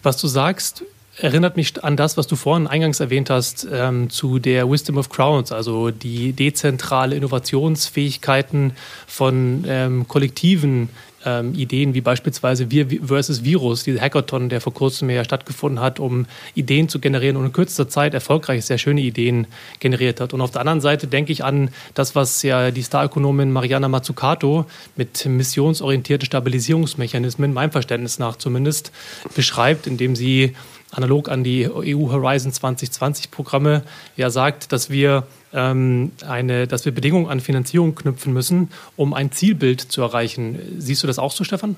Was 0.02 0.16
du 0.16 0.26
sagst, 0.26 0.82
erinnert 1.18 1.56
mich 1.56 1.82
an 1.84 1.96
das, 1.96 2.16
was 2.16 2.26
du 2.26 2.36
vorhin 2.36 2.66
eingangs 2.66 3.00
erwähnt 3.00 3.30
hast, 3.30 3.66
ähm, 3.70 4.10
zu 4.10 4.38
der 4.38 4.70
Wisdom 4.70 4.96
of 4.96 5.08
Crowds, 5.10 5.52
also 5.52 5.90
die 5.90 6.32
dezentrale 6.32 7.16
Innovationsfähigkeiten 7.16 8.72
von 9.06 9.64
ähm, 9.66 10.08
kollektiven 10.08 10.88
ähm, 11.24 11.54
Ideen 11.54 11.94
wie 11.94 12.00
beispielsweise 12.00 12.70
Wir 12.70 12.86
versus 13.04 13.44
Virus, 13.44 13.84
dieser 13.84 14.00
Hackathon, 14.00 14.48
der 14.48 14.60
vor 14.60 14.74
kurzem 14.74 15.10
ja 15.10 15.24
stattgefunden 15.24 15.80
hat, 15.80 16.00
um 16.00 16.26
Ideen 16.54 16.88
zu 16.88 16.98
generieren 16.98 17.36
und 17.36 17.46
in 17.46 17.52
kürzester 17.52 17.88
Zeit 17.88 18.14
erfolgreich 18.14 18.64
sehr 18.64 18.78
schöne 18.78 19.00
Ideen 19.00 19.46
generiert 19.80 20.20
hat. 20.20 20.32
Und 20.32 20.40
auf 20.40 20.50
der 20.50 20.60
anderen 20.60 20.80
Seite 20.80 21.06
denke 21.06 21.32
ich 21.32 21.44
an 21.44 21.70
das, 21.94 22.14
was 22.14 22.42
ja 22.42 22.70
die 22.70 22.82
Starökonomin 22.82 23.52
Mariana 23.52 23.88
Mazzucato 23.88 24.66
mit 24.96 25.24
missionsorientierten 25.24 26.26
Stabilisierungsmechanismen, 26.26 27.52
meinem 27.52 27.70
Verständnis 27.70 28.18
nach 28.18 28.36
zumindest, 28.36 28.92
beschreibt, 29.34 29.86
indem 29.86 30.16
sie 30.16 30.54
analog 30.92 31.28
an 31.28 31.42
die 31.42 31.68
EU 31.68 32.10
Horizon 32.10 32.52
2020 32.52 33.30
Programme 33.30 33.82
ja 34.16 34.30
sagt, 34.30 34.72
dass 34.72 34.90
wir 34.90 35.26
ähm, 35.52 36.12
eine, 36.26 36.66
dass 36.66 36.84
wir 36.84 36.92
Bedingungen 36.92 37.28
an 37.28 37.40
Finanzierung 37.40 37.94
knüpfen 37.94 38.32
müssen, 38.32 38.70
um 38.96 39.14
ein 39.14 39.32
Zielbild 39.32 39.80
zu 39.80 40.02
erreichen. 40.02 40.58
Siehst 40.78 41.02
du 41.02 41.06
das 41.06 41.18
auch 41.18 41.32
so, 41.32 41.44
Stefan? 41.44 41.76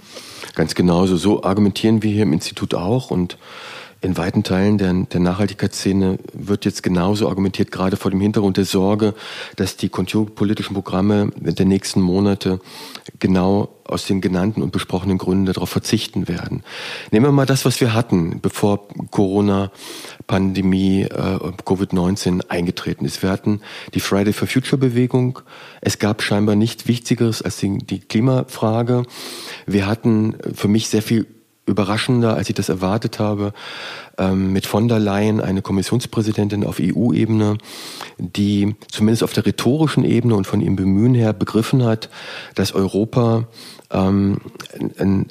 Ganz 0.54 0.74
genauso. 0.74 1.16
So 1.16 1.42
argumentieren 1.42 2.02
wir 2.02 2.10
hier 2.10 2.24
im 2.24 2.32
Institut 2.32 2.74
auch 2.74 3.10
und 3.10 3.38
in 4.04 4.18
weiten 4.18 4.42
Teilen 4.42 4.76
der, 4.76 4.92
der 4.92 5.20
Nachhaltigkeitsszene 5.20 6.18
wird 6.34 6.66
jetzt 6.66 6.82
genauso 6.82 7.28
argumentiert, 7.28 7.72
gerade 7.72 7.96
vor 7.96 8.10
dem 8.10 8.20
Hintergrund 8.20 8.58
der 8.58 8.66
Sorge, 8.66 9.14
dass 9.56 9.76
die 9.78 9.88
konjunkturpolitischen 9.88 10.74
Programme 10.74 11.30
der 11.36 11.64
nächsten 11.64 12.02
Monate 12.02 12.60
genau 13.18 13.70
aus 13.84 14.06
den 14.06 14.20
genannten 14.20 14.62
und 14.62 14.72
besprochenen 14.72 15.18
Gründen 15.18 15.46
darauf 15.46 15.70
verzichten 15.70 16.28
werden. 16.28 16.62
Nehmen 17.10 17.26
wir 17.26 17.32
mal 17.32 17.46
das, 17.46 17.64
was 17.64 17.80
wir 17.80 17.94
hatten, 17.94 18.40
bevor 18.40 18.88
Corona 19.10 19.70
Pandemie 20.26 21.02
äh, 21.02 21.08
Covid-19 21.08 22.48
eingetreten 22.48 23.04
ist. 23.04 23.22
Wir 23.22 23.30
hatten 23.30 23.60
die 23.94 24.00
Friday 24.00 24.32
for 24.32 24.48
Future 24.48 24.78
Bewegung. 24.78 25.40
Es 25.80 25.98
gab 25.98 26.22
scheinbar 26.22 26.56
nichts 26.56 26.86
Wichtigeres 26.86 27.42
als 27.42 27.58
die, 27.58 27.78
die 27.78 28.00
Klimafrage. 28.00 29.04
Wir 29.66 29.86
hatten 29.86 30.36
für 30.54 30.68
mich 30.68 30.88
sehr 30.88 31.02
viel 31.02 31.26
überraschender, 31.66 32.34
als 32.34 32.48
ich 32.48 32.54
das 32.54 32.68
erwartet 32.68 33.18
habe, 33.18 33.52
ähm, 34.18 34.52
mit 34.52 34.66
von 34.66 34.88
der 34.88 34.98
Leyen 34.98 35.40
eine 35.40 35.62
Kommissionspräsidentin 35.62 36.64
auf 36.64 36.78
EU-Ebene, 36.80 37.58
die 38.18 38.76
zumindest 38.90 39.22
auf 39.22 39.32
der 39.32 39.46
rhetorischen 39.46 40.04
Ebene 40.04 40.34
und 40.34 40.46
von 40.46 40.60
ihrem 40.60 40.76
Bemühen 40.76 41.14
her 41.14 41.32
begriffen 41.32 41.84
hat, 41.84 42.10
dass 42.54 42.74
Europa 42.74 43.48
ähm, 43.90 44.38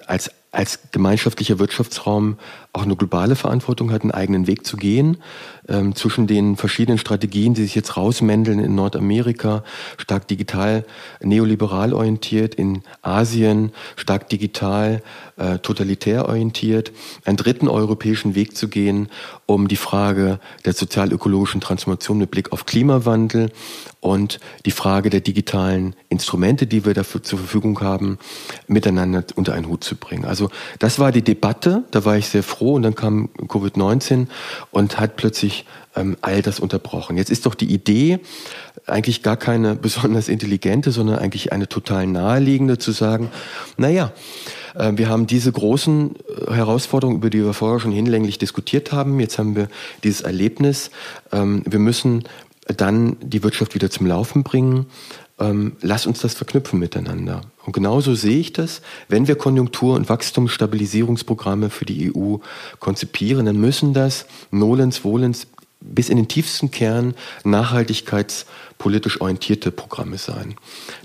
als 0.08 0.32
als 0.54 0.80
gemeinschaftlicher 0.92 1.58
Wirtschaftsraum 1.58 2.38
auch 2.74 2.84
eine 2.84 2.96
globale 2.96 3.36
Verantwortung 3.36 3.92
hat, 3.92 4.02
einen 4.02 4.12
eigenen 4.12 4.48
Weg 4.48 4.66
zu 4.66 4.78
gehen 4.78 5.18
ähm, 5.70 5.96
zwischen 5.96 6.26
den 6.26 6.58
verschiedenen 6.58 6.98
Strategien, 6.98 7.54
die 7.54 7.62
sich 7.62 7.76
jetzt 7.76 7.96
rausmändeln 7.96 8.58
in 8.58 8.74
Nordamerika, 8.74 9.64
stark 9.98 10.28
digital, 10.28 10.84
neoliberal 11.22 11.94
orientiert, 11.94 12.56
in 12.56 12.82
Asien 13.04 13.72
stark 13.96 14.28
digital, 14.28 15.04
äh, 15.38 15.60
totalitär 15.60 16.28
orientiert, 16.28 16.92
einen 17.26 17.38
dritten 17.38 17.68
europäischen 17.68 18.34
Weg 18.34 18.58
zu 18.58 18.68
gehen, 18.68 19.08
um 19.46 19.68
die 19.68 19.76
Frage 19.76 20.40
der 20.66 20.74
sozial-ökologischen 20.74 21.62
Transformation 21.62 22.18
mit 22.18 22.32
Blick 22.32 22.52
auf 22.52 22.66
Klimawandel 22.66 23.52
und 24.00 24.40
die 24.66 24.72
Frage 24.72 25.12
der 25.12 25.22
digitalen 25.22 25.96
Instrumente, 26.10 26.66
die 26.66 26.86
wir 26.86 26.96
dafür 26.96 27.22
zur 27.22 27.38
Verfügung 27.38 27.80
haben, 27.82 28.18
miteinander 28.68 29.24
unter 29.36 29.54
einen 29.54 29.68
Hut 29.68 29.84
zu 29.84 29.96
bringen. 29.96 30.26
Also 30.26 30.50
das 30.80 30.98
war 30.98 31.12
die 31.12 31.22
Debatte, 31.22 31.84
da 31.92 32.04
war 32.04 32.18
ich 32.18 32.28
sehr 32.28 32.44
froh 32.44 32.63
und 32.72 32.84
dann 32.84 32.96
kam 32.96 33.30
Covid-19 33.38 34.28
und 34.72 35.00
hat 35.00 35.16
plötzlich 35.16 35.66
ähm, 35.96 36.18
all 36.22 36.42
das 36.42 36.60
unterbrochen. 36.60 37.18
Jetzt 37.18 37.30
ist 37.30 37.46
doch 37.46 37.56
die 37.56 37.72
Idee 37.72 38.20
eigentlich 38.88 39.24
gar 39.24 39.38
keine 39.38 39.76
besonders 39.82 40.28
intelligente, 40.28 40.92
sondern 40.92 41.20
eigentlich 41.20 41.52
eine 41.52 41.68
total 41.68 42.08
naheliegende 42.08 42.78
zu 42.78 42.92
sagen, 42.92 43.30
naja, 43.78 44.12
äh, 44.76 44.92
wir 44.96 45.10
haben 45.10 45.28
diese 45.28 45.52
großen 45.52 46.16
äh, 46.16 46.54
Herausforderungen, 46.54 47.18
über 47.18 47.30
die 47.30 47.44
wir 47.44 47.54
vorher 47.54 47.80
schon 47.80 47.92
hinlänglich 47.92 48.38
diskutiert 48.38 48.92
haben. 48.92 49.20
Jetzt 49.20 49.38
haben 49.38 49.56
wir 49.56 49.68
dieses 50.04 50.22
Erlebnis. 50.22 50.92
Ähm, 51.32 51.64
wir 51.66 51.80
müssen 51.80 52.24
dann 52.66 53.18
die 53.22 53.44
Wirtschaft 53.44 53.76
wieder 53.76 53.90
zum 53.90 54.08
Laufen 54.08 54.44
bringen. 54.44 54.86
Ähm, 55.40 55.78
lass 55.82 56.06
uns 56.06 56.20
das 56.20 56.36
verknüpfen 56.36 56.80
miteinander. 56.80 57.42
Und 57.66 57.74
genauso 57.74 58.14
sehe 58.14 58.40
ich 58.40 58.54
das. 58.54 58.82
Wenn 59.08 59.28
wir 59.28 59.36
Konjunktur- 59.36 59.96
und 59.96 60.10
Wachstumsstabilisierungsprogramme 60.10 61.70
für 61.70 61.86
die 61.86 62.14
EU 62.16 62.38
konzipieren, 62.80 63.46
dann 63.46 63.60
müssen 63.60 63.94
das 63.94 64.26
nolens, 64.52 65.00
volens 65.00 65.48
bis 65.84 66.10
in 66.10 66.18
den 66.18 66.28
tiefsten 66.28 66.72
Kern 66.72 67.14
nachhaltigkeitspolitisch 67.44 69.20
orientierte 69.20 69.72
Programme 69.72 70.18
sein. 70.18 70.56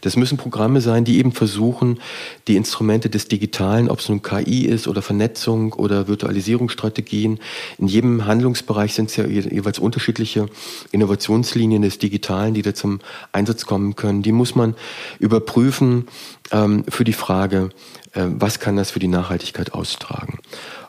Das 0.02 0.16
müssen 0.16 0.38
Programme 0.38 0.80
sein, 0.80 1.04
die 1.04 1.18
eben 1.18 1.32
versuchen, 1.32 2.00
die 2.46 2.56
Instrumente 2.56 3.10
des 3.10 3.28
Digitalen, 3.28 3.90
ob 3.90 3.98
es 3.98 4.08
nun 4.08 4.22
KI 4.22 4.66
ist 4.66 4.86
oder 4.86 5.02
Vernetzung 5.02 5.72
oder 5.72 6.06
Virtualisierungsstrategien, 6.08 7.40
in 7.78 7.88
jedem 7.88 8.26
Handlungsbereich 8.26 8.94
sind 8.94 9.10
es 9.10 9.16
ja 9.16 9.26
jeweils 9.26 9.78
unterschiedliche 9.78 10.46
Innovationslinien 10.92 11.82
des 11.82 11.98
Digitalen, 11.98 12.54
die 12.54 12.62
da 12.62 12.74
zum 12.74 13.00
Einsatz 13.32 13.66
kommen 13.66 13.96
können. 13.96 14.22
Die 14.22 14.32
muss 14.32 14.54
man 14.54 14.74
überprüfen 15.18 16.06
ähm, 16.52 16.84
für 16.88 17.04
die 17.04 17.12
Frage, 17.12 17.70
äh, 18.12 18.26
was 18.28 18.60
kann 18.60 18.76
das 18.76 18.92
für 18.92 19.00
die 19.00 19.08
Nachhaltigkeit 19.08 19.72
austragen. 19.72 20.38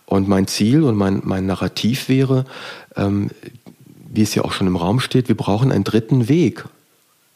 Und 0.05 0.27
mein 0.27 0.47
Ziel 0.47 0.83
und 0.83 0.95
mein, 0.95 1.21
mein 1.23 1.45
Narrativ 1.45 2.09
wäre, 2.09 2.45
ähm, 2.95 3.29
wie 4.11 4.23
es 4.23 4.35
ja 4.35 4.43
auch 4.43 4.51
schon 4.51 4.67
im 4.67 4.75
Raum 4.75 4.99
steht, 4.99 5.27
wir 5.27 5.37
brauchen 5.37 5.71
einen 5.71 5.83
dritten 5.83 6.27
Weg 6.27 6.65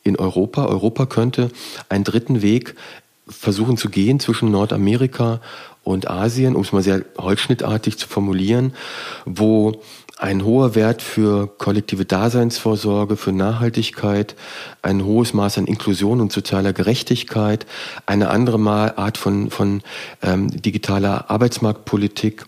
in 0.03 0.17
Europa. 0.17 0.65
Europa 0.65 1.05
könnte 1.05 1.49
einen 1.89 2.03
dritten 2.03 2.41
Weg 2.41 2.75
versuchen 3.27 3.77
zu 3.77 3.89
gehen 3.89 4.19
zwischen 4.19 4.51
Nordamerika 4.51 5.39
und 5.83 6.09
Asien, 6.09 6.55
um 6.55 6.61
es 6.61 6.71
mal 6.71 6.83
sehr 6.83 7.03
holzschnittartig 7.17 7.97
zu 7.97 8.07
formulieren, 8.07 8.73
wo 9.25 9.81
ein 10.17 10.45
hoher 10.45 10.75
Wert 10.75 11.01
für 11.01 11.47
kollektive 11.47 12.05
Daseinsvorsorge, 12.05 13.17
für 13.17 13.31
Nachhaltigkeit, 13.31 14.35
ein 14.81 15.03
hohes 15.03 15.33
Maß 15.33 15.57
an 15.57 15.65
Inklusion 15.65 16.21
und 16.21 16.31
sozialer 16.31 16.71
Gerechtigkeit, 16.71 17.65
eine 18.05 18.29
andere 18.29 18.97
Art 18.97 19.17
von, 19.17 19.49
von 19.49 19.81
ähm, 20.21 20.49
digitaler 20.49 21.29
Arbeitsmarktpolitik, 21.29 22.45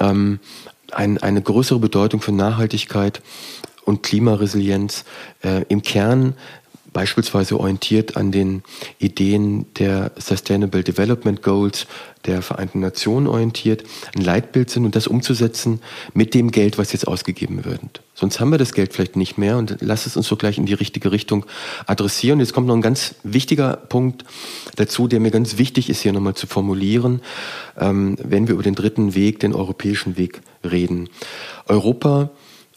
ähm, 0.00 0.40
ein, 0.92 1.18
eine 1.18 1.42
größere 1.42 1.78
Bedeutung 1.78 2.20
für 2.20 2.32
Nachhaltigkeit 2.32 3.22
und 3.84 4.02
Klimaresilienz 4.02 5.04
äh, 5.42 5.64
im 5.68 5.82
Kern 5.82 6.34
beispielsweise 6.94 7.60
orientiert 7.60 8.16
an 8.16 8.32
den 8.32 8.62
Ideen 8.98 9.66
der 9.74 10.12
Sustainable 10.16 10.82
Development 10.82 11.42
Goals 11.42 11.86
der 12.24 12.40
Vereinten 12.40 12.80
Nationen 12.80 13.26
orientiert, 13.26 13.84
ein 14.16 14.22
Leitbild 14.22 14.70
sind 14.70 14.86
und 14.86 14.96
das 14.96 15.06
umzusetzen 15.06 15.80
mit 16.14 16.32
dem 16.32 16.50
Geld, 16.50 16.78
was 16.78 16.92
jetzt 16.92 17.06
ausgegeben 17.06 17.66
wird. 17.66 18.00
Sonst 18.14 18.40
haben 18.40 18.50
wir 18.50 18.58
das 18.58 18.72
Geld 18.72 18.94
vielleicht 18.94 19.16
nicht 19.16 19.36
mehr 19.36 19.58
und 19.58 19.76
lass 19.80 20.06
es 20.06 20.16
uns 20.16 20.26
so 20.26 20.36
gleich 20.36 20.56
in 20.56 20.64
die 20.64 20.72
richtige 20.72 21.12
Richtung 21.12 21.44
adressieren. 21.86 22.40
Jetzt 22.40 22.54
kommt 22.54 22.68
noch 22.68 22.76
ein 22.76 22.80
ganz 22.80 23.16
wichtiger 23.24 23.76
Punkt 23.76 24.24
dazu, 24.76 25.08
der 25.08 25.20
mir 25.20 25.32
ganz 25.32 25.58
wichtig 25.58 25.90
ist, 25.90 26.00
hier 26.00 26.12
nochmal 26.12 26.34
zu 26.34 26.46
formulieren, 26.46 27.20
ähm, 27.78 28.16
wenn 28.22 28.46
wir 28.46 28.54
über 28.54 28.62
den 28.62 28.76
dritten 28.76 29.14
Weg, 29.14 29.40
den 29.40 29.52
europäischen 29.52 30.16
Weg 30.16 30.40
reden. 30.64 31.08
Europa 31.66 32.30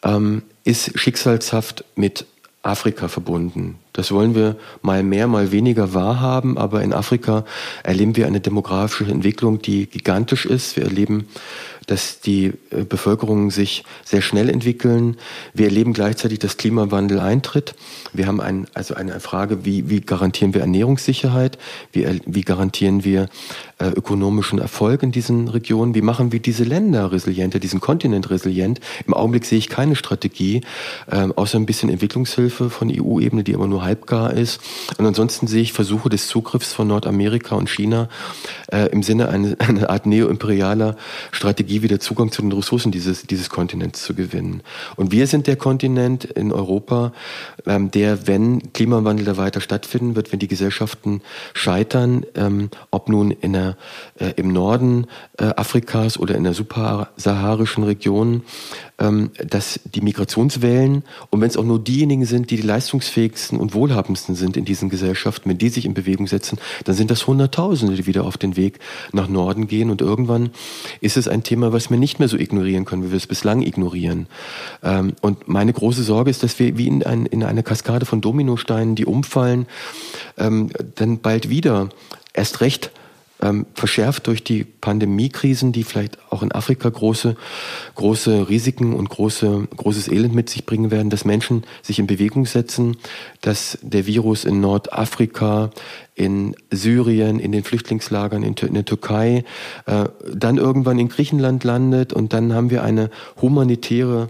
ähm, 0.03 0.43
ist 0.63 0.97
schicksalshaft 0.99 1.83
mit 1.95 2.25
Afrika 2.61 3.07
verbunden. 3.07 3.79
Das 3.97 4.11
wollen 4.11 4.35
wir 4.35 4.57
mal 4.83 5.01
mehr, 5.01 5.25
mal 5.27 5.51
weniger 5.51 5.95
wahrhaben, 5.95 6.55
aber 6.55 6.83
in 6.83 6.93
Afrika 6.93 7.45
erleben 7.81 8.15
wir 8.15 8.27
eine 8.27 8.39
demografische 8.39 9.11
Entwicklung, 9.11 9.59
die 9.59 9.87
gigantisch 9.87 10.45
ist. 10.45 10.75
Wir 10.75 10.83
erleben 10.83 11.25
dass 11.87 12.19
die 12.19 12.53
äh, 12.69 12.83
Bevölkerungen 12.83 13.49
sich 13.49 13.83
sehr 14.03 14.21
schnell 14.21 14.49
entwickeln. 14.49 15.17
Wir 15.53 15.67
erleben 15.67 15.93
gleichzeitig, 15.93 16.39
dass 16.39 16.57
Klimawandel 16.57 17.19
eintritt. 17.19 17.75
Wir 18.13 18.27
haben 18.27 18.41
ein, 18.41 18.67
also 18.73 18.93
eine 18.93 19.19
Frage, 19.19 19.65
wie, 19.65 19.89
wie 19.89 20.01
garantieren 20.01 20.53
wir 20.53 20.61
Ernährungssicherheit? 20.61 21.57
Wie, 21.93 22.05
wie 22.25 22.41
garantieren 22.41 23.05
wir 23.05 23.29
äh, 23.79 23.87
ökonomischen 23.87 24.59
Erfolg 24.59 25.01
in 25.01 25.13
diesen 25.13 25.47
Regionen? 25.47 25.95
Wie 25.95 26.01
machen 26.01 26.33
wir 26.33 26.41
diese 26.41 26.65
Länder 26.65 27.11
resilienter, 27.11 27.59
diesen 27.59 27.79
Kontinent 27.79 28.29
resilient? 28.29 28.81
Im 29.07 29.13
Augenblick 29.13 29.45
sehe 29.45 29.57
ich 29.57 29.69
keine 29.69 29.95
Strategie, 29.95 30.61
äh, 31.09 31.29
außer 31.35 31.57
ein 31.57 31.65
bisschen 31.65 31.89
Entwicklungshilfe 31.89 32.69
von 32.69 32.91
EU-Ebene, 32.91 33.45
die 33.45 33.55
aber 33.55 33.67
nur 33.67 33.83
halbgar 33.88 34.33
ist. 34.33 34.59
Und 34.97 35.05
ansonsten 35.05 35.47
sehe 35.47 35.61
ich 35.61 35.73
Versuche 35.73 36.09
des 36.09 36.27
Zugriffs 36.27 36.73
von 36.73 36.88
Nordamerika 36.88 37.55
und 37.55 37.69
China 37.69 38.09
äh, 38.71 38.89
im 38.91 39.01
Sinne 39.01 39.29
einer, 39.29 39.55
einer 39.67 39.89
Art 39.89 40.05
neoimperialer 40.05 40.95
Strategie 41.31 41.81
wieder 41.81 41.99
Zugang 41.99 42.31
zu 42.31 42.41
den 42.41 42.51
Ressourcen 42.51 42.91
dieses, 42.91 43.23
dieses 43.23 43.49
Kontinents 43.49 44.03
zu 44.03 44.13
gewinnen. 44.13 44.61
Und 44.95 45.11
wir 45.11 45.27
sind 45.27 45.47
der 45.47 45.55
Kontinent 45.55 46.25
in 46.25 46.51
Europa, 46.51 47.13
ähm, 47.65 47.89
der, 47.91 48.27
wenn 48.27 48.73
Klimawandel 48.73 49.25
da 49.25 49.38
weiter 49.38 49.61
stattfinden 49.61 50.15
wird, 50.15 50.31
wenn 50.31 50.39
die 50.39 50.47
Gesellschaften 50.47 51.21
scheitern, 51.53 52.25
ähm, 52.35 52.69
ob 52.91 53.07
nun 53.09 53.31
in 53.31 53.53
der, 53.53 53.77
äh, 54.19 54.33
im 54.35 54.51
Norden 54.51 55.07
äh, 55.38 55.45
Afrikas 55.55 56.19
oder 56.19 56.35
in 56.35 56.43
der 56.43 56.53
subsaharischen 56.53 57.83
Region, 57.83 58.43
ähm, 58.99 59.31
dass 59.45 59.79
die 59.85 60.01
Migrationswellen 60.01 61.03
und 61.29 61.41
wenn 61.41 61.49
es 61.49 61.57
auch 61.57 61.63
nur 61.63 61.79
diejenigen 61.79 62.25
sind, 62.25 62.51
die 62.51 62.57
die 62.57 62.67
leistungsfähigsten 62.67 63.59
und 63.59 63.73
wohlhabendsten 63.78 64.36
sind 64.36 64.57
in 64.57 64.65
diesen 64.65 64.89
Gesellschaften, 64.89 65.49
wenn 65.49 65.57
die 65.57 65.69
sich 65.69 65.86
in 65.86 65.93
Bewegung 65.93 66.28
setzen, 66.28 66.57
dann 66.84 66.95
sind 66.95 67.11
das 67.11 67.28
Hunderttausende, 67.28 67.95
die 67.95 68.07
wieder 68.07 68.25
auf 68.25 68.38
den 68.38 68.57
Weg 68.57 68.80
nach 69.13 69.28
Norden 69.28 69.67
gehen 69.67 69.89
und 69.89 70.01
irgendwann 70.01 70.49
ist 70.99 71.15
es 71.15 71.28
ein 71.28 71.43
Thema, 71.43 71.71
was 71.71 71.89
wir 71.89 71.97
nicht 71.97 72.19
mehr 72.19 72.28
so 72.28 72.38
ignorieren 72.38 72.86
können, 72.86 73.05
wie 73.05 73.11
wir 73.11 73.17
es 73.17 73.28
bislang 73.28 73.61
ignorieren. 73.61 74.28
Ähm, 74.84 75.13
und 75.21 75.47
meine 75.47 75.71
große 75.71 76.03
Sorge 76.03 76.30
ist, 76.30 76.43
dass 76.43 76.59
wir 76.59 76.78
wie 76.78 76.88
in, 76.88 77.03
ein, 77.03 77.25
in 77.28 77.43
eine 77.43 77.63
Kaskade 77.63 78.05
von 78.05 78.21
Dominosteinen, 78.21 78.95
die 78.95 79.05
umfallen, 79.05 79.67
ähm, 80.38 80.69
dann 80.95 81.19
bald 81.19 81.49
wieder 81.49 81.89
erst 82.34 82.61
recht 82.61 82.91
ähm, 83.41 83.65
verschärft 83.73 84.27
durch 84.27 84.43
die 84.43 84.63
Pandemiekrisen, 84.63 85.71
die 85.71 85.83
vielleicht 85.83 86.17
auch 86.31 86.41
in 86.43 86.51
Afrika 86.51 86.89
große, 86.89 87.35
große 87.95 88.49
Risiken 88.49 88.93
und 88.93 89.09
große, 89.09 89.67
großes 89.75 90.07
Elend 90.07 90.33
mit 90.33 90.49
sich 90.49 90.65
bringen 90.65 90.91
werden, 90.91 91.09
dass 91.09 91.25
Menschen 91.25 91.63
sich 91.81 91.99
in 91.99 92.07
Bewegung 92.07 92.45
setzen, 92.45 92.97
dass 93.41 93.77
der 93.81 94.07
Virus 94.07 94.45
in 94.45 94.59
Nordafrika, 94.59 95.69
in 96.15 96.55
Syrien, 96.71 97.39
in 97.39 97.51
den 97.51 97.63
Flüchtlingslagern 97.63 98.43
in, 98.43 98.55
in 98.55 98.73
der 98.73 98.85
Türkei, 98.85 99.43
äh, 99.85 100.05
dann 100.33 100.57
irgendwann 100.57 100.97
in 100.97 101.09
Griechenland 101.09 101.63
landet 101.63 102.13
und 102.13 102.33
dann 102.33 102.53
haben 102.53 102.71
wir 102.71 102.83
eine 102.83 103.11
humanitäre 103.41 104.29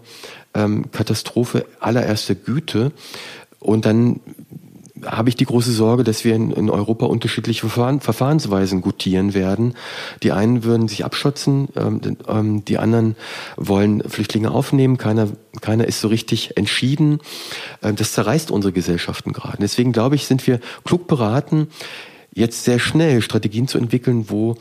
ähm, 0.54 0.92
Katastrophe 0.92 1.66
allererster 1.80 2.36
Güte. 2.36 2.92
Und 3.60 3.86
dann 3.86 4.20
habe 5.06 5.30
ich 5.30 5.36
die 5.36 5.46
große 5.46 5.72
Sorge, 5.72 6.04
dass 6.04 6.24
wir 6.24 6.36
in, 6.36 6.52
in 6.52 6.70
Europa 6.70 7.06
unterschiedliche 7.06 7.62
Verfahren, 7.62 8.00
Verfahrensweisen 8.00 8.82
gutieren 8.82 9.34
werden. 9.34 9.74
Die 10.24 10.32
einen 10.32 10.64
würden 10.64 10.88
sich 10.88 11.06
abschotzen, 11.06 11.70
ähm, 11.76 12.02
ähm, 12.28 12.66
die 12.66 12.78
anderen 12.78 13.16
wollen 13.56 14.02
Flüchtlinge 14.08 14.52
aufnehmen. 14.52 14.98
Keiner, 14.98 15.30
keiner 15.62 15.88
ist 15.88 16.02
so 16.02 16.08
richtig 16.08 16.58
entschieden. 16.58 17.20
Äh, 17.82 17.94
das 17.94 18.14
zerreißt 18.14 18.52
unsere 18.52 18.74
Gesellschaften 18.74 19.34
gerade. 19.34 19.58
Deswegen 19.60 19.92
glaube 19.92 20.16
ich, 20.16 20.26
sind 20.26 20.46
wir 20.48 20.60
klug 20.84 21.08
beraten, 21.08 21.68
jetzt 22.34 22.64
sehr 22.64 22.80
schnell 22.80 23.22
Strategien 23.22 23.68
zu 23.68 23.78
entwickeln, 23.80 24.30
wo 24.30 24.58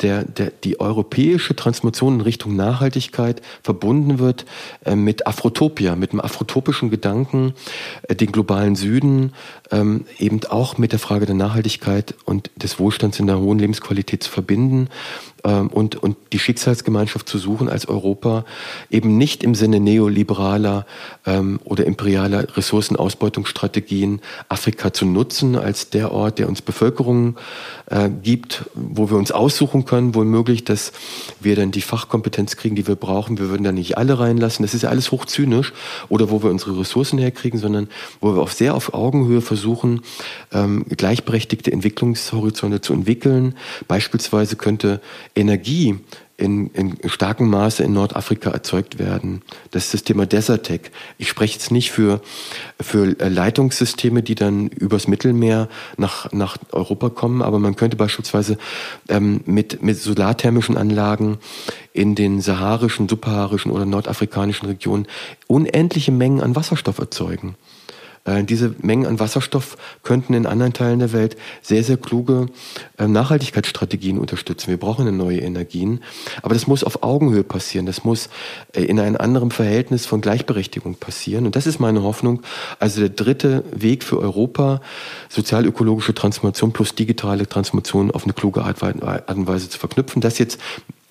der, 0.00 0.24
der, 0.24 0.52
die 0.64 0.80
europäische 0.80 1.56
Transformation 1.56 2.16
in 2.16 2.20
Richtung 2.20 2.56
Nachhaltigkeit 2.56 3.42
verbunden 3.62 4.18
wird 4.18 4.44
äh, 4.84 4.94
mit 4.94 5.26
Afrotopia, 5.26 5.96
mit 5.96 6.12
einem 6.12 6.20
afrotopischen 6.20 6.90
Gedanken, 6.90 7.54
äh, 8.02 8.14
den 8.14 8.32
globalen 8.32 8.76
Süden 8.76 9.32
ähm, 9.70 10.04
eben 10.18 10.40
auch 10.48 10.78
mit 10.78 10.92
der 10.92 10.98
Frage 10.98 11.26
der 11.26 11.34
Nachhaltigkeit 11.34 12.14
und 12.24 12.50
des 12.56 12.78
Wohlstands 12.78 13.18
in 13.18 13.26
der 13.26 13.38
hohen 13.38 13.58
Lebensqualität 13.58 14.22
zu 14.22 14.30
verbinden 14.30 14.88
ähm, 15.44 15.68
und, 15.68 15.96
und 15.96 16.16
die 16.32 16.38
Schicksalsgemeinschaft 16.38 17.28
zu 17.28 17.38
suchen 17.38 17.68
als 17.68 17.88
Europa 17.88 18.44
eben 18.90 19.18
nicht 19.18 19.42
im 19.42 19.54
Sinne 19.54 19.80
neoliberaler 19.80 20.86
ähm, 21.26 21.60
oder 21.64 21.86
imperialer 21.86 22.56
Ressourcenausbeutungsstrategien 22.56 24.20
Afrika 24.48 24.92
zu 24.92 25.06
nutzen 25.06 25.56
als 25.56 25.90
der 25.90 26.12
Ort, 26.12 26.38
der 26.38 26.48
uns 26.48 26.62
Bevölkerung 26.62 27.36
äh, 27.86 28.08
gibt, 28.10 28.64
wo 28.74 29.10
wir 29.10 29.16
uns 29.16 29.32
aussuchen 29.32 29.84
können, 29.88 30.14
wohl 30.14 30.24
möglich, 30.24 30.62
dass 30.64 30.92
wir 31.40 31.56
dann 31.56 31.72
die 31.72 31.80
Fachkompetenz 31.80 32.56
kriegen, 32.56 32.76
die 32.76 32.86
wir 32.86 32.94
brauchen. 32.94 33.38
Wir 33.38 33.48
würden 33.48 33.64
da 33.64 33.72
nicht 33.72 33.98
alle 33.98 34.20
reinlassen. 34.20 34.62
Das 34.62 34.74
ist 34.74 34.82
ja 34.82 34.90
alles 34.90 35.10
hochzynisch. 35.10 35.72
Oder 36.08 36.30
wo 36.30 36.42
wir 36.42 36.50
unsere 36.50 36.78
Ressourcen 36.78 37.18
herkriegen, 37.18 37.58
sondern 37.58 37.88
wo 38.20 38.36
wir 38.36 38.42
auch 38.42 38.50
sehr 38.50 38.74
auf 38.74 38.94
Augenhöhe 38.94 39.40
versuchen, 39.40 40.02
ähm, 40.52 40.84
gleichberechtigte 40.88 41.72
Entwicklungshorizonte 41.72 42.80
zu 42.80 42.92
entwickeln. 42.92 43.56
Beispielsweise 43.88 44.54
könnte 44.54 45.00
Energie 45.34 45.98
in, 46.38 46.68
in 46.68 46.96
starkem 47.08 47.50
Maße 47.50 47.82
in 47.82 47.92
Nordafrika 47.92 48.50
erzeugt 48.50 48.98
werden. 49.00 49.42
Das 49.72 49.86
ist 49.86 49.94
das 49.94 50.04
Thema 50.04 50.24
Desertec. 50.24 50.92
Ich 51.18 51.28
spreche 51.28 51.54
jetzt 51.54 51.72
nicht 51.72 51.90
für, 51.90 52.22
für 52.80 53.06
Leitungssysteme, 53.18 54.22
die 54.22 54.36
dann 54.36 54.68
übers 54.68 55.08
Mittelmeer 55.08 55.68
nach, 55.96 56.32
nach 56.32 56.56
Europa 56.70 57.10
kommen, 57.10 57.42
aber 57.42 57.58
man 57.58 57.74
könnte 57.74 57.96
beispielsweise 57.96 58.56
ähm, 59.08 59.40
mit, 59.46 59.82
mit 59.82 59.98
solarthermischen 59.98 60.76
Anlagen 60.76 61.38
in 61.92 62.14
den 62.14 62.40
saharischen, 62.40 63.08
subsaharischen 63.08 63.72
oder 63.72 63.84
nordafrikanischen 63.84 64.68
Regionen 64.68 65.08
unendliche 65.48 66.12
Mengen 66.12 66.40
an 66.40 66.54
Wasserstoff 66.54 66.98
erzeugen. 66.98 67.56
Äh, 68.24 68.44
diese 68.44 68.74
Mengen 68.80 69.06
an 69.06 69.20
Wasserstoff 69.20 69.76
könnten 70.02 70.34
in 70.34 70.46
anderen 70.46 70.72
Teilen 70.72 70.98
der 70.98 71.12
Welt 71.12 71.36
sehr, 71.62 71.84
sehr 71.84 71.96
kluge 71.96 72.46
äh, 72.98 73.06
Nachhaltigkeitsstrategien 73.06 74.18
unterstützen. 74.18 74.68
Wir 74.68 74.76
brauchen 74.76 75.16
neue 75.16 75.40
Energien. 75.40 76.00
Aber 76.42 76.54
das 76.54 76.66
muss 76.66 76.84
auf 76.84 77.02
Augenhöhe 77.02 77.44
passieren. 77.44 77.86
Das 77.86 78.04
muss 78.04 78.28
äh, 78.72 78.82
in 78.82 79.00
einem 79.00 79.16
anderen 79.16 79.50
Verhältnis 79.50 80.06
von 80.06 80.20
Gleichberechtigung 80.20 80.94
passieren. 80.94 81.46
Und 81.46 81.56
das 81.56 81.66
ist 81.66 81.78
meine 81.80 82.02
Hoffnung. 82.02 82.42
Also 82.78 83.00
der 83.00 83.10
dritte 83.10 83.64
Weg 83.72 84.04
für 84.04 84.18
Europa, 84.18 84.80
sozialökologische 85.28 86.14
Transformation 86.14 86.72
plus 86.72 86.94
digitale 86.94 87.48
Transformation 87.48 88.10
auf 88.10 88.24
eine 88.24 88.32
kluge 88.32 88.62
Art 88.62 88.82
und 88.82 89.46
Weise 89.46 89.68
zu 89.68 89.78
verknüpfen. 89.78 90.20
Das 90.20 90.38
jetzt 90.38 90.58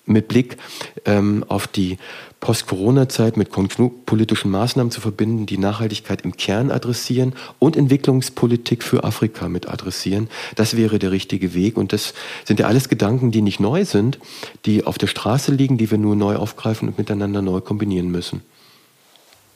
mit 0.08 0.28
Blick 0.28 0.56
ähm, 1.04 1.44
auf 1.48 1.66
die 1.66 1.98
Post-Corona-Zeit 2.40 3.36
mit 3.36 3.50
konjunkturpolitischen 3.50 4.50
Maßnahmen 4.50 4.90
zu 4.90 5.00
verbinden, 5.00 5.46
die 5.46 5.58
Nachhaltigkeit 5.58 6.22
im 6.22 6.36
Kern 6.36 6.70
adressieren 6.70 7.34
und 7.58 7.76
Entwicklungspolitik 7.76 8.82
für 8.84 9.04
Afrika 9.04 9.48
mit 9.48 9.68
adressieren. 9.68 10.28
Das 10.54 10.76
wäre 10.76 10.98
der 10.98 11.10
richtige 11.10 11.54
Weg. 11.54 11.76
Und 11.76 11.92
das 11.92 12.14
sind 12.44 12.60
ja 12.60 12.66
alles 12.66 12.88
Gedanken, 12.88 13.32
die 13.32 13.42
nicht 13.42 13.60
neu 13.60 13.84
sind, 13.84 14.18
die 14.66 14.84
auf 14.84 14.98
der 14.98 15.08
Straße 15.08 15.52
liegen, 15.52 15.78
die 15.78 15.90
wir 15.90 15.98
nur 15.98 16.14
neu 16.14 16.36
aufgreifen 16.36 16.88
und 16.88 16.98
miteinander 16.98 17.42
neu 17.42 17.60
kombinieren 17.60 18.10
müssen. 18.10 18.42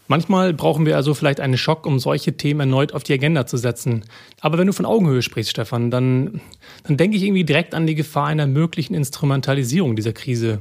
Manchmal 0.08 0.52
brauchen 0.52 0.84
wir 0.84 0.96
also 0.96 1.14
vielleicht 1.14 1.40
einen 1.40 1.56
Schock, 1.56 1.86
um 1.86 1.98
solche 1.98 2.36
Themen 2.36 2.60
erneut 2.60 2.92
auf 2.92 3.02
die 3.02 3.12
Agenda 3.12 3.46
zu 3.46 3.56
setzen. 3.56 4.04
Aber 4.40 4.58
wenn 4.58 4.66
du 4.66 4.72
von 4.72 4.84
Augenhöhe 4.84 5.22
sprichst, 5.22 5.52
Stefan, 5.52 5.90
dann, 5.90 6.40
dann 6.84 6.96
denke 6.96 7.16
ich 7.16 7.22
irgendwie 7.22 7.44
direkt 7.44 7.74
an 7.74 7.86
die 7.86 7.94
Gefahr 7.94 8.26
einer 8.26 8.46
möglichen 8.46 8.94
Instrumentalisierung 8.94 9.96
dieser 9.96 10.12
Krise. 10.12 10.60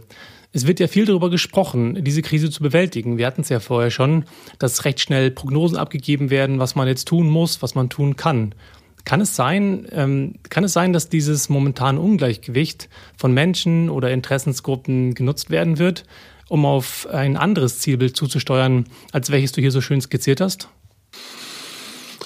Es 0.54 0.68
wird 0.68 0.80
ja 0.80 0.88
viel 0.88 1.06
darüber 1.06 1.30
gesprochen, 1.30 2.04
diese 2.04 2.22
Krise 2.22 2.50
zu 2.50 2.62
bewältigen. 2.62 3.18
Wir 3.18 3.26
hatten 3.26 3.42
es 3.42 3.50
ja 3.50 3.60
vorher 3.60 3.90
schon, 3.90 4.26
dass 4.60 4.84
recht 4.84 5.00
schnell 5.00 5.32
Prognosen 5.32 5.78
abgegeben 5.78 6.30
werden, 6.30 6.60
was 6.60 6.76
man 6.76 6.88
jetzt 6.88 7.08
tun 7.08 7.30
muss, 7.30 7.62
was 7.62 7.74
man 7.74 7.90
tun 7.90 8.18
kann. 8.18 8.54
Kann 9.06 9.22
es 9.22 9.36
sein, 9.36 9.88
ähm, 9.92 10.36
kann 10.50 10.64
es 10.64 10.74
sein, 10.74 10.94
dass 10.94 11.10
dieses 11.10 11.50
momentane 11.50 12.00
Ungleichgewicht 12.00 12.90
von 13.18 13.34
Menschen 13.34 13.90
oder 13.90 14.12
Interessensgruppen 14.12 15.16
genutzt 15.16 15.50
werden 15.50 15.80
wird, 15.80 16.04
um 16.52 16.66
auf 16.66 17.08
ein 17.08 17.38
anderes 17.38 17.80
Zielbild 17.80 18.18
zuzusteuern, 18.18 18.86
als 19.14 19.32
welches 19.32 19.54
du 19.54 19.62
hier 19.62 19.72
so 19.72 19.80
schön 19.80 20.02
skizziert 20.02 20.42
hast? 20.42 20.68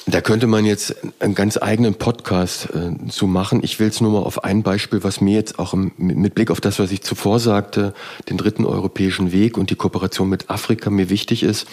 Da 0.08 0.20
könnte 0.22 0.48
man 0.48 0.66
jetzt 0.66 0.96
einen 1.20 1.36
ganz 1.36 1.58
eigenen 1.62 1.94
Podcast 1.94 2.70
äh, 2.74 3.08
zu 3.08 3.28
machen. 3.28 3.62
Ich 3.64 3.80
will 3.80 3.88
es 3.88 4.02
nur 4.02 4.12
mal 4.12 4.24
auf 4.26 4.44
ein 4.44 4.64
Beispiel, 4.64 5.04
was 5.04 5.22
mir 5.22 5.36
jetzt 5.36 5.60
auch 5.60 5.76
im, 5.76 5.92
mit 5.98 6.34
Blick 6.34 6.50
auf 6.50 6.60
das, 6.60 6.80
was 6.80 6.92
ich 6.92 7.04
zuvor 7.04 7.40
sagte, 7.40 7.94
den 8.28 8.38
dritten 8.38 8.66
europäischen 8.66 9.32
Weg 9.32 9.60
und 9.60 9.70
die 9.70 9.76
Kooperation 9.76 10.28
mit 10.28 10.50
Afrika 10.50 10.90
mir 10.90 11.12
wichtig 11.12 11.44
ist. 11.44 11.68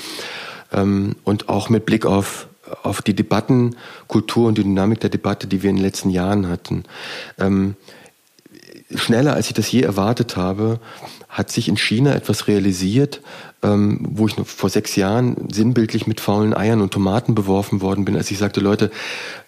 Ähm, 0.72 1.16
und 1.24 1.48
auch 1.48 1.70
mit 1.70 1.86
Blick 1.86 2.04
auf, 2.04 2.48
auf 2.82 3.00
die 3.00 3.14
Debattenkultur 3.14 4.48
und 4.48 4.58
die 4.58 4.62
Dynamik 4.62 5.00
der 5.00 5.10
Debatte, 5.10 5.46
die 5.46 5.62
wir 5.62 5.70
in 5.70 5.76
den 5.76 5.84
letzten 5.84 6.10
Jahren 6.10 6.50
hatten. 6.50 6.84
Ähm, 7.38 7.76
schneller 8.94 9.34
als 9.34 9.46
ich 9.46 9.54
das 9.54 9.70
je 9.70 9.80
erwartet 9.80 10.36
habe, 10.36 10.80
hat 11.32 11.50
sich 11.50 11.66
in 11.68 11.78
China 11.78 12.14
etwas 12.14 12.46
realisiert, 12.46 13.22
ähm, 13.62 13.98
wo 14.02 14.26
ich 14.26 14.34
vor 14.44 14.68
sechs 14.68 14.96
Jahren 14.96 15.48
sinnbildlich 15.50 16.06
mit 16.06 16.20
faulen 16.20 16.54
Eiern 16.54 16.82
und 16.82 16.92
Tomaten 16.92 17.34
beworfen 17.34 17.80
worden 17.80 18.04
bin, 18.04 18.16
als 18.16 18.30
ich 18.30 18.36
sagte, 18.36 18.60
Leute, 18.60 18.90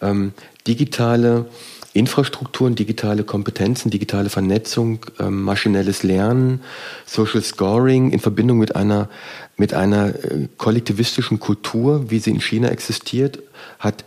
ähm, 0.01 0.32
digitale 0.66 1.47
Infrastrukturen, 1.93 2.74
digitale 2.74 3.22
Kompetenzen, 3.22 3.91
digitale 3.91 4.30
Vernetzung, 4.30 5.01
ähm, 5.20 5.43
maschinelles 5.43 6.03
Lernen, 6.03 6.61
Social 7.05 7.43
Scoring 7.43 8.11
in 8.11 8.18
Verbindung 8.18 8.59
mit 8.59 8.74
einer, 8.74 9.11
mit 9.59 9.74
einer 9.74 10.09
äh, 10.09 10.49
kollektivistischen 10.57 11.39
Kultur, 11.39 12.11
wie 12.11 12.18
sie 12.18 12.30
in 12.30 12.41
China 12.41 12.68
existiert, 12.68 13.41
hat 13.78 14.05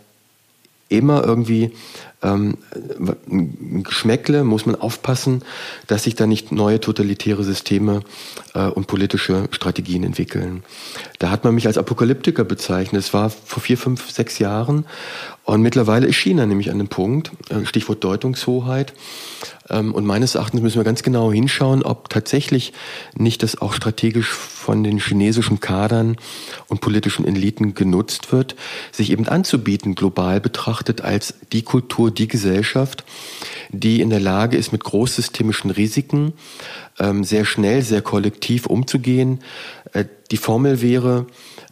immer 0.88 1.24
irgendwie 1.24 1.70
ähm, 2.22 2.58
ein 3.30 3.56
Geschmäckle, 3.84 4.44
muss 4.44 4.66
man 4.66 4.74
aufpassen, 4.74 5.42
dass 5.86 6.04
sich 6.04 6.14
da 6.14 6.26
nicht 6.26 6.52
neue 6.52 6.80
totalitäre 6.80 7.44
Systeme 7.44 8.02
äh, 8.54 8.66
und 8.66 8.86
politische 8.86 9.48
Strategien 9.50 10.04
entwickeln. 10.04 10.62
Da 11.18 11.30
hat 11.30 11.44
man 11.44 11.54
mich 11.54 11.66
als 11.66 11.78
Apokalyptiker 11.78 12.44
bezeichnet. 12.44 13.02
Es 13.02 13.14
war 13.14 13.30
vor 13.30 13.62
vier, 13.62 13.78
fünf, 13.78 14.10
sechs 14.10 14.38
Jahren. 14.38 14.86
Und 15.44 15.62
mittlerweile 15.62 16.06
ist 16.06 16.16
China 16.16 16.44
nämlich 16.46 16.70
an 16.70 16.78
dem 16.78 16.88
Punkt, 16.88 17.30
äh, 17.48 17.64
Stichwort 17.64 18.04
Deutungshoheit, 18.04 18.92
ähm, 19.70 19.94
und 19.94 20.06
meines 20.06 20.34
Erachtens 20.34 20.60
müssen 20.60 20.76
wir 20.76 20.84
ganz 20.84 21.02
genau 21.02 21.32
hinschauen, 21.32 21.82
ob 21.82 22.08
tatsächlich 22.08 22.72
nicht 23.14 23.42
das 23.42 23.60
auch 23.60 23.72
strategisch 23.72 24.28
von 24.28 24.84
den 24.84 24.98
chinesischen 24.98 25.60
Kadern 25.60 26.16
und 26.68 26.80
politischen 26.80 27.26
Eliten 27.26 27.74
genutzt 27.74 28.32
wird, 28.32 28.56
sich 28.92 29.10
eben 29.10 29.28
anzubieten, 29.28 29.94
global 29.94 30.40
betrachtet, 30.40 31.00
als 31.02 31.34
die 31.52 31.62
Kultur, 31.62 32.10
die 32.10 32.28
Gesellschaft, 32.28 33.04
die 33.70 34.00
in 34.00 34.10
der 34.10 34.20
Lage 34.20 34.56
ist, 34.56 34.72
mit 34.72 34.84
großsystemischen 34.84 35.70
Risiken 35.70 36.32
ähm, 36.98 37.24
sehr 37.24 37.44
schnell, 37.44 37.82
sehr 37.82 38.02
kollektiv 38.02 38.66
umzugehen. 38.66 39.40
Äh, 39.92 40.04
die 40.30 40.36
Formel 40.36 40.82
wäre, 40.82 41.26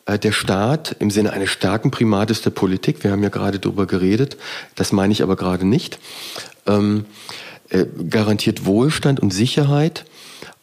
äh, 0.07 0.19
der 0.19 0.33
Staat 0.33 0.97
im 0.99 1.11
Sinne 1.11 1.33
eines 1.33 1.51
starken 1.51 1.91
Primates 1.91 2.43
der 2.43 2.51
Politik, 2.51 3.05
wir 3.05 3.11
haben 3.13 3.23
ja 3.23 3.29
gerade 3.29 3.59
darüber 3.59 3.87
geredet, 3.87 4.37
das 4.75 4.93
meine 4.93 5.13
ich 5.13 5.23
aber 5.23 5.37
gerade 5.37 5.67
nicht, 5.67 5.99
ähm, 6.67 7.05
äh, 7.71 7.87
garantiert 8.09 8.65
Wohlstand 8.65 9.21
und 9.21 9.33
Sicherheit 9.33 10.05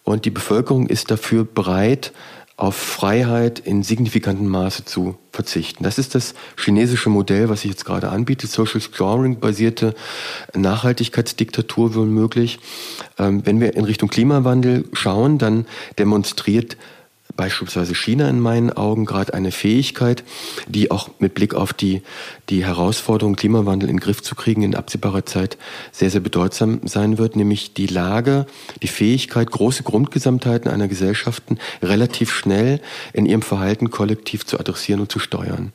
und 0.03 0.25
die 0.25 0.31
Bevölkerung 0.31 0.87
ist 0.87 1.11
dafür 1.11 1.45
bereit, 1.45 2.13
auf 2.55 2.75
Freiheit 2.75 3.59
in 3.59 3.81
signifikantem 3.81 4.47
Maße 4.47 4.85
zu 4.85 5.17
verzichten. 5.31 5.83
Das 5.83 5.97
ist 5.97 6.13
das 6.13 6.35
chinesische 6.55 7.09
Modell, 7.09 7.49
was 7.49 7.61
sich 7.61 7.71
jetzt 7.71 7.85
gerade 7.85 8.09
anbietet. 8.09 8.51
Social 8.51 8.79
Scoring 8.79 9.39
basierte 9.39 9.95
Nachhaltigkeitsdiktatur 10.53 11.95
womöglich. 11.95 12.59
Ähm, 13.17 13.45
wenn 13.45 13.59
wir 13.59 13.75
in 13.75 13.85
Richtung 13.85 14.09
Klimawandel 14.09 14.85
schauen, 14.93 15.39
dann 15.39 15.65
demonstriert 15.97 16.77
beispielsweise 17.35 17.95
China 17.95 18.29
in 18.29 18.39
meinen 18.39 18.71
Augen 18.71 19.05
gerade 19.05 19.33
eine 19.33 19.51
Fähigkeit, 19.51 20.23
die 20.67 20.91
auch 20.91 21.09
mit 21.19 21.33
Blick 21.33 21.53
auf 21.53 21.73
die, 21.73 22.01
die 22.49 22.65
Herausforderung 22.65 23.35
Klimawandel 23.35 23.89
in 23.89 23.97
den 23.97 24.01
Griff 24.01 24.21
zu 24.21 24.35
kriegen 24.35 24.61
in 24.61 24.75
absehbarer 24.75 25.25
Zeit 25.25 25.57
sehr, 25.91 26.09
sehr 26.09 26.21
bedeutsam 26.21 26.81
sein 26.85 27.17
wird, 27.17 27.35
nämlich 27.35 27.73
die 27.73 27.87
Lage, 27.87 28.45
die 28.81 28.87
Fähigkeit, 28.87 29.49
große 29.49 29.83
Grundgesamtheiten 29.83 30.69
einer 30.69 30.87
Gesellschaften 30.87 31.57
relativ 31.81 32.31
schnell 32.31 32.81
in 33.13 33.25
ihrem 33.25 33.41
Verhalten 33.41 33.89
kollektiv 33.89 34.45
zu 34.45 34.59
adressieren 34.59 35.01
und 35.01 35.11
zu 35.11 35.19
steuern. 35.19 35.73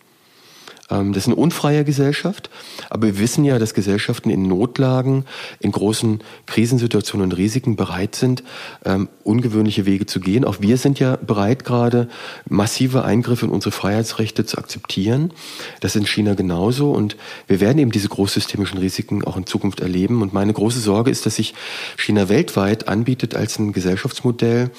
Ähm, 0.90 1.12
das 1.12 1.24
ist 1.24 1.28
eine 1.28 1.36
unfreie 1.36 1.84
Gesellschaft, 1.84 2.50
aber 2.90 3.08
wir 3.08 3.18
wissen 3.18 3.44
ja, 3.44 3.58
dass 3.58 3.74
Gesellschaften 3.74 4.30
in 4.30 4.42
Notlagen, 4.42 5.24
in 5.60 5.72
großen 5.72 6.20
Krisensituationen 6.46 7.30
und 7.30 7.36
Risiken 7.36 7.76
bereit 7.76 8.14
sind, 8.14 8.42
ähm, 8.84 9.08
ungewöhnliche 9.24 9.86
Wege 9.86 10.06
zu 10.06 10.20
gehen. 10.20 10.44
Auch 10.44 10.56
wir 10.60 10.76
sind 10.76 10.98
ja 10.98 11.16
bereit, 11.16 11.64
gerade 11.64 12.08
massive 12.48 13.04
Eingriffe 13.04 13.46
in 13.46 13.52
unsere 13.52 13.72
Freiheitsrechte 13.72 14.46
zu 14.46 14.58
akzeptieren. 14.58 15.32
Das 15.80 15.94
ist 15.94 16.00
in 16.00 16.06
China 16.06 16.34
genauso 16.34 16.92
und 16.92 17.16
wir 17.46 17.60
werden 17.60 17.78
eben 17.78 17.90
diese 17.90 18.08
großsystemischen 18.08 18.78
Risiken 18.78 19.24
auch 19.24 19.36
in 19.36 19.46
Zukunft 19.46 19.80
erleben. 19.80 20.22
Und 20.22 20.32
meine 20.32 20.52
große 20.52 20.80
Sorge 20.80 21.10
ist, 21.10 21.26
dass 21.26 21.36
sich 21.36 21.54
China 21.96 22.28
weltweit 22.28 22.88
anbietet 22.88 23.34
als 23.34 23.58
ein 23.58 23.72
Gesellschaftsmodell, 23.72 24.70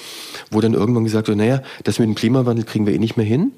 wo 0.50 0.60
dann 0.60 0.74
irgendwann 0.74 1.04
gesagt 1.04 1.28
wird, 1.28 1.38
naja, 1.38 1.62
das 1.84 1.98
mit 1.98 2.08
dem 2.08 2.14
Klimawandel 2.14 2.64
kriegen 2.64 2.86
wir 2.86 2.94
eh 2.94 2.98
nicht 2.98 3.16
mehr 3.16 3.26
hin. 3.26 3.52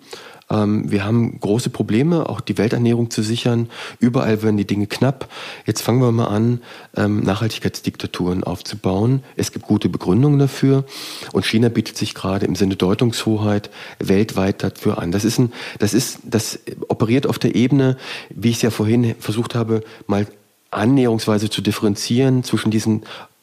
Ähm, 0.53 0.91
wir 0.91 1.05
haben 1.05 1.41
große 1.41 1.71
Probleme, 1.71 2.29
auch 2.29 2.41
die 2.41 2.59
Welternährung 2.59 3.11
zu 3.11 3.23
sichern. 3.23 3.69
Überall 3.99 4.43
werden 4.43 4.57
die 4.57 4.67
Dinge 4.67 4.87
knapp. 4.87 5.29
Jetzt 5.67 5.83
fangen 5.83 6.01
wir 6.01 6.13
mal 6.13 6.27
an, 6.27 6.61
ähm, 6.97 7.21
Nachhaltigkeitsdiktaturen 7.21 8.45
aufzubauen. 8.45 9.23
Es 9.37 9.53
gibt 9.53 9.67
gute 9.67 9.89
Begründungen 9.89 10.39
dafür. 10.39 10.85
Und 11.33 11.47
China 11.47 11.71
bietet 11.71 11.97
sich 11.97 12.15
gerade 12.15 12.47
im 12.47 12.55
Sinne 12.55 12.77
Deutungshoheit 12.77 13.71
weltweit 13.99 14.63
dafür 14.63 14.99
an. 14.99 15.11
Das 15.11 15.25
ist 15.25 15.39
ein, 15.39 15.53
das 15.79 15.95
ist, 15.95 16.19
das 16.25 16.59
operiert 16.89 17.27
auf 17.27 17.39
der 17.39 17.55
Ebene, 17.55 17.97
wie 18.31 18.51
ich 18.51 18.57
es 18.57 18.63
ja 18.63 18.71
vorhin 18.71 19.15
versucht 19.19 19.55
habe, 19.55 19.83
mal 20.07 20.27
annäherungsweise 20.71 21.51
zu 21.51 21.61
differenzieren 21.61 22.45
zwischen 22.45 22.71
diesen 22.71 23.03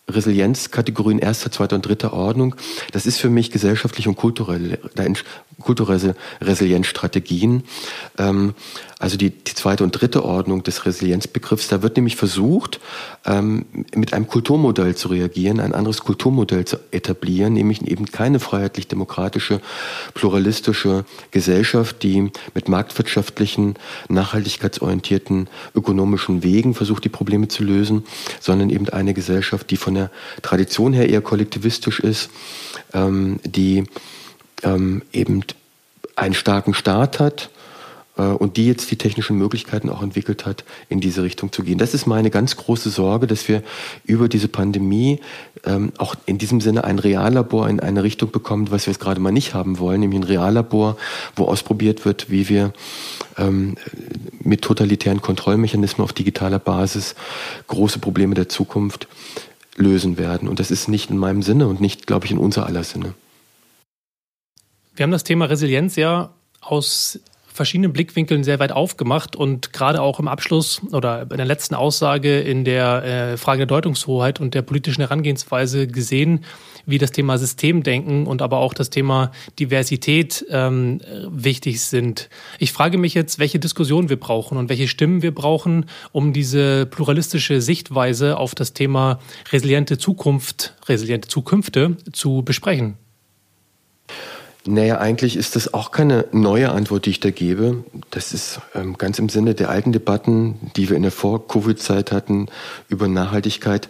Resilienzkategorien 0.09 1.19
erster, 1.19 1.51
zweiter 1.51 1.75
und 1.75 1.85
dritter 1.85 2.13
Ordnung. 2.13 2.55
Das 2.91 3.05
ist 3.05 3.19
für 3.19 3.29
mich 3.29 3.51
gesellschaftlich 3.51 4.07
und 4.07 4.15
kulturell, 4.15 4.79
kulturelle 5.59 6.15
Resilienzstrategien. 6.41 7.63
Ähm, 8.17 8.53
also 8.99 9.15
die, 9.15 9.29
die 9.29 9.53
zweite 9.53 9.85
und 9.85 9.91
dritte 9.91 10.25
Ordnung 10.25 10.63
des 10.63 10.85
Resilienzbegriffs. 10.85 11.69
Da 11.69 11.81
wird 11.81 11.95
nämlich 11.95 12.17
versucht, 12.17 12.81
ähm, 13.25 13.65
mit 13.95 14.13
einem 14.13 14.27
Kulturmodell 14.27 14.95
zu 14.95 15.07
reagieren, 15.07 15.61
ein 15.61 15.73
anderes 15.73 16.01
Kulturmodell 16.01 16.65
zu 16.65 16.77
etablieren, 16.91 17.53
nämlich 17.53 17.81
eben 17.87 18.05
keine 18.05 18.39
freiheitlich-demokratische, 18.39 19.61
pluralistische 20.13 21.05
Gesellschaft, 21.31 22.03
die 22.03 22.31
mit 22.53 22.67
marktwirtschaftlichen, 22.67 23.75
nachhaltigkeitsorientierten 24.09 25.47
ökonomischen 25.75 26.43
Wegen 26.43 26.73
versucht, 26.73 27.05
die 27.05 27.09
Probleme 27.09 27.47
zu 27.47 27.63
lösen, 27.63 28.03
sondern 28.39 28.69
eben 28.69 28.89
eine 28.89 29.13
Gesellschaft, 29.13 29.69
die 29.71 29.77
von 29.77 29.93
der 29.93 29.98
Tradition 30.41 30.93
her 30.93 31.09
eher 31.09 31.21
kollektivistisch 31.21 31.99
ist, 31.99 32.29
ähm, 32.93 33.39
die 33.43 33.83
ähm, 34.63 35.01
eben 35.11 35.43
einen 36.15 36.33
starken 36.33 36.73
Staat 36.73 37.19
hat, 37.19 37.49
äh, 38.19 38.23
und 38.23 38.57
die 38.57 38.67
jetzt 38.67 38.91
die 38.91 38.97
technischen 38.97 39.37
Möglichkeiten 39.37 39.89
auch 39.89 40.03
entwickelt 40.03 40.45
hat, 40.45 40.63
in 40.89 40.99
diese 40.99 41.23
Richtung 41.23 41.51
zu 41.51 41.63
gehen. 41.63 41.77
Das 41.77 41.93
ist 41.93 42.05
meine 42.05 42.29
ganz 42.29 42.57
große 42.57 42.89
Sorge, 42.89 43.25
dass 43.25 43.47
wir 43.47 43.63
über 44.03 44.27
diese 44.27 44.49
Pandemie 44.49 45.21
ähm, 45.65 45.93
auch 45.97 46.15
in 46.25 46.37
diesem 46.37 46.61
Sinne 46.61 46.83
ein 46.83 46.99
Reallabor 46.99 47.69
in 47.69 47.79
eine 47.79 48.03
Richtung 48.03 48.31
bekommen, 48.31 48.71
was 48.71 48.85
wir 48.85 48.91
jetzt 48.91 48.99
gerade 48.99 49.21
mal 49.21 49.31
nicht 49.31 49.53
haben 49.53 49.79
wollen, 49.79 50.01
nämlich 50.01 50.19
ein 50.19 50.23
Reallabor, 50.23 50.97
wo 51.35 51.45
ausprobiert 51.45 52.05
wird, 52.05 52.29
wie 52.29 52.49
wir 52.49 52.73
ähm, 53.37 53.75
mit 54.43 54.61
totalitären 54.61 55.21
Kontrollmechanismen 55.21 56.03
auf 56.03 56.13
digitaler 56.13 56.59
Basis 56.59 57.15
große 57.67 57.99
Probleme 57.99 58.35
der 58.35 58.49
Zukunft 58.49 59.07
lösen 59.79 60.17
werden. 60.17 60.47
Und 60.47 60.59
das 60.59 60.71
ist 60.71 60.87
nicht 60.87 61.09
in 61.09 61.17
meinem 61.17 61.41
Sinne 61.41 61.67
und 61.67 61.81
nicht, 61.81 62.07
glaube 62.07 62.25
ich, 62.25 62.31
in 62.31 62.37
unser 62.37 62.65
aller 62.65 62.83
Sinne. 62.83 63.13
Wir 64.95 65.03
haben 65.03 65.11
das 65.11 65.23
Thema 65.23 65.45
Resilienz 65.45 65.95
ja 65.95 66.33
aus 66.61 67.19
verschiedenen 67.51 67.91
Blickwinkeln 67.91 68.43
sehr 68.43 68.59
weit 68.59 68.71
aufgemacht 68.71 69.35
und 69.35 69.73
gerade 69.73 70.01
auch 70.01 70.19
im 70.19 70.27
Abschluss 70.27 70.81
oder 70.91 71.23
in 71.23 71.37
der 71.37 71.45
letzten 71.45 71.75
Aussage 71.75 72.39
in 72.39 72.63
der 72.63 73.03
äh, 73.03 73.37
Frage 73.37 73.59
der 73.59 73.67
Deutungshoheit 73.67 74.39
und 74.39 74.53
der 74.53 74.61
politischen 74.61 75.01
Herangehensweise 75.01 75.87
gesehen, 75.87 76.45
wie 76.85 76.97
das 76.97 77.11
Thema 77.11 77.37
Systemdenken 77.37 78.27
und 78.27 78.41
aber 78.41 78.57
auch 78.57 78.73
das 78.73 78.89
Thema 78.89 79.31
Diversität 79.59 80.45
ähm, 80.49 81.01
wichtig 81.29 81.81
sind. 81.81 82.29
Ich 82.57 82.71
frage 82.71 82.97
mich 82.97 83.13
jetzt, 83.13 83.39
welche 83.39 83.59
Diskussion 83.59 84.09
wir 84.09 84.19
brauchen 84.19 84.57
und 84.57 84.69
welche 84.69 84.87
Stimmen 84.87 85.21
wir 85.21 85.33
brauchen, 85.33 85.85
um 86.11 86.33
diese 86.33 86.85
pluralistische 86.85 87.61
Sichtweise 87.61 88.37
auf 88.37 88.55
das 88.55 88.73
Thema 88.73 89.19
resiliente 89.51 89.97
Zukunft, 89.97 90.75
resiliente 90.87 91.27
Zukünfte 91.27 91.97
zu 92.11 92.43
besprechen. 92.43 92.97
Naja, 94.71 94.99
eigentlich 94.99 95.35
ist 95.35 95.55
das 95.55 95.73
auch 95.73 95.89
keine 95.89 96.25
neue 96.31 96.71
Antwort, 96.71 97.07
die 97.07 97.09
ich 97.09 97.19
da 97.19 97.31
gebe. 97.31 97.83
Das 98.11 98.33
ist 98.33 98.61
ähm, 98.75 98.99
ganz 98.99 99.17
im 99.17 99.27
Sinne 99.27 99.55
der 99.55 99.71
alten 99.71 99.91
Debatten, 99.91 100.59
die 100.75 100.89
wir 100.89 100.95
in 100.95 101.01
der 101.01 101.11
Vor-Covid-Zeit 101.11 102.11
hatten 102.11 102.49
über 102.87 103.07
Nachhaltigkeit. 103.07 103.89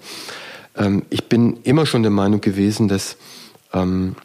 Ähm, 0.78 1.04
ich 1.10 1.26
bin 1.26 1.58
immer 1.64 1.86
schon 1.86 2.02
der 2.02 2.14
Meinung 2.14 2.40
gewesen, 2.40 2.88
dass 2.88 3.18
ähm, 3.74 4.16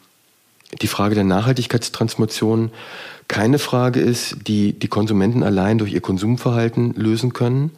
die 0.81 0.87
Frage 0.87 1.13
der 1.13 1.25
Nachhaltigkeitstransformation 1.25 2.71
keine 3.27 3.59
Frage 3.59 3.99
ist, 3.99 4.47
die 4.47 4.71
die 4.71 4.87
Konsumenten 4.87 5.43
allein 5.43 5.77
durch 5.77 5.91
ihr 5.91 6.01
Konsumverhalten 6.01 6.93
lösen 6.93 7.33
können, 7.33 7.71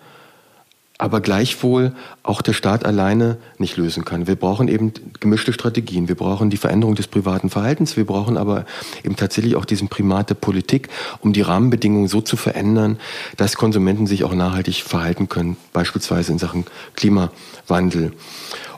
aber 0.97 1.21
gleichwohl 1.21 1.93
auch 2.23 2.41
der 2.41 2.53
Staat 2.53 2.85
alleine 2.85 3.37
nicht 3.59 3.77
lösen 3.77 4.03
kann. 4.03 4.25
Wir 4.25 4.35
brauchen 4.35 4.67
eben 4.67 4.93
gemischte 5.19 5.53
Strategien. 5.53 6.07
Wir 6.07 6.15
brauchen 6.15 6.49
die 6.49 6.57
Veränderung 6.57 6.95
des 6.95 7.07
privaten 7.07 7.49
Verhaltens. 7.49 7.97
Wir 7.97 8.05
brauchen 8.05 8.35
aber 8.35 8.65
eben 9.03 9.15
tatsächlich 9.15 9.55
auch 9.55 9.65
diesen 9.65 9.89
Primat 9.89 10.31
der 10.31 10.35
Politik, 10.35 10.89
um 11.19 11.33
die 11.33 11.41
Rahmenbedingungen 11.41 12.07
so 12.07 12.21
zu 12.21 12.35
verändern, 12.35 12.97
dass 13.37 13.55
Konsumenten 13.55 14.07
sich 14.07 14.23
auch 14.23 14.33
nachhaltig 14.33 14.83
verhalten 14.83 15.29
können, 15.29 15.57
beispielsweise 15.71 16.31
in 16.31 16.39
Sachen 16.39 16.65
Klimawandel. 16.95 18.13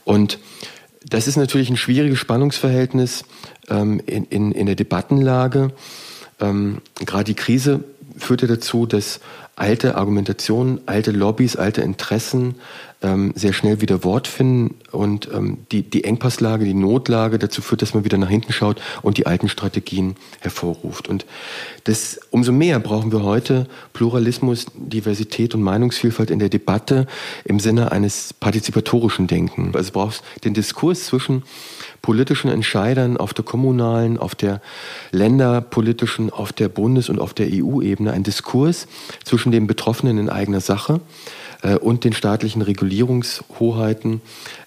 Und 0.03 0.39
das 1.05 1.27
ist 1.27 1.37
natürlich 1.37 1.69
ein 1.69 1.77
schwieriges 1.77 2.19
Spannungsverhältnis 2.19 3.23
ähm, 3.69 4.01
in, 4.05 4.25
in, 4.25 4.51
in 4.51 4.65
der 4.65 4.75
Debattenlage. 4.75 5.71
Ähm, 6.41 6.81
Gerade 7.05 7.23
die 7.23 7.35
Krise 7.35 7.85
führte 8.17 8.47
dazu, 8.47 8.85
dass 8.85 9.21
alte 9.59 9.95
Argumentationen, 9.95 10.81
alte 10.85 11.11
Lobbys, 11.11 11.55
alte 11.55 11.81
Interessen 11.81 12.55
ähm, 13.01 13.33
sehr 13.35 13.53
schnell 13.53 13.81
wieder 13.81 14.03
Wort 14.03 14.27
finden 14.27 14.75
und 14.91 15.29
ähm, 15.33 15.59
die, 15.71 15.83
die 15.83 16.03
Engpasslage, 16.03 16.65
die 16.65 16.73
Notlage 16.73 17.39
dazu 17.39 17.61
führt, 17.61 17.81
dass 17.81 17.93
man 17.93 18.03
wieder 18.03 18.17
nach 18.17 18.29
hinten 18.29 18.51
schaut 18.51 18.81
und 19.01 19.17
die 19.17 19.25
alten 19.25 19.47
Strategien 19.47 20.15
hervorruft. 20.39 21.07
Und 21.07 21.25
das, 21.85 22.19
umso 22.29 22.51
mehr 22.51 22.79
brauchen 22.79 23.11
wir 23.11 23.23
heute 23.23 23.67
Pluralismus, 23.93 24.65
Diversität 24.75 25.55
und 25.55 25.61
Meinungsvielfalt 25.61 26.29
in 26.29 26.39
der 26.39 26.49
Debatte 26.49 27.07
im 27.45 27.59
Sinne 27.59 27.91
eines 27.91 28.33
partizipatorischen 28.33 29.27
Denken. 29.27 29.71
Also 29.75 29.91
brauchst 29.93 30.23
den 30.43 30.53
Diskurs 30.53 31.05
zwischen 31.05 31.43
politischen 32.01 32.49
Entscheidern 32.49 33.17
auf 33.17 33.33
der 33.33 33.45
kommunalen, 33.45 34.17
auf 34.17 34.35
der 34.35 34.61
länderpolitischen, 35.11 36.29
auf 36.29 36.53
der 36.53 36.69
Bundes- 36.69 37.09
und 37.09 37.19
auf 37.19 37.33
der 37.33 37.47
EU-Ebene, 37.51 38.11
ein 38.11 38.23
Diskurs 38.23 38.87
zwischen 39.23 39.51
den 39.51 39.67
Betroffenen 39.67 40.17
in 40.17 40.29
eigener 40.29 40.61
Sache 40.61 41.01
äh, 41.61 41.75
und 41.75 42.03
den 42.03 42.13
staatlichen 42.13 42.61
Regulierungshoheiten. 42.61 44.21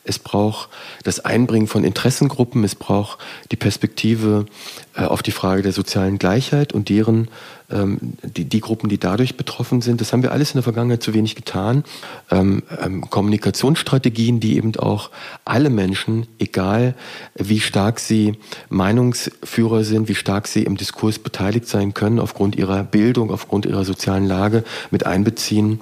Es 0.05 0.18
braucht 0.18 0.68
das 1.05 1.20
Einbringen 1.20 1.68
von 1.68 1.84
Interessengruppen, 1.84 2.64
es 2.64 2.74
braucht 2.74 3.18
die 3.50 3.57
Perspektive 3.57 4.46
äh, 4.94 5.03
auf 5.03 5.22
die 5.22 5.30
Frage 5.30 5.62
der 5.62 5.72
sozialen 5.72 6.18
Gleichheit 6.18 6.72
und 6.72 6.88
deren 6.88 7.28
ähm, 7.72 7.98
die, 8.22 8.44
die 8.44 8.61
Gruppen, 8.61 8.88
die 8.88 8.98
dadurch 8.98 9.36
betroffen 9.36 9.80
sind. 9.80 10.00
Das 10.00 10.12
haben 10.12 10.22
wir 10.22 10.32
alles 10.32 10.50
in 10.50 10.57
der 10.57 10.62
Vergangenheit 10.62 11.03
zu 11.03 11.14
wenig 11.14 11.34
getan. 11.34 11.84
Ähm, 12.30 12.62
ähm, 12.82 13.09
Kommunikationsstrategien, 13.09 14.40
die 14.40 14.57
eben 14.57 14.76
auch 14.76 15.11
alle 15.44 15.70
Menschen, 15.70 16.26
egal 16.38 16.94
wie 17.34 17.61
stark 17.61 18.00
sie 18.00 18.38
Meinungsführer 18.68 19.84
sind, 19.84 20.09
wie 20.09 20.14
stark 20.14 20.48
sie 20.48 20.64
im 20.64 20.76
Diskurs 20.76 21.18
beteiligt 21.18 21.68
sein 21.68 21.94
können, 21.94 22.18
aufgrund 22.18 22.57
ihrer 22.57 22.84
Bildung, 22.84 23.30
aufgrund 23.30 23.66
ihrer 23.66 23.84
sozialen 23.84 24.26
Lage 24.26 24.64
mit 24.90 25.07
einbeziehen. 25.07 25.80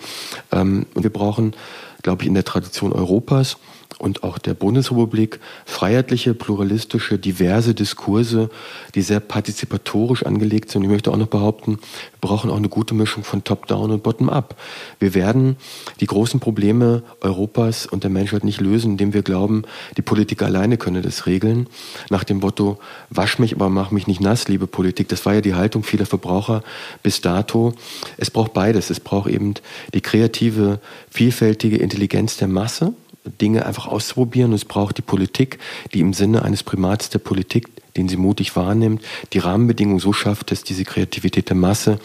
Ähm, 0.52 0.86
und 0.94 1.02
wir 1.02 1.12
brauchen, 1.12 1.54
glaube 2.02 2.22
ich, 2.22 2.28
in 2.28 2.34
der 2.34 2.44
Tradition 2.44 2.92
Europas 2.92 3.56
und 3.98 4.22
auch 4.22 4.38
der 4.38 4.54
Bundesrepublik 4.54 5.40
freiheitliche, 5.64 6.34
pluralistische, 6.34 7.18
diverse 7.18 7.74
Diskurse, 7.74 8.50
die 8.94 9.02
sehr 9.02 9.20
partizipatorisch 9.20 10.24
angelegt 10.24 10.70
sind. 10.70 10.82
Ich 10.82 10.88
möchte 10.88 11.10
auch 11.10 11.16
noch 11.16 11.26
behaupten, 11.26 11.72
wir 11.72 12.28
brauchen 12.28 12.50
auch 12.50 12.56
eine 12.56 12.68
gute 12.68 12.94
Mischung 12.94 13.24
von 13.24 13.44
Top-Down 13.44 13.90
und 13.90 14.02
Bottom-Up. 14.02 14.56
Wir 14.98 15.14
werden 15.14 15.56
die 16.00 16.06
großen 16.06 16.40
Probleme 16.40 17.02
Europas 17.20 17.86
und 17.86 18.02
der 18.04 18.10
Menschheit 18.10 18.44
nicht 18.44 18.60
lösen, 18.60 18.92
indem 18.92 19.12
wir 19.14 19.22
glauben, 19.22 19.62
die 19.96 20.02
Politik 20.02 20.42
alleine 20.42 20.76
könne 20.76 21.02
das 21.02 21.26
regeln. 21.26 21.66
Nach 22.10 22.24
dem 22.24 22.38
Motto, 22.38 22.78
wasch 23.10 23.38
mich, 23.38 23.54
aber 23.54 23.68
mach 23.68 23.90
mich 23.90 24.06
nicht 24.06 24.20
nass, 24.20 24.48
liebe 24.48 24.66
Politik. 24.66 25.08
Das 25.08 25.26
war 25.26 25.34
ja 25.34 25.40
die 25.40 25.54
Haltung 25.54 25.82
vieler 25.82 26.06
Verbraucher 26.06 26.62
bis 27.02 27.20
dato. 27.20 27.74
Es 28.16 28.30
braucht 28.30 28.52
beides. 28.52 28.90
Es 28.90 29.00
braucht 29.00 29.30
eben 29.30 29.54
die 29.94 30.00
kreative, 30.00 30.80
vielfältige 31.10 31.76
Intelligenz 31.76 32.36
der 32.36 32.48
Masse 32.48 32.94
Dinge 33.24 33.66
einfach 33.66 33.86
auszuprobieren. 33.86 34.52
Es 34.52 34.64
braucht 34.64 34.98
die 34.98 35.02
Politik, 35.02 35.58
die 35.92 36.00
im 36.00 36.12
Sinne 36.12 36.42
eines 36.42 36.62
Primats 36.62 37.10
der 37.10 37.18
Politik, 37.18 37.68
den 37.96 38.08
sie 38.08 38.16
mutig 38.16 38.56
wahrnimmt, 38.56 39.02
die 39.32 39.38
Rahmenbedingungen 39.38 40.00
so 40.00 40.12
schafft, 40.12 40.50
dass 40.50 40.62
diese 40.62 40.84
Kreativität 40.84 41.48
der 41.48 41.56
Masse 41.56 41.98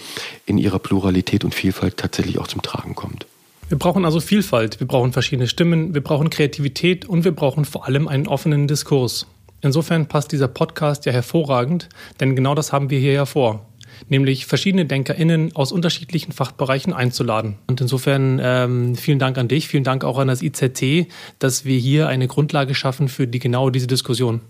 in 0.46 0.58
ihrer 0.58 0.80
Pluralität 0.80 1.44
und 1.44 1.54
Vielfalt 1.54 1.98
tatsächlich 1.98 2.40
auch 2.40 2.48
zum 2.48 2.62
Tragen 2.62 2.96
kommt. 2.96 3.26
Wir 3.70 3.80
brauchen 3.80 4.06
also 4.06 4.20
Vielfalt, 4.20 4.80
wir 4.80 4.88
brauchen 4.88 5.12
verschiedene 5.12 5.48
Stimmen, 5.48 5.96
wir 5.96 6.02
brauchen 6.02 6.30
Kreativität 6.30 7.06
und 7.06 7.24
wir 7.24 7.32
brauchen 7.32 7.66
vor 7.66 7.86
allem 7.86 8.08
einen 8.08 8.28
offenen 8.28 8.68
Diskurs. 8.68 9.26
Insofern 9.62 10.08
passt 10.08 10.32
dieser 10.32 10.48
Podcast 10.48 11.06
ja 11.08 11.12
hervorragend, 11.12 11.90
denn 12.20 12.36
genau 12.36 12.54
das 12.54 12.72
haben 12.72 12.92
wir 12.92 13.00
hier 13.00 13.14
ja 13.14 13.26
vor 13.26 13.66
nämlich 14.10 14.46
verschiedene 14.46 14.86
DenkerInnen 14.86 15.56
aus 15.56 15.72
unterschiedlichen 15.72 16.32
Fachbereichen 16.32 16.94
einzuladen. 16.94 17.56
Und 17.68 17.82
insofern 17.82 18.40
ähm, 18.42 18.96
vielen 18.96 19.20
Dank 19.20 19.38
an 19.38 19.48
dich, 19.48 19.68
vielen 19.68 19.84
Dank 19.84 20.04
auch 20.04 20.18
an 20.18 20.28
das 20.28 20.42
IZT, 20.42 21.08
dass 21.40 21.66
wir 21.66 21.78
hier 21.78 22.08
eine 22.08 22.28
Grundlage 22.28 22.76
schaffen 22.76 23.08
für 23.08 23.28
die 23.28 23.40
genau 23.40 23.70
diese 23.70 23.88
Diskussion. 23.88 24.42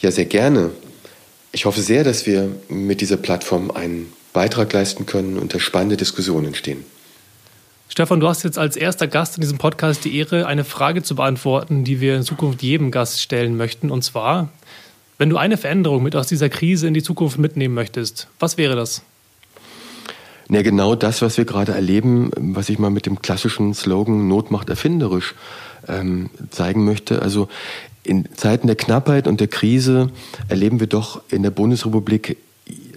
Ja, 0.00 0.10
sehr 0.10 0.26
gerne. 0.26 0.70
Ich 1.52 1.66
hoffe 1.66 1.80
sehr, 1.80 2.04
dass 2.04 2.26
wir 2.26 2.48
mit 2.68 3.00
dieser 3.00 3.16
Plattform 3.16 3.70
einen 3.70 4.12
Beitrag 4.32 4.72
leisten 4.72 5.06
können 5.06 5.38
und 5.38 5.54
dass 5.54 5.62
spannende 5.62 5.96
Diskussionen 5.96 6.48
entstehen. 6.48 6.84
Stefan, 7.88 8.18
du 8.18 8.28
hast 8.28 8.42
jetzt 8.42 8.58
als 8.58 8.76
erster 8.76 9.06
Gast 9.06 9.36
in 9.36 9.40
diesem 9.42 9.58
Podcast 9.58 10.04
die 10.04 10.18
Ehre, 10.18 10.46
eine 10.46 10.64
Frage 10.64 11.02
zu 11.02 11.14
beantworten, 11.14 11.84
die 11.84 12.00
wir 12.00 12.16
in 12.16 12.22
Zukunft 12.22 12.62
jedem 12.62 12.90
Gast 12.90 13.22
stellen 13.22 13.56
möchten. 13.56 13.90
Und 13.90 14.02
zwar, 14.02 14.48
wenn 15.18 15.30
du 15.30 15.36
eine 15.36 15.56
Veränderung 15.56 16.02
mit 16.02 16.16
aus 16.16 16.26
dieser 16.26 16.48
Krise 16.48 16.88
in 16.88 16.94
die 16.94 17.02
Zukunft 17.02 17.38
mitnehmen 17.38 17.74
möchtest, 17.74 18.28
was 18.38 18.58
wäre 18.58 18.76
das? 18.76 19.02
Ja, 20.50 20.62
genau 20.62 20.94
das, 20.94 21.22
was 21.22 21.38
wir 21.38 21.46
gerade 21.46 21.72
erleben, 21.72 22.30
was 22.36 22.68
ich 22.68 22.78
mal 22.78 22.90
mit 22.90 23.06
dem 23.06 23.22
klassischen 23.22 23.72
Slogan 23.72 24.28
Not 24.28 24.50
macht 24.50 24.68
erfinderisch 24.68 25.34
ähm, 25.88 26.30
zeigen 26.50 26.84
möchte. 26.84 27.22
Also 27.22 27.48
in 28.02 28.28
Zeiten 28.36 28.66
der 28.66 28.76
Knappheit 28.76 29.26
und 29.26 29.40
der 29.40 29.48
Krise 29.48 30.10
erleben 30.48 30.80
wir 30.80 30.86
doch 30.86 31.22
in 31.30 31.42
der 31.42 31.50
Bundesrepublik, 31.50 32.36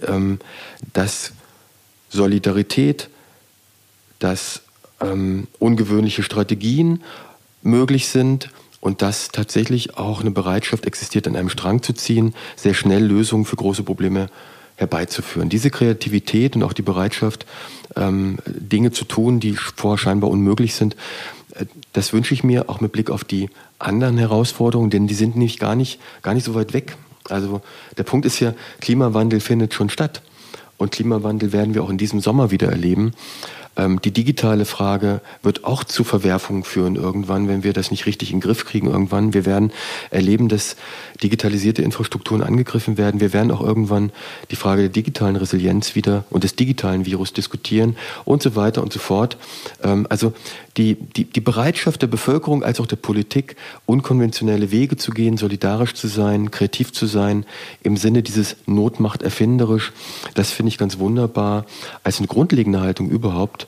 ähm, 0.06 0.38
dass 0.92 1.32
Solidarität, 2.10 3.08
dass 4.18 4.62
ähm, 5.00 5.46
ungewöhnliche 5.58 6.22
Strategien 6.22 7.02
möglich 7.62 8.08
sind 8.08 8.50
und 8.80 9.02
dass 9.02 9.28
tatsächlich 9.28 9.96
auch 9.96 10.20
eine 10.20 10.30
Bereitschaft 10.30 10.86
existiert, 10.86 11.26
an 11.26 11.36
einem 11.36 11.48
Strang 11.48 11.82
zu 11.82 11.92
ziehen, 11.92 12.34
sehr 12.56 12.74
schnell 12.74 13.04
Lösungen 13.04 13.44
für 13.44 13.56
große 13.56 13.82
Probleme 13.82 14.28
herbeizuführen. 14.76 15.48
Diese 15.48 15.70
Kreativität 15.70 16.54
und 16.54 16.62
auch 16.62 16.72
die 16.72 16.82
Bereitschaft, 16.82 17.46
ähm, 17.96 18.38
Dinge 18.46 18.92
zu 18.92 19.04
tun, 19.04 19.40
die 19.40 19.54
vorher 19.54 19.98
scheinbar 19.98 20.30
unmöglich 20.30 20.74
sind, 20.74 20.94
äh, 21.54 21.66
das 21.92 22.12
wünsche 22.12 22.32
ich 22.34 22.44
mir 22.44 22.70
auch 22.70 22.80
mit 22.80 22.92
Blick 22.92 23.10
auf 23.10 23.24
die 23.24 23.50
anderen 23.78 24.18
Herausforderungen, 24.18 24.90
denn 24.90 25.08
die 25.08 25.14
sind 25.14 25.34
nämlich 25.34 25.58
gar 25.58 25.74
nicht, 25.74 26.00
gar 26.22 26.34
nicht 26.34 26.44
so 26.44 26.54
weit 26.54 26.72
weg. 26.72 26.96
Also 27.28 27.60
der 27.96 28.04
Punkt 28.04 28.24
ist 28.24 28.40
ja, 28.40 28.54
Klimawandel 28.80 29.40
findet 29.40 29.74
schon 29.74 29.90
statt. 29.90 30.22
Und 30.76 30.92
Klimawandel 30.92 31.52
werden 31.52 31.74
wir 31.74 31.82
auch 31.82 31.90
in 31.90 31.98
diesem 31.98 32.20
Sommer 32.20 32.52
wieder 32.52 32.68
erleben. 32.68 33.12
Ähm, 33.78 34.00
die 34.02 34.10
digitale 34.10 34.64
Frage 34.64 35.20
wird 35.42 35.64
auch 35.64 35.84
zu 35.84 36.04
Verwerfungen 36.04 36.64
führen 36.64 36.96
irgendwann, 36.96 37.48
wenn 37.48 37.62
wir 37.62 37.72
das 37.72 37.90
nicht 37.90 38.06
richtig 38.06 38.32
in 38.32 38.38
den 38.38 38.42
Griff 38.42 38.66
kriegen 38.66 38.88
irgendwann. 38.88 39.32
Wir 39.32 39.46
werden 39.46 39.72
erleben, 40.10 40.48
dass 40.48 40.76
digitalisierte 41.22 41.82
Infrastrukturen 41.82 42.42
angegriffen 42.42 42.98
werden. 42.98 43.20
Wir 43.20 43.32
werden 43.32 43.52
auch 43.52 43.62
irgendwann 43.62 44.10
die 44.50 44.56
Frage 44.56 44.82
der 44.82 44.90
digitalen 44.90 45.36
Resilienz 45.36 45.94
wieder 45.94 46.24
und 46.30 46.44
des 46.44 46.56
digitalen 46.56 47.06
Virus 47.06 47.32
diskutieren 47.32 47.96
und 48.24 48.42
so 48.42 48.56
weiter 48.56 48.82
und 48.82 48.92
so 48.92 48.98
fort. 48.98 49.36
Ähm, 49.82 50.06
also 50.10 50.32
die, 50.76 50.94
die, 50.94 51.24
die 51.24 51.40
Bereitschaft 51.40 52.02
der 52.02 52.06
Bevölkerung 52.08 52.62
als 52.62 52.80
auch 52.80 52.86
der 52.86 52.96
Politik, 52.96 53.56
unkonventionelle 53.86 54.70
Wege 54.70 54.96
zu 54.96 55.12
gehen, 55.12 55.36
solidarisch 55.36 55.94
zu 55.94 56.08
sein, 56.08 56.50
kreativ 56.50 56.92
zu 56.92 57.06
sein, 57.06 57.46
im 57.82 57.96
Sinne 57.96 58.22
dieses 58.22 58.56
Notmacht 58.66 59.22
erfinderisch, 59.22 59.92
das 60.34 60.50
finde 60.50 60.68
ich 60.68 60.78
ganz 60.78 60.98
wunderbar 60.98 61.66
als 62.02 62.18
eine 62.18 62.26
grundlegende 62.26 62.80
Haltung 62.80 63.08
überhaupt 63.08 63.67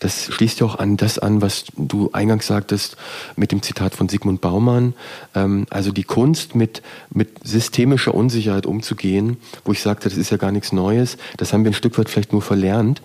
das 0.00 0.32
schließt 0.32 0.60
ja 0.60 0.66
auch 0.66 0.78
an 0.78 0.96
das 0.96 1.18
an, 1.18 1.40
was 1.42 1.66
du 1.76 2.10
eingangs 2.12 2.46
sagtest 2.46 2.96
mit 3.36 3.52
dem 3.52 3.62
Zitat 3.62 3.94
von 3.94 4.08
Sigmund 4.08 4.40
Baumann. 4.40 4.94
Ähm, 5.34 5.66
also 5.70 5.92
die 5.92 6.04
Kunst 6.04 6.54
mit, 6.54 6.82
mit 7.10 7.46
systemischer 7.46 8.14
Unsicherheit 8.14 8.66
umzugehen, 8.66 9.36
wo 9.64 9.72
ich 9.72 9.82
sagte, 9.82 10.08
das 10.08 10.18
ist 10.18 10.30
ja 10.30 10.38
gar 10.38 10.52
nichts 10.52 10.72
Neues, 10.72 11.18
das 11.36 11.52
haben 11.52 11.64
wir 11.64 11.70
ein 11.70 11.74
Stück 11.74 11.98
weit 11.98 12.08
vielleicht 12.08 12.32
nur 12.32 12.42
verlernt. 12.42 13.02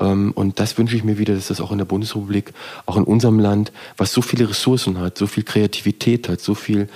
Ähm, 0.00 0.32
und 0.34 0.58
das 0.58 0.78
wünsche 0.78 0.96
ich 0.96 1.04
mir 1.04 1.18
wieder, 1.18 1.34
dass 1.34 1.48
das 1.48 1.60
auch 1.60 1.72
in 1.72 1.78
der 1.78 1.84
Bundesrepublik, 1.84 2.52
auch 2.86 2.96
in 2.96 3.04
unserem 3.04 3.38
Land, 3.38 3.70
was 3.96 4.12
so 4.12 4.22
viele 4.22 4.48
Ressourcen 4.48 4.98
hat, 4.98 5.18
so 5.18 5.26
viel 5.26 5.44
Kreativität 5.44 6.28
hat, 6.28 6.40
so 6.40 6.54
viel 6.54 6.88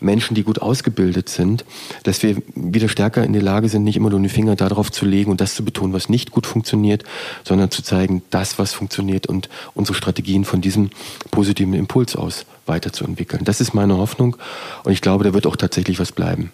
Menschen, 0.00 0.34
die 0.34 0.42
gut 0.42 0.60
ausgebildet 0.60 1.28
sind, 1.28 1.64
dass 2.02 2.22
wir 2.22 2.36
wieder 2.54 2.88
stärker 2.88 3.24
in 3.24 3.32
der 3.32 3.42
Lage 3.42 3.68
sind, 3.68 3.84
nicht 3.84 3.96
immer 3.96 4.10
nur 4.10 4.20
den 4.20 4.28
Finger 4.28 4.56
darauf 4.56 4.90
zu 4.90 5.04
legen 5.04 5.30
und 5.30 5.40
das 5.40 5.54
zu 5.54 5.64
betonen, 5.64 5.92
was 5.92 6.08
nicht 6.08 6.32
gut 6.32 6.46
funktioniert, 6.46 7.04
sondern 7.44 7.70
zu 7.70 7.82
zeigen, 7.82 8.22
das, 8.30 8.58
was 8.58 8.72
funktioniert 8.72 8.87
und 9.28 9.48
unsere 9.74 9.96
Strategien 9.96 10.44
von 10.44 10.60
diesem 10.60 10.90
positiven 11.30 11.74
Impuls 11.74 12.16
aus 12.16 12.46
weiterzuentwickeln. 12.66 13.44
Das 13.44 13.60
ist 13.60 13.74
meine 13.74 13.96
Hoffnung 13.96 14.36
und 14.84 14.92
ich 14.92 15.00
glaube, 15.00 15.24
da 15.24 15.34
wird 15.34 15.46
auch 15.46 15.56
tatsächlich 15.56 15.98
was 15.98 16.12
bleiben. 16.12 16.52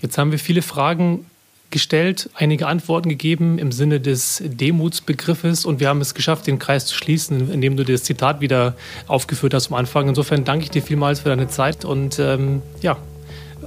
Jetzt 0.00 0.18
haben 0.18 0.32
wir 0.32 0.38
viele 0.38 0.62
Fragen 0.62 1.26
gestellt, 1.70 2.30
einige 2.34 2.66
Antworten 2.66 3.08
gegeben 3.08 3.58
im 3.58 3.72
Sinne 3.72 3.98
des 3.98 4.42
Demutsbegriffes 4.44 5.64
und 5.64 5.80
wir 5.80 5.88
haben 5.88 6.00
es 6.00 6.14
geschafft, 6.14 6.46
den 6.46 6.58
Kreis 6.58 6.86
zu 6.86 6.94
schließen, 6.94 7.50
indem 7.50 7.76
du 7.76 7.84
das 7.84 8.04
Zitat 8.04 8.40
wieder 8.40 8.76
aufgeführt 9.06 9.54
hast 9.54 9.68
am 9.68 9.74
Anfang. 9.74 10.08
Insofern 10.08 10.44
danke 10.44 10.64
ich 10.64 10.70
dir 10.70 10.82
vielmals 10.82 11.20
für 11.20 11.30
deine 11.30 11.48
Zeit 11.48 11.84
und 11.84 12.18
ähm, 12.18 12.62
ja, 12.82 12.96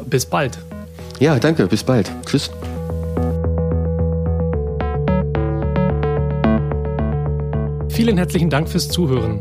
bis 0.05 0.26
bald. 0.26 0.57
Ja, 1.19 1.39
danke, 1.39 1.67
bis 1.67 1.84
bald. 1.84 2.11
Tschüss. 2.26 2.51
Vielen 7.96 8.18
herzlichen 8.18 8.50
Dank 8.50 8.68
fürs 8.68 8.89
Zuhören. 8.89 9.39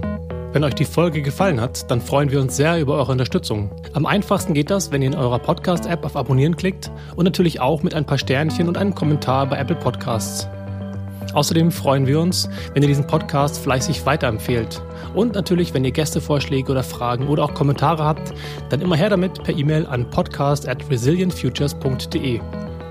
Wenn 0.52 0.62
euch 0.62 0.74
die 0.74 0.84
Folge 0.84 1.22
gefallen 1.22 1.60
hat, 1.60 1.90
dann 1.90 2.00
freuen 2.00 2.30
wir 2.30 2.40
uns 2.40 2.54
sehr 2.54 2.80
über 2.80 2.94
eure 2.94 3.10
Unterstützung. 3.10 3.68
Am 3.94 4.06
einfachsten 4.06 4.54
geht 4.54 4.70
das, 4.70 4.92
wenn 4.92 5.02
ihr 5.02 5.08
in 5.08 5.16
eurer 5.16 5.40
Podcast-App 5.40 6.04
auf 6.04 6.14
Abonnieren 6.14 6.54
klickt 6.54 6.88
und 7.16 7.24
natürlich 7.24 7.58
auch 7.58 7.82
mit 7.82 7.94
ein 7.94 8.06
paar 8.06 8.16
Sternchen 8.16 8.68
und 8.68 8.78
einem 8.78 8.94
Kommentar 8.94 9.48
bei 9.48 9.58
Apple 9.58 9.74
Podcasts. 9.74 10.46
Außerdem 11.32 11.72
freuen 11.72 12.06
wir 12.06 12.20
uns, 12.20 12.48
wenn 12.74 12.82
ihr 12.84 12.88
diesen 12.88 13.08
Podcast 13.08 13.58
fleißig 13.58 14.06
weiterempfehlt. 14.06 14.80
Und 15.14 15.34
natürlich, 15.34 15.74
wenn 15.74 15.84
ihr 15.84 15.90
Gästevorschläge 15.90 16.70
oder 16.70 16.84
Fragen 16.84 17.26
oder 17.26 17.42
auch 17.42 17.54
Kommentare 17.54 18.04
habt, 18.04 18.34
dann 18.68 18.82
immer 18.82 18.94
her 18.94 19.10
damit 19.10 19.42
per 19.42 19.56
E-Mail 19.56 19.84
an 19.84 20.08
podcast 20.10 20.68
at 20.68 20.88
resilientfutures.de. 20.88 22.40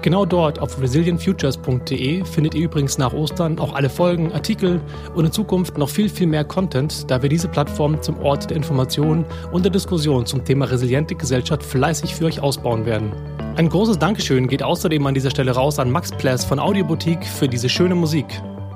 Genau 0.04 0.26
dort 0.26 0.60
auf 0.60 0.82
resilientfutures.de 0.82 2.26
findet 2.26 2.56
ihr 2.56 2.66
übrigens 2.66 2.98
nach 2.98 3.14
Ostern 3.14 3.58
auch 3.58 3.74
alle 3.74 3.90
Folgen, 3.90 4.34
Artikel 4.34 4.82
und 5.16 5.24
in 5.24 5.32
Zukunft 5.32 5.78
noch 5.78 5.88
viel, 5.88 6.10
viel 6.10 6.28
mehr 6.28 6.44
Content, 6.44 7.10
da 7.10 7.22
wir 7.22 7.30
diese 7.30 7.48
Plattform 7.48 8.02
zum 8.02 8.20
Ort 8.20 8.50
der 8.50 8.58
Information 8.58 9.24
und 9.54 9.64
der 9.64 9.72
Diskussion 9.72 10.26
zum 10.26 10.44
Thema 10.44 10.66
resiliente 10.66 11.16
Gesellschaft 11.16 11.64
fleißig 11.64 12.14
für 12.16 12.26
euch 12.26 12.42
ausbauen 12.42 12.86
werden. 12.86 13.14
Ein 13.56 13.70
großes 13.70 13.98
Dankeschön 13.98 14.50
geht 14.50 14.62
außerdem 14.62 15.08
an 15.08 15.14
dieser 15.14 15.30
Stelle 15.30 15.52
raus 15.52 15.80
an 15.80 15.90
Max 15.90 16.12
Pless 16.12 16.44
von 16.44 16.60
Audioboutique 16.60 17.26
für 17.26 17.48
diese 17.48 17.70
schöne 17.70 17.96
Musik. 17.96 18.26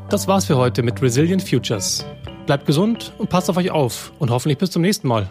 Das 0.09 0.29
war's 0.29 0.45
für 0.45 0.55
heute 0.55 0.81
mit 0.81 1.01
Resilient 1.01 1.43
Futures. 1.43 2.05
Bleibt 2.45 2.65
gesund 2.65 3.11
und 3.17 3.29
passt 3.29 3.49
auf 3.49 3.57
euch 3.57 3.69
auf 3.69 4.13
und 4.19 4.29
hoffentlich 4.29 4.59
bis 4.59 4.71
zum 4.71 4.81
nächsten 4.81 5.09
Mal. 5.09 5.29